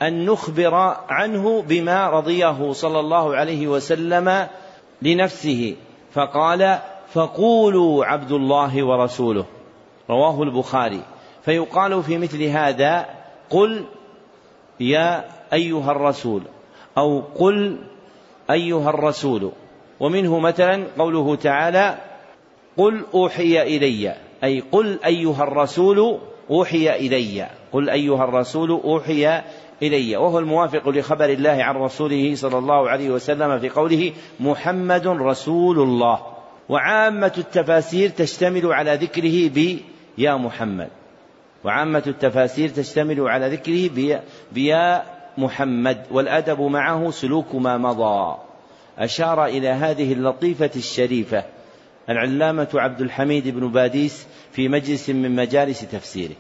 أن 0.02 0.26
نخبر 0.26 0.74
عنه 1.08 1.62
بما 1.62 2.10
رضيه 2.10 2.72
صلى 2.72 3.00
الله 3.00 3.36
عليه 3.36 3.68
وسلم 3.68 4.48
لنفسه. 5.02 5.76
فقال 6.12 6.78
فقولوا 7.12 8.04
عبد 8.04 8.32
الله 8.32 8.84
ورسوله 8.84 9.44
رواه 10.10 10.42
البخاري. 10.42 11.00
فيقال 11.44 12.02
في 12.02 12.18
مثل 12.18 12.42
هذا 12.42 13.06
قل 13.50 13.84
يا 14.80 15.24
أيها 15.52 15.92
الرسول 15.92 16.42
أو 16.98 17.20
قل 17.20 17.78
أيها 18.50 18.90
الرسول 18.90 19.52
ومنه 20.00 20.38
مثلا 20.38 20.86
قوله 20.98 21.36
تعالى 21.36 21.98
قل 22.76 23.04
أوحي 23.14 23.62
إلي 23.62 24.14
أي 24.44 24.62
قل 24.72 24.98
أيها 25.04 25.42
الرسول 25.42 26.18
أوحي 26.50 26.96
إلي 26.96 27.46
قل 27.72 27.90
أيها 27.90 28.24
الرسول 28.24 28.70
أوحي 28.70 29.42
إلي 29.82 30.16
وهو 30.16 30.38
الموافق 30.38 30.88
لخبر 30.88 31.24
الله 31.24 31.64
عن 31.64 31.76
رسوله 31.76 32.34
صلى 32.34 32.58
الله 32.58 32.88
عليه 32.90 33.10
وسلم 33.10 33.58
في 33.58 33.68
قوله 33.68 34.12
محمد 34.40 35.06
رسول 35.06 35.78
الله. 35.78 36.20
وعامة 36.68 37.32
التفاسير 37.38 38.08
تشتمل 38.10 38.72
على 38.72 38.94
ذكره 38.94 39.48
ب 39.48 39.78
يا 40.18 40.36
محمد. 40.36 40.88
وعامة 41.64 42.02
التفاسير 42.06 42.68
تشتمل 42.68 43.20
على 43.20 43.48
ذكره 43.48 44.14
بيا 44.52 45.02
محمد 45.38 46.06
والأدب 46.10 46.60
معه 46.60 47.10
سلوك 47.10 47.54
ما 47.54 47.78
مضى. 47.78 48.49
أشار 49.00 49.46
إلى 49.46 49.68
هذه 49.68 50.12
اللطيفة 50.12 50.70
الشريفة 50.76 51.44
العلامة 52.08 52.68
عبد 52.74 53.00
الحميد 53.00 53.48
بن 53.48 53.72
باديس 53.72 54.26
في 54.52 54.68
مجلس 54.68 55.10
من 55.10 55.36
مجالس 55.36 55.80
تفسيره 55.80 56.34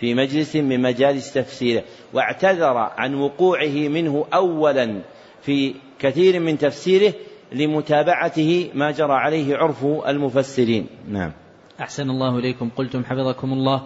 في 0.00 0.14
مجلس 0.14 0.56
من 0.56 0.82
مجالس 0.82 1.32
تفسيره 1.32 1.82
واعتذر 2.12 2.76
عن 2.76 3.14
وقوعه 3.14 3.88
منه 3.88 4.26
أولا 4.34 5.00
في 5.42 5.74
كثير 5.98 6.40
من 6.40 6.58
تفسيره 6.58 7.14
لمتابعته 7.52 8.70
ما 8.74 8.90
جرى 8.90 9.12
عليه 9.12 9.56
عرف 9.56 9.84
المفسرين. 9.84 10.86
نعم. 11.08 11.32
أحسن 11.80 12.10
الله 12.10 12.38
إليكم. 12.38 12.70
قلتم 12.76 13.04
حفظكم 13.04 13.52
الله. 13.52 13.82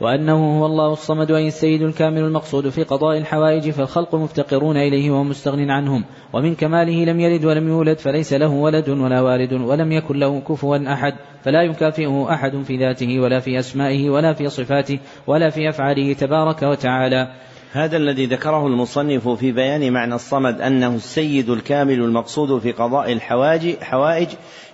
وأنه 0.00 0.60
هو 0.60 0.66
الله 0.66 0.92
الصمد 0.92 1.30
أي 1.30 1.48
السيد 1.48 1.82
الكامل 1.82 2.18
المقصود 2.18 2.68
في 2.68 2.82
قضاء 2.82 3.18
الحوائج 3.18 3.70
فالخلق 3.70 4.14
مفتقرون 4.14 4.76
إليه 4.76 5.10
وهو 5.10 5.24
مستغن 5.24 5.70
عنهم. 5.70 6.04
ومن 6.32 6.54
كماله 6.54 7.04
لم 7.04 7.20
يلد 7.20 7.44
ولم 7.44 7.68
يولد 7.68 7.98
فليس 7.98 8.32
له 8.32 8.48
ولد 8.48 8.88
ولا 8.88 9.20
والد 9.20 9.52
ولم 9.52 9.92
يكن 9.92 10.18
له 10.18 10.40
كفوا 10.40 10.92
أحد. 10.92 11.14
فلا 11.44 11.62
يكافئه 11.62 12.26
أحد 12.30 12.62
في 12.66 12.76
ذاته 12.76 13.20
ولا 13.20 13.40
في 13.40 13.58
أسمائه 13.58 14.10
ولا 14.10 14.32
في 14.32 14.48
صفاته 14.48 14.98
ولا 15.26 15.50
في 15.50 15.68
أفعاله 15.68 16.12
تبارك 16.12 16.62
وتعالى. 16.62 17.32
هذا 17.72 17.96
الذي 17.96 18.26
ذكره 18.26 18.66
المصنف 18.66 19.28
في 19.28 19.52
بيان 19.52 19.92
معنى 19.92 20.14
الصمد 20.14 20.60
أنه 20.60 20.94
السيد 20.94 21.50
الكامل 21.50 22.00
المقصود 22.00 22.58
في 22.58 22.72
قضاء 22.72 23.12
الحوائج 23.12 24.28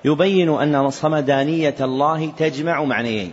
يبين 0.05 0.49
أن 0.49 0.91
صمدانية 0.91 1.75
الله 1.81 2.27
تجمع 2.39 2.85
معنيين. 2.85 3.33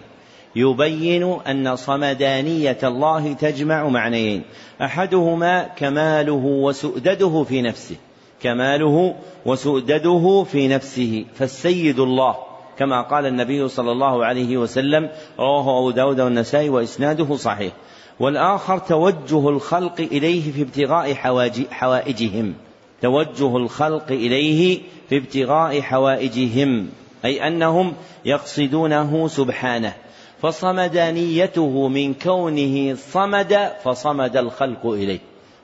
يبين 0.56 1.38
أن 1.48 1.76
صمدانية 1.76 2.78
الله 2.84 3.34
تجمع 3.34 3.88
معنيين. 3.88 4.44
أحدهما 4.82 5.64
كماله 5.64 6.46
وسؤدده 6.46 7.44
في 7.44 7.62
نفسه. 7.62 7.96
كماله 8.42 9.16
وسؤدده 9.46 10.46
في 10.52 10.68
نفسه. 10.68 11.26
فالسيد 11.36 12.00
الله 12.00 12.36
كما 12.78 13.02
قال 13.02 13.26
النبي 13.26 13.68
صلى 13.68 13.92
الله 13.92 14.26
عليه 14.26 14.58
وسلم 14.58 15.10
رواه 15.40 15.80
أبو 15.80 15.92
داود 15.92 16.22
والنسائي 16.22 16.70
وإسناده 16.70 17.36
صحيح. 17.36 17.74
والآخر 18.20 18.78
توجه 18.78 19.50
الخلق 19.50 20.00
إليه 20.00 20.52
في 20.52 20.62
ابتغاء 20.62 21.14
حوائجهم. 21.72 22.54
توجه 23.02 23.58
الخلق 23.58 24.12
إليه 24.12 24.80
في 25.10 25.18
ابتغاء 25.18 25.82
حوائجهم 25.82 26.90
أي 27.26 27.48
أنهم 27.48 27.94
يقصدونه 28.26 29.28
سبحانه. 29.28 29.94
فصمدانيته 30.42 31.88
من 31.88 32.14
كونه 32.14 32.96
صمد 32.96 33.72
فصمد 33.84 34.38
الخلق 34.38 34.86
إليه. 34.86 35.20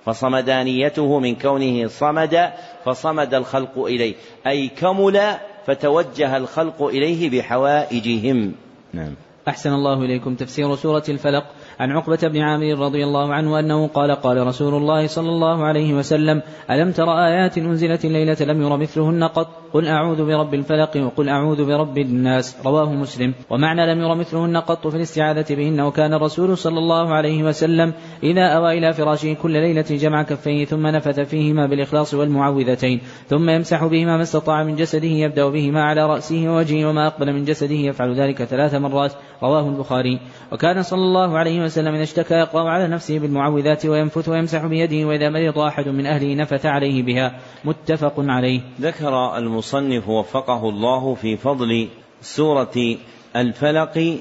فصمدانيته 0.05 1.19
من 1.19 1.35
كونه 1.35 1.87
صمد 1.87 2.49
فصمد 2.85 3.33
الخلق 3.33 3.79
إليه. 3.79 4.15
أي 4.47 4.67
كمل 4.67 5.21
فتوجه 5.67 6.37
الخلق 6.37 6.83
إليه 6.83 7.29
بحوائجهم. 7.29 8.51
نعم. 8.93 9.15
أحسن 9.47 9.73
الله 9.73 10.01
إليكم 10.01 10.35
تفسير 10.35 10.75
سورة 10.75 11.03
الفلق. 11.09 11.45
عن 11.79 11.91
عقبة 11.91 12.27
بن 12.27 12.41
عامر 12.41 12.79
رضي 12.79 13.03
الله 13.03 13.33
عنه 13.33 13.59
أنه 13.59 13.87
قال 13.87 14.11
قال 14.11 14.47
رسول 14.47 14.73
الله 14.73 15.07
صلى 15.07 15.29
الله 15.29 15.63
عليه 15.63 15.93
وسلم 15.93 16.41
ألم 16.71 16.91
تر 16.91 17.25
آيات 17.25 17.57
أنزلت 17.57 18.05
الليلة 18.05 18.37
لم 18.41 18.61
ير 18.61 18.77
مثلهن 18.77 19.23
قط؟ 19.23 19.47
قل 19.73 19.87
أعوذ 19.87 20.25
برب 20.25 20.53
الفلق 20.53 20.97
وقل 20.97 21.29
أعوذ 21.29 21.65
برب 21.65 21.97
الناس. 21.97 22.57
رواه 22.65 22.93
مسلم. 22.93 23.33
ومعنى 23.49 23.93
لم 23.93 24.01
ير 24.01 24.15
مثلهن 24.15 24.57
قط 24.57 24.87
في 24.87 24.95
الاستعاذة 24.95 25.55
بهن 25.55 25.81
وكان 25.81 26.13
الرسول 26.13 26.57
صلى 26.57 26.79
الله 26.79 27.13
عليه 27.13 27.43
وسلم 27.43 27.93
إذا 28.23 28.47
أوى 28.47 28.77
إلى 28.77 28.93
فراشه 28.93 29.33
كل 29.33 29.51
ليلة 29.51 29.85
جمع 29.89 30.23
كفيه 30.23 30.65
ثم 30.65 30.87
نفث 30.87 31.19
فيهما 31.19 31.67
بالإخلاص 31.67 32.13
والمعوذتين 32.13 33.01
ثم 33.27 33.49
يمسح 33.49 33.85
بهما 33.85 34.17
ما 34.17 34.23
استطاع 34.23 34.63
من 34.63 34.75
جسده 34.75 35.07
يبدأ 35.07 35.49
بهما 35.49 35.83
على 35.83 36.05
رأسه 36.05 36.49
ووجهه 36.49 36.89
وما 36.89 37.07
أقبل 37.07 37.33
من 37.33 37.43
جسده 37.43 37.75
يفعل 37.75 38.19
ذلك 38.19 38.43
ثلاث 38.43 38.73
مرات. 38.75 39.11
رواه 39.43 39.69
البخاري. 39.69 40.19
وكان 40.51 40.81
صلى 40.81 41.01
الله 41.01 41.37
عليه 41.37 41.64
وسلم 41.65 41.93
إذا 41.93 42.03
اشتكى 42.03 42.33
يقرأ 42.33 42.69
على 42.69 42.87
نفسه 42.87 43.19
بالمعوذات 43.19 43.85
وينفث 43.85 44.29
ويمسح 44.29 44.65
بيده 44.65 45.07
وإذا 45.07 45.29
مرض 45.29 45.59
أحد 45.59 45.87
من 45.87 46.05
أهله 46.05 46.35
نفث 46.35 46.65
عليه 46.65 47.03
بها. 47.03 47.39
متفق 47.65 48.13
عليه. 48.17 48.61
ذكر 48.81 49.37
المصنف 49.37 50.09
وفقه 50.09 50.69
الله 50.69 51.15
في 51.15 51.37
فضل 51.37 51.87
سورة 52.21 52.97
الفلق 53.35 54.17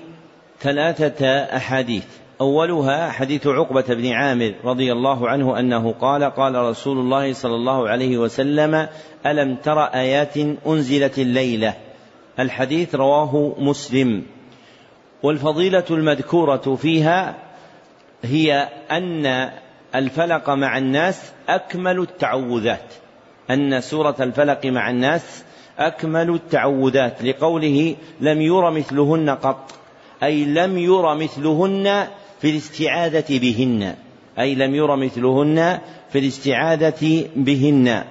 ثلاثة 0.61 1.27
أحاديث. 1.57 2.05
أولها 2.41 3.11
حديث 3.11 3.47
عقبة 3.47 3.95
بن 3.95 4.13
عامر 4.13 4.55
رضي 4.65 4.93
الله 4.93 5.29
عنه 5.29 5.59
أنه 5.59 5.93
قال 5.93 6.25
قال 6.25 6.55
رسول 6.55 6.99
الله 6.99 7.33
صلى 7.33 7.55
الله 7.55 7.89
عليه 7.89 8.19
وسلم 8.19 8.89
ألم 9.27 9.57
تر 9.57 9.85
آيات 9.85 10.37
أنزلت 10.67 11.19
الليلة؟ 11.19 11.75
الحديث 12.39 12.95
رواه 12.95 13.55
مسلم. 13.59 14.23
والفضيلة 15.25 15.85
المذكورة 15.91 16.79
فيها 16.83 17.35
هي 18.25 18.69
أن 18.91 19.51
الفلق 19.95 20.51
مع 20.51 20.79
الناس 20.79 21.33
أكمل 21.49 22.01
التعوذات. 22.01 22.95
أن 23.51 23.81
سورة 23.81 24.17
الفلق 24.21 24.67
مع 24.67 24.91
الناس 24.91 25.45
أكمل 25.79 26.31
التعوذات 26.31 27.23
لقوله 27.23 27.97
لم 28.21 28.41
ير 28.41 28.71
مثلهن 28.71 29.31
قط 29.31 29.71
أي 30.23 30.45
لم 30.45 30.79
ير 30.79 31.15
مثلهن 31.15 32.07
في 32.41 32.51
الاستعاذة 32.51 33.39
بهن 33.39 33.95
أي 34.39 34.55
لم 34.55 34.75
ير 34.75 34.97
مثلهن 34.97 35.79
في 36.11 36.19
الاستعاذة 36.19 37.29
بهن. 37.37 38.05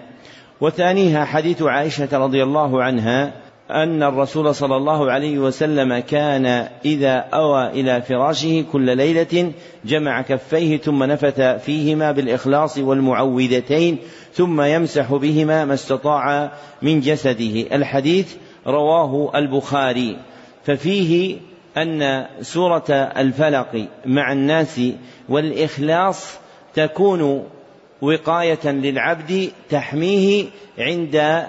وثانيها 0.61 1.25
حديث 1.25 1.61
عائشة 1.61 2.17
رضي 2.17 2.43
الله 2.43 2.83
عنها 2.83 3.42
أن 3.73 4.03
الرسول 4.03 4.55
صلى 4.55 4.75
الله 4.75 5.11
عليه 5.11 5.39
وسلم 5.39 5.99
كان 5.99 6.45
إذا 6.85 7.15
أوى 7.33 7.69
إلى 7.69 8.01
فراشه 8.01 8.65
كل 8.71 8.97
ليلة 8.97 9.51
جمع 9.85 10.21
كفيه 10.21 10.77
ثم 10.77 11.03
نفث 11.03 11.41
فيهما 11.41 12.11
بالإخلاص 12.11 12.77
والمعوذتين 12.77 13.97
ثم 14.33 14.61
يمسح 14.61 15.13
بهما 15.13 15.65
ما 15.65 15.73
استطاع 15.73 16.51
من 16.81 16.99
جسده. 16.99 17.75
الحديث 17.75 18.35
رواه 18.67 19.31
البخاري. 19.35 20.17
ففيه 20.63 21.37
أن 21.77 22.25
سورة 22.41 22.91
الفلق 22.91 23.87
مع 24.05 24.31
الناس 24.31 24.81
والإخلاص 25.29 26.37
تكون 26.73 27.43
وقاية 28.01 28.65
للعبد 28.71 29.51
تحميه 29.69 30.45
عند 30.77 31.45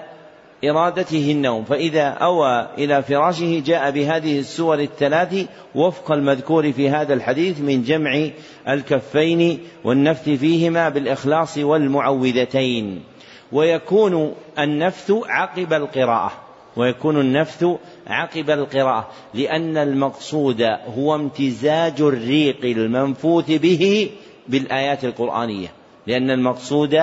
إرادته 0.69 1.31
النوم 1.31 1.63
فإذا 1.63 2.07
أوى 2.07 2.67
إلى 2.77 3.03
فراشه 3.03 3.63
جاء 3.65 3.91
بهذه 3.91 4.39
السور 4.39 4.79
الثلاث 4.79 5.45
وفق 5.75 6.11
المذكور 6.11 6.71
في 6.71 6.89
هذا 6.89 7.13
الحديث 7.13 7.61
من 7.61 7.83
جمع 7.83 8.29
الكفين 8.69 9.59
والنفث 9.83 10.29
فيهما 10.29 10.89
بالإخلاص 10.89 11.57
والمعوذتين. 11.57 13.03
ويكون 13.51 14.33
النفث 14.59 15.11
عقب 15.25 15.73
القراءة 15.73 16.31
ويكون 16.75 17.19
النفث 17.19 17.65
عقب 18.07 18.49
القراءة 18.49 19.07
لأن 19.33 19.77
المقصود 19.77 20.61
هو 20.97 21.15
امتزاج 21.15 22.01
الريق 22.01 22.65
المنفوث 22.65 23.51
به 23.51 24.09
بالآيات 24.47 25.05
القرآنية 25.05 25.67
لأن 26.07 26.31
المقصود 26.31 26.95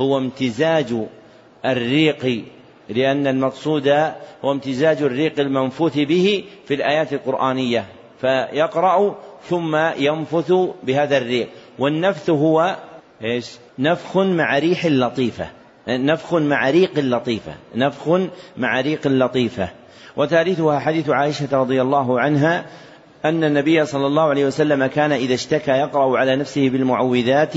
هو 0.00 0.18
امتزاج 0.18 0.94
الريق 1.64 2.44
لأن 2.88 3.26
المقصود 3.26 3.88
هو 4.44 4.52
امتزاج 4.52 5.02
الريق 5.02 5.40
المنفوث 5.40 5.98
به 5.98 6.44
في 6.66 6.74
الآيات 6.74 7.12
القرآنية 7.12 7.84
فيقرأ 8.20 9.18
ثم 9.42 9.76
ينفث 9.98 10.52
بهذا 10.82 11.18
الريق. 11.18 11.48
والنفث 11.78 12.30
هو 12.30 12.76
إيش؟ 13.24 13.58
نفخ 13.78 14.16
مع 14.16 14.58
ريح 14.58 14.86
لطيفة. 14.86 15.46
نفخ 15.88 16.34
مع 16.34 16.70
ريق 16.70 16.98
لطيفة. 16.98 17.54
نفخ 17.74 18.20
مع 18.56 18.80
ريق 18.80 19.06
لطيفة. 19.06 19.68
وثالثها 20.16 20.78
حديث 20.78 21.08
عائشة 21.08 21.48
رضي 21.52 21.82
الله 21.82 22.20
عنها 22.20 22.66
أن 23.24 23.44
النبي 23.44 23.86
صلى 23.86 24.06
الله 24.06 24.22
عليه 24.22 24.46
وسلم 24.46 24.86
كان 24.86 25.12
إذا 25.12 25.34
اشتكى 25.34 25.70
يقرأ 25.70 26.18
على 26.18 26.36
نفسه 26.36 26.68
بالمعوذات 26.68 27.54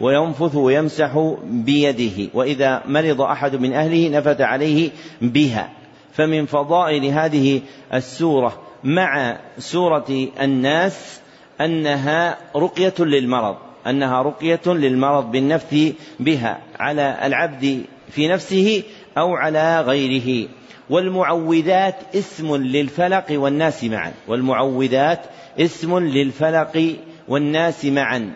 وينفث 0.00 0.54
ويمسح 0.54 1.34
بيده 1.44 2.30
وإذا 2.34 2.82
مرض 2.86 3.20
أحد 3.20 3.56
من 3.56 3.72
أهله 3.72 4.18
نفث 4.18 4.40
عليه 4.40 4.90
بها. 5.22 5.70
فمن 6.12 6.46
فضائل 6.46 7.04
هذه 7.04 7.60
السورة 7.94 8.60
مع 8.84 9.38
سورة 9.58 10.28
الناس 10.40 11.20
أنها 11.60 12.38
رقية 12.56 12.94
للمرض 12.98 13.56
أنها 13.86 14.22
رقية 14.22 14.60
للمرض 14.66 15.30
بالنفث 15.30 15.92
بها 16.20 16.58
على 16.78 17.18
العبد 17.22 17.82
في 18.10 18.28
نفسه 18.28 18.82
أو 19.18 19.34
على 19.34 19.80
غيره. 19.80 20.48
والمعوذات 20.90 21.94
اسم 22.14 22.56
للفلق 22.56 23.24
والناس 23.30 23.84
معا. 23.84 24.12
والمعوذات 24.28 25.20
اسم 25.60 25.98
للفلق 25.98 26.96
والناس 27.28 27.84
معا. 27.84 28.32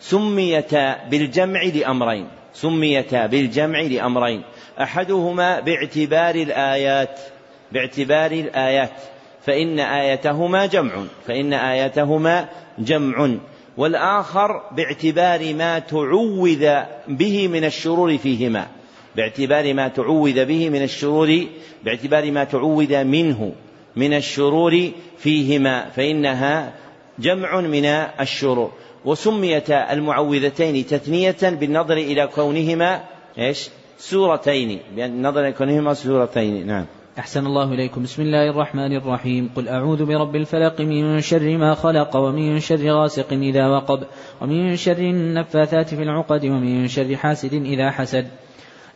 سميتا 0.00 1.08
بالجمع 1.08 1.62
لأمرين. 1.62 2.26
سميتا 2.54 3.26
بالجمع 3.26 3.80
لأمرين. 3.80 4.42
أحدهما 4.80 5.60
باعتبار 5.60 6.34
الآيات. 6.34 7.18
باعتبار 7.72 8.30
الآيات. 8.30 8.92
فإن 9.46 9.80
آيتهما 9.80 10.66
جمع. 10.66 10.92
فإن 11.26 11.52
آيتهما 11.52 12.48
جمع. 12.78 13.36
والآخر 13.76 14.62
باعتبار 14.72 15.54
ما 15.54 15.78
تعوذ 15.78 16.80
به 17.08 17.48
من 17.48 17.64
الشرور 17.64 18.18
فيهما. 18.18 18.66
باعتبار 19.16 19.74
ما 19.74 19.88
تعوذ 19.88 20.44
به 20.44 20.70
من 20.70 20.82
الشرور 20.82 21.46
باعتبار 21.84 22.30
ما 22.30 22.44
تعوذ 22.44 23.04
منه 23.04 23.52
من 23.96 24.14
الشرور 24.14 24.90
فيهما 25.18 25.88
فإنها 25.90 26.72
جمع 27.18 27.60
من 27.60 27.84
الشرور. 28.20 28.70
وسميتا 29.04 29.92
المعوذتين 29.92 30.86
تثنية 30.86 31.42
بالنظر 31.42 31.96
إلى 31.96 32.26
كونهما 32.26 33.00
إيش؟ 33.38 33.68
سورتين 33.98 34.78
بالنظر 34.96 35.40
إلى 35.40 35.52
كونهما 35.52 35.94
سورتين 35.94 36.66
نعم. 36.66 36.86
أحسن 37.18 37.46
الله 37.46 37.72
إليكم. 37.72 38.02
بسم 38.02 38.22
الله 38.22 38.50
الرحمن 38.50 38.96
الرحيم. 38.96 39.50
قل 39.56 39.68
أعوذ 39.68 40.04
برب 40.04 40.36
الفلق 40.36 40.80
من 40.80 41.20
شر 41.20 41.58
ما 41.58 41.74
خلق 41.74 42.16
ومن 42.16 42.60
شر 42.60 42.90
غاسق 42.90 43.32
إذا 43.32 43.66
وقب 43.68 44.06
ومن 44.40 44.76
شر 44.76 44.98
النفاثات 44.98 45.94
في 45.94 46.02
العقد 46.02 46.44
ومن 46.44 46.88
شر 46.88 47.16
حاسد 47.16 47.54
إذا 47.54 47.90
حسد. 47.90 48.26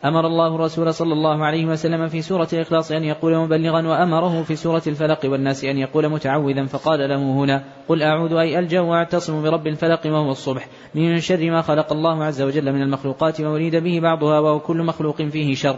أمر 0.04 0.26
الله 0.26 0.54
الرسول 0.54 0.94
صلى 0.94 1.12
الله 1.12 1.44
عليه 1.44 1.66
وسلم 1.66 2.08
في 2.08 2.22
سورة 2.22 2.48
الإخلاص 2.52 2.92
أن 2.92 3.04
يقول 3.04 3.36
مبلغا 3.36 3.88
وأمره 3.88 4.42
في 4.42 4.56
سورة 4.56 4.82
الفلق 4.86 5.20
والناس 5.24 5.64
أن 5.64 5.78
يقول 5.78 6.08
متعوذا 6.08 6.66
فقال 6.66 7.08
له 7.08 7.16
هنا 7.16 7.64
قل 7.88 8.02
أعوذ 8.02 8.32
أي 8.32 8.58
ألجأ 8.58 8.80
وأعتصم 8.80 9.42
برب 9.42 9.66
الفلق 9.66 10.06
وهو 10.06 10.30
الصبح 10.30 10.68
من 10.94 11.20
شر 11.20 11.50
ما 11.50 11.62
خلق 11.62 11.92
الله 11.92 12.24
عز 12.24 12.42
وجل 12.42 12.72
من 12.72 12.82
المخلوقات 12.82 13.40
وأريد 13.40 13.76
به 13.76 14.00
بعضها 14.00 14.40
وهو 14.40 14.60
كل 14.60 14.82
مخلوق 14.82 15.22
فيه 15.22 15.54
شر 15.54 15.76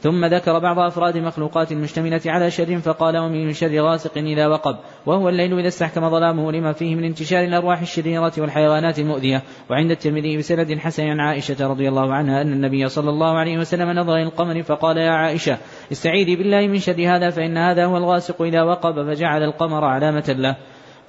ثم 0.00 0.24
ذكر 0.24 0.58
بعض 0.58 0.78
أفراد 0.78 1.16
المخلوقات 1.16 1.72
المشتملة 1.72 2.20
على 2.26 2.50
شر 2.50 2.78
فقال 2.78 3.18
ومن 3.18 3.52
شر 3.52 3.80
غاسق 3.80 4.18
إذا 4.18 4.46
وقب. 4.46 4.76
وهو 5.06 5.28
الليل 5.28 5.58
إذا 5.58 5.68
استحكم 5.68 6.10
ظلامه 6.10 6.52
لما 6.52 6.72
فيه 6.72 6.94
من 6.94 7.04
انتشار 7.04 7.44
الأرواح 7.44 7.80
الشريرة 7.80 8.32
والحيوانات 8.38 8.98
المؤذية. 8.98 9.42
وعند 9.70 9.90
الترمذي 9.90 10.36
بسند 10.36 10.78
حسن 10.78 11.02
عن 11.02 11.20
عائشة 11.20 11.68
رضي 11.68 11.88
الله 11.88 12.14
عنها 12.14 12.42
أن 12.42 12.52
النبي 12.52 12.88
صلى 12.88 13.10
الله 13.10 13.38
عليه 13.38 13.58
وسلم 13.58 13.90
نظر 13.90 14.14
إلى 14.14 14.22
القمر 14.22 14.62
فقال 14.62 14.96
يا 14.96 15.10
عائشة 15.10 15.58
استعيذي 15.92 16.36
بالله 16.36 16.66
من 16.66 16.78
شر 16.78 17.16
هذا 17.16 17.30
فإن 17.30 17.56
هذا 17.56 17.84
هو 17.84 17.96
الغاسق 17.96 18.42
إذا 18.42 18.62
وقب 18.62 19.14
فجعل 19.14 19.42
القمر 19.42 19.84
علامة 19.84 20.34
له. 20.38 20.56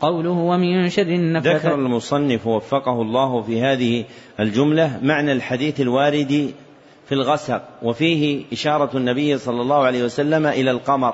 قوله 0.02 0.32
ومن 0.32 0.90
شر 0.90 1.02
النفاثات. 1.02 1.66
ذكر 1.66 1.76
المصنف 1.76 2.48
وفقه 2.48 3.02
الله 3.02 3.42
في 3.42 3.62
هذه 3.62 4.06
الجملة 4.40 5.00
معنى 5.04 5.32
الحديث 5.32 5.82
الوارد 5.82 6.54
في 7.08 7.12
الغسق 7.12 7.62
وفيه 7.84 8.44
إشارة 8.54 8.98
النبي 8.98 9.38
صلى 9.38 9.62
الله 9.62 9.84
عليه 9.84 10.04
وسلم 10.04 10.46
إلى 10.46 10.72
القمر 10.72 11.14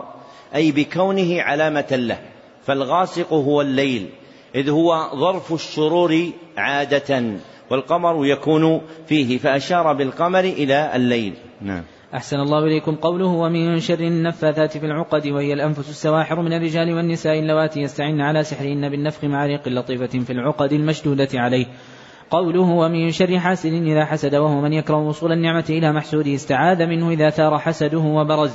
أي 0.56 0.72
بكونه 0.72 1.42
علامة 1.42 1.88
له. 1.92 2.20
فالغاسق 2.66 3.34
هو 3.34 3.62
الليل 3.62 4.10
إذ 4.56 4.70
هو 4.70 5.10
ظرف 5.16 5.54
الشرور 5.54 6.30
عادة 6.58 7.24
والقمر 7.70 8.26
يكون 8.26 8.82
فيه 9.08 9.38
فأشار 9.38 9.94
بالقمر 9.94 10.40
إلى 10.40 10.96
الليل. 10.96 11.34
نعم. 11.62 11.84
أحسن 12.14 12.38
الله 12.38 12.60
إليكم 12.60 12.96
قوله 12.96 13.28
ومن 13.28 13.80
شر 13.80 14.00
النفاثات 14.00 14.78
في 14.78 14.86
العقد 14.86 15.28
وهي 15.28 15.54
الأنفس 15.54 15.90
السواحر 15.90 16.42
من 16.42 16.54
الرجال 16.54 16.94
والنساء 16.94 17.40
اللواتي 17.40 17.80
يستعن 17.80 18.22
على 18.22 18.44
سحرهن 18.44 18.90
بالنفخ 18.90 19.24
مع 19.24 19.46
ريق 19.46 19.68
لطيفة 19.68 20.20
في 20.20 20.34
العقد 20.34 20.74
المشدودة 20.74 21.30
عليه. 21.34 21.66
قوله 22.32 22.62
ومن 22.62 23.12
شر 23.12 23.40
حاسد 23.40 23.74
إذا 23.74 24.06
حسد 24.06 24.36
وهو 24.36 24.62
من 24.62 24.74
يكره 24.74 24.98
وصول 24.98 25.32
النعمة 25.32 25.66
إلى 25.70 25.92
محسوده 25.92 26.36
استعاذ 26.36 26.86
منه 26.86 27.10
إذا 27.10 27.30
ثار 27.30 27.60
حسده 27.60 28.00
وبرز. 28.00 28.52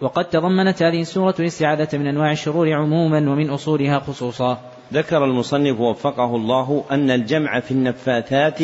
وقد 0.00 0.24
تضمنت 0.24 0.82
هذه 0.82 1.00
السورة 1.00 1.34
الاستعاذة 1.40 1.98
من 1.98 2.06
أنواع 2.06 2.32
الشرور 2.32 2.72
عموما 2.72 3.18
ومن 3.18 3.50
أصولها 3.50 3.98
خصوصا. 3.98 4.58
ذكر 4.92 5.24
المصنف 5.24 5.80
وفقه 5.80 6.36
الله 6.36 6.84
أن 6.90 7.10
الجمع 7.10 7.60
في 7.60 7.70
النفاثات 7.70 8.58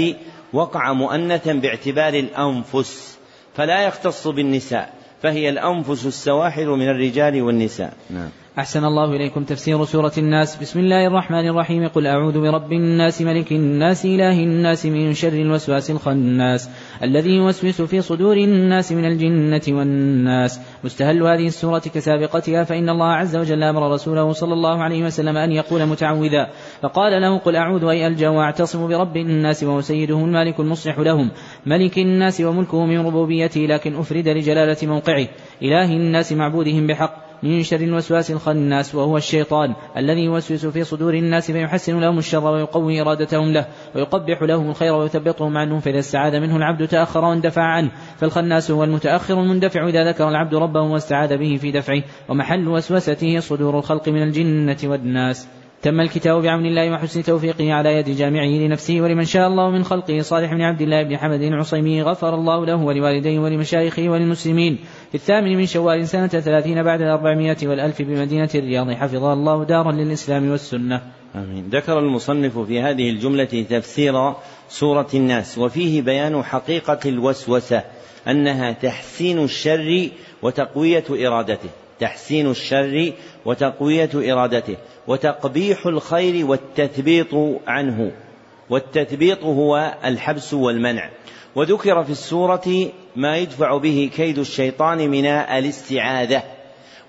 وقع 0.52 0.92
مؤنثا 0.92 1.52
باعتبار 1.52 2.14
الأنفس 2.14 3.18
فلا 3.54 3.82
يختص 3.82 4.28
بالنساء. 4.28 4.95
فهي 5.22 5.48
الأنفس 5.48 6.06
السواحل 6.06 6.66
من 6.66 6.88
الرجال 6.88 7.42
والنساء. 7.42 7.92
نعم. 8.10 8.28
أحسن 8.58 8.84
الله 8.84 9.16
إليكم 9.16 9.44
تفسير 9.44 9.84
سورة 9.84 10.12
الناس. 10.18 10.56
بسم 10.56 10.80
الله 10.80 11.06
الرحمن 11.06 11.48
الرحيم. 11.48 11.88
قل 11.88 12.06
أعوذ 12.06 12.40
برب 12.40 12.72
الناس 12.72 13.22
ملك 13.22 13.52
الناس 13.52 14.04
إله 14.04 14.32
الناس 14.32 14.86
من 14.86 15.14
شر 15.14 15.32
الوسواس 15.32 15.90
الخناس. 15.90 16.70
الذي 17.02 17.30
يوسوس 17.30 17.82
في 17.82 18.02
صدور 18.02 18.36
الناس 18.36 18.92
من 18.92 19.04
الجنة 19.04 19.62
والناس. 19.68 20.60
مستهل 20.84 21.22
هذه 21.22 21.46
السورة 21.46 21.78
كسابقتها 21.78 22.64
فإن 22.64 22.88
الله 22.88 23.12
عز 23.12 23.36
وجل 23.36 23.62
أمر 23.62 23.92
رسوله 23.92 24.32
صلى 24.32 24.52
الله 24.52 24.82
عليه 24.82 25.04
وسلم 25.04 25.36
أن 25.36 25.52
يقول 25.52 25.86
متعوذا. 25.86 26.50
فقال 26.82 27.22
له 27.22 27.38
قل 27.38 27.56
أعوذ 27.56 27.84
أي 27.84 28.06
ألجأ 28.06 28.28
وأعتصم 28.28 28.88
برب 28.88 29.16
الناس 29.16 29.64
وهو 29.64 29.80
سيدهم 29.80 30.24
المالك 30.24 30.60
المصلح 30.60 30.98
لهم 30.98 31.30
ملك 31.66 31.98
الناس 31.98 32.40
وملكه 32.40 32.86
من 32.86 33.06
ربوبيته 33.06 33.60
لكن 33.60 33.96
أفرد 33.96 34.28
لجلالة 34.28 34.76
موقعه. 34.82 35.28
إله 35.62 35.92
الناس 35.92 36.32
معبودهم 36.32 36.86
بحق. 36.86 37.25
من 37.42 37.62
شر 37.62 37.80
الوسواس 37.80 38.30
الخناس 38.30 38.94
وهو 38.94 39.16
الشيطان 39.16 39.74
الذي 39.96 40.24
يوسوس 40.24 40.66
في 40.66 40.84
صدور 40.84 41.14
الناس 41.14 41.50
فيحسن 41.50 42.00
لهم 42.00 42.18
الشر 42.18 42.44
ويقوي 42.44 43.00
إرادتهم 43.00 43.52
له 43.52 43.66
ويقبح 43.94 44.42
لهم 44.42 44.70
الخير 44.70 44.94
ويثبطهم 44.94 45.56
عنه 45.56 45.78
فإذا 45.78 45.98
استعاذ 45.98 46.40
منه 46.40 46.56
العبد 46.56 46.88
تأخر 46.88 47.24
واندفع 47.24 47.62
عنه 47.62 47.90
فالخناس 48.18 48.70
هو 48.70 48.84
المتأخر 48.84 49.40
المندفع 49.42 49.88
إذا 49.88 50.08
ذكر 50.08 50.28
العبد 50.28 50.54
ربه 50.54 50.80
واستعاذ 50.80 51.36
به 51.36 51.56
في 51.56 51.70
دفعه 51.70 52.02
ومحل 52.28 52.68
وسوسته 52.68 53.40
صدور 53.40 53.78
الخلق 53.78 54.08
من 54.08 54.22
الجنة 54.22 54.78
والناس. 54.84 55.48
تم 55.82 56.00
الكتاب 56.00 56.42
بعون 56.42 56.66
الله 56.66 56.92
وحسن 56.92 57.22
توفيقه 57.22 57.72
على 57.72 57.94
يد 57.94 58.10
جامعه 58.10 58.46
لنفسه 58.46 59.00
ولمن 59.00 59.24
شاء 59.24 59.48
الله 59.48 59.70
من 59.70 59.84
خلقه 59.84 60.20
صالح 60.20 60.54
بن 60.54 60.62
عبد 60.62 60.80
الله 60.80 61.02
بن 61.02 61.16
حمد 61.16 61.42
العصيمي 61.42 62.02
غفر 62.02 62.34
الله 62.34 62.66
له 62.66 62.76
ولوالديه 62.76 63.38
ولمشايخه 63.38 64.08
وللمسلمين. 64.08 64.78
في 65.08 65.14
الثامن 65.14 65.56
من 65.56 65.66
شوال 65.66 66.08
سنة 66.08 66.26
ثلاثين 66.26 66.82
بعد 66.82 67.02
الأربعمائة 67.02 67.56
والألف 67.62 68.02
بمدينة 68.02 68.50
الرياض 68.54 68.90
حفظها 68.90 69.32
الله 69.32 69.64
دارا 69.64 69.92
للإسلام 69.92 70.50
والسنة. 70.50 71.02
آمين. 71.34 71.68
ذكر 71.68 71.98
المصنف 71.98 72.58
في 72.58 72.80
هذه 72.80 73.10
الجملة 73.10 73.64
تفسير 73.70 74.32
سورة 74.68 75.08
الناس 75.14 75.58
وفيه 75.58 76.02
بيان 76.02 76.42
حقيقة 76.42 76.98
الوسوسة 77.06 77.82
أنها 78.28 78.72
تحسين 78.72 79.44
الشر 79.44 80.08
وتقوية 80.42 81.04
إرادته. 81.10 81.85
تحسين 82.00 82.50
الشر 82.50 83.12
وتقوية 83.44 84.10
إرادته 84.14 84.76
وتقبيح 85.06 85.86
الخير 85.86 86.46
والتثبيط 86.46 87.34
عنه 87.66 88.12
والتثبيط 88.70 89.44
هو 89.44 89.94
الحبس 90.04 90.54
والمنع. 90.54 91.10
وذكر 91.56 92.04
في 92.04 92.10
السورة 92.10 92.90
ما 93.16 93.36
يدفع 93.36 93.76
به 93.76 94.10
كيد 94.16 94.38
الشيطان 94.38 95.10
من 95.10 95.26
الاستعاذة 95.26 96.42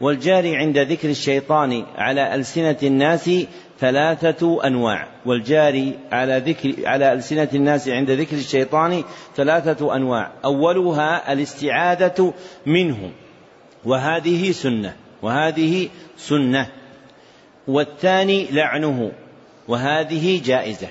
والجاري 0.01 0.55
عند 0.55 0.77
ذكر 0.77 1.09
الشيطان 1.09 1.85
على 1.95 2.35
ألسنة 2.35 2.77
الناس 2.83 3.31
ثلاثة 3.79 4.67
أنواع 4.67 5.07
والجاري 5.25 5.93
على 6.11 6.43
ذكر 6.45 6.73
على 6.85 7.13
ألسنة 7.13 7.47
الناس 7.53 7.89
عند 7.89 8.11
ذكر 8.11 8.35
الشيطان 8.35 9.03
ثلاثة 9.35 9.95
أنواع. 9.95 10.31
أولها 10.45 11.33
الاستعاذة 11.33 12.33
منه 12.65 13.11
وهذه 13.85 14.51
سنة 14.51 14.95
وهذه 15.21 15.89
سنة. 16.17 16.67
والثاني 17.67 18.47
لعنه 18.51 19.11
وهذه 19.67 20.41
جائزة 20.43 20.87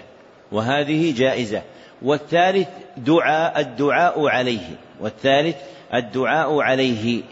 وهذه 0.52 1.14
جائزة. 1.16 1.62
والثالث 2.02 2.68
دعاء 2.96 3.60
الدعاء 3.60 4.28
عليه 4.28 4.76
والثالث 5.00 5.56
الدعاء 5.94 6.60
عليه. 6.60 7.22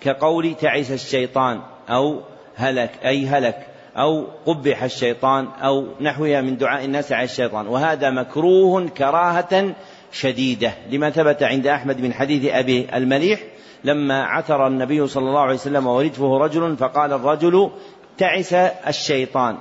كقول 0.00 0.54
تعس 0.54 0.90
الشيطان 0.90 1.60
أو 1.88 2.22
هلك 2.56 2.90
أي 3.04 3.26
هلك 3.26 3.66
أو 3.96 4.26
قبح 4.46 4.82
الشيطان 4.82 5.46
أو 5.46 5.86
نحوها 6.00 6.40
من 6.40 6.56
دعاء 6.56 6.84
الناس 6.84 7.12
على 7.12 7.24
الشيطان. 7.24 7.66
وهذا 7.66 8.10
مكروه 8.10 8.88
كراهة 8.88 9.74
شديدة 10.16 10.72
لما 10.90 11.10
ثبت 11.10 11.42
عند 11.42 11.66
أحمد 11.66 12.00
من 12.00 12.12
حديث 12.12 12.52
أبي 12.52 12.86
المليح 12.94 13.40
لما 13.84 14.24
عثر 14.24 14.66
النبي 14.66 15.06
صلى 15.06 15.28
الله 15.28 15.40
عليه 15.40 15.54
وسلم 15.54 15.86
وردفه 15.86 16.38
رجل 16.38 16.76
فقال 16.76 17.12
الرجل 17.12 17.70
تعس 18.18 18.52
الشيطان. 18.88 19.56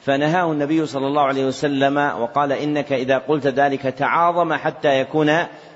فنهاه 0.00 0.52
النبي 0.52 0.86
صلى 0.86 1.06
الله 1.06 1.22
عليه 1.22 1.46
وسلم 1.46 1.96
وقال 1.96 2.52
إنك 2.52 2.92
إذا 2.92 3.18
قلت 3.18 3.46
ذلك 3.46 3.82
تعاظم 3.82 4.52
حتى 4.52 5.00
يكون 5.00 5.32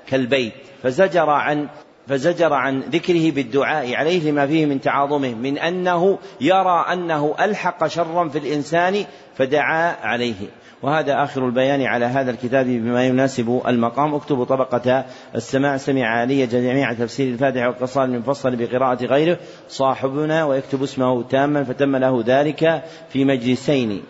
كالبيت. 0.07 0.53
فزجر 0.83 1.29
عن 1.29 1.67
فزجر 2.07 2.53
عن 2.53 2.79
ذكره 2.79 3.31
بالدعاء 3.31 3.95
عليه 3.95 4.31
لما 4.31 4.47
فيه 4.47 4.65
من 4.65 4.81
تعاظمه 4.81 5.33
من 5.33 5.57
أنه 5.57 6.19
يرى 6.41 6.85
أنه 6.93 7.35
ألحق 7.39 7.87
شرا 7.87 8.29
في 8.29 8.37
الإنسان 8.37 9.05
فدعا 9.35 9.95
عليه. 10.01 10.62
وهذا 10.83 11.23
آخر 11.23 11.45
البيان 11.45 11.81
على 11.81 12.05
هذا 12.05 12.31
الكتاب 12.31 12.65
بما 12.65 13.05
يناسب 13.05 13.61
المقام. 13.67 14.15
اكتبوا 14.15 14.45
طبقة 14.45 15.05
السماع 15.35 15.77
سمع 15.77 16.05
علي 16.05 16.45
جميع 16.47 16.93
تفسير 16.93 17.33
الفاتحة 17.33 17.67
والقصائد 17.67 18.09
المفصل 18.09 18.55
بقراءة 18.55 19.05
غيره. 19.05 19.37
صاحبنا 19.67 20.45
ويكتب 20.45 20.83
اسمه 20.83 21.23
تاما 21.23 21.63
فتم 21.63 21.95
له 21.95 22.23
ذلك 22.25 22.83
في 23.09 23.25
مجلسين 23.25 24.01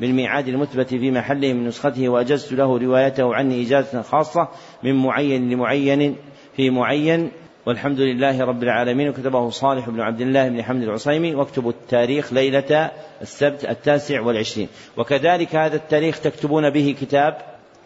بالميعاد 0.00 0.48
المثبت 0.48 0.88
في 0.88 1.10
محله 1.10 1.52
من 1.52 1.66
نسخته 1.66 2.08
وأجزت 2.08 2.52
له 2.52 2.78
روايته 2.78 3.34
عني 3.34 3.62
إجازة 3.62 4.02
خاصة 4.02 4.48
من 4.82 4.94
معين 4.94 5.50
لمعين 5.50 6.16
في 6.56 6.70
معين 6.70 7.30
والحمد 7.70 8.00
لله 8.00 8.44
رب 8.44 8.62
العالمين. 8.62 9.08
وكتبه 9.08 9.50
صالح 9.50 9.88
بن 9.88 10.00
عبد 10.00 10.20
الله 10.20 10.48
بن 10.48 10.62
حمد 10.62 10.82
العصيمي. 10.82 11.34
واكتبوا 11.34 11.70
التاريخ 11.70 12.32
ليلة 12.32 12.90
السبت 13.22 13.64
التاسع 13.64 14.20
والعشرين. 14.20 14.68
وكذلك 14.96 15.56
هذا 15.56 15.76
التاريخ 15.76 16.20
تكتبون 16.20 16.70
به 16.70 16.96
كتاب 17.00 17.36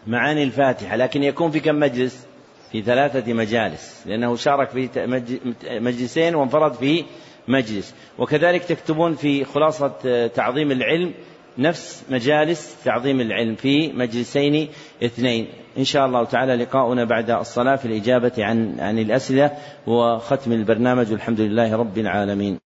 معاني 0.07 0.43
الفاتحة 0.43 0.95
لكن 0.95 1.23
يكون 1.23 1.51
في 1.51 1.59
كم 1.59 1.75
مجلس؟ 1.75 2.27
في 2.71 2.81
ثلاثة 2.81 3.33
مجالس 3.33 4.03
لأنه 4.05 4.35
شارك 4.35 4.69
في 4.69 4.89
مجلسين 5.65 6.35
وانفرد 6.35 6.73
في 6.73 7.03
مجلس. 7.47 7.95
وكذلك 8.17 8.63
تكتبون 8.63 9.15
في 9.15 9.43
خلاصة 9.43 10.27
تعظيم 10.27 10.71
العلم 10.71 11.13
نفس 11.57 12.03
مجالس 12.09 12.83
تعظيم 12.83 13.21
العلم 13.21 13.55
في 13.55 13.93
مجلسين 13.93 14.67
اثنين. 15.03 15.47
إن 15.77 15.83
شاء 15.83 16.05
الله 16.05 16.25
تعالى 16.25 16.55
لقاؤنا 16.55 17.03
بعد 17.03 17.31
الصلاة 17.31 17.75
في 17.75 17.85
الإجابة 17.85 18.31
عن 18.39 18.79
عن 18.79 18.99
الأسئلة 18.99 19.51
وختم 19.87 20.51
البرنامج. 20.51 21.11
والحمد 21.11 21.41
لله 21.41 21.75
رب 21.75 21.97
العالمين. 21.97 22.64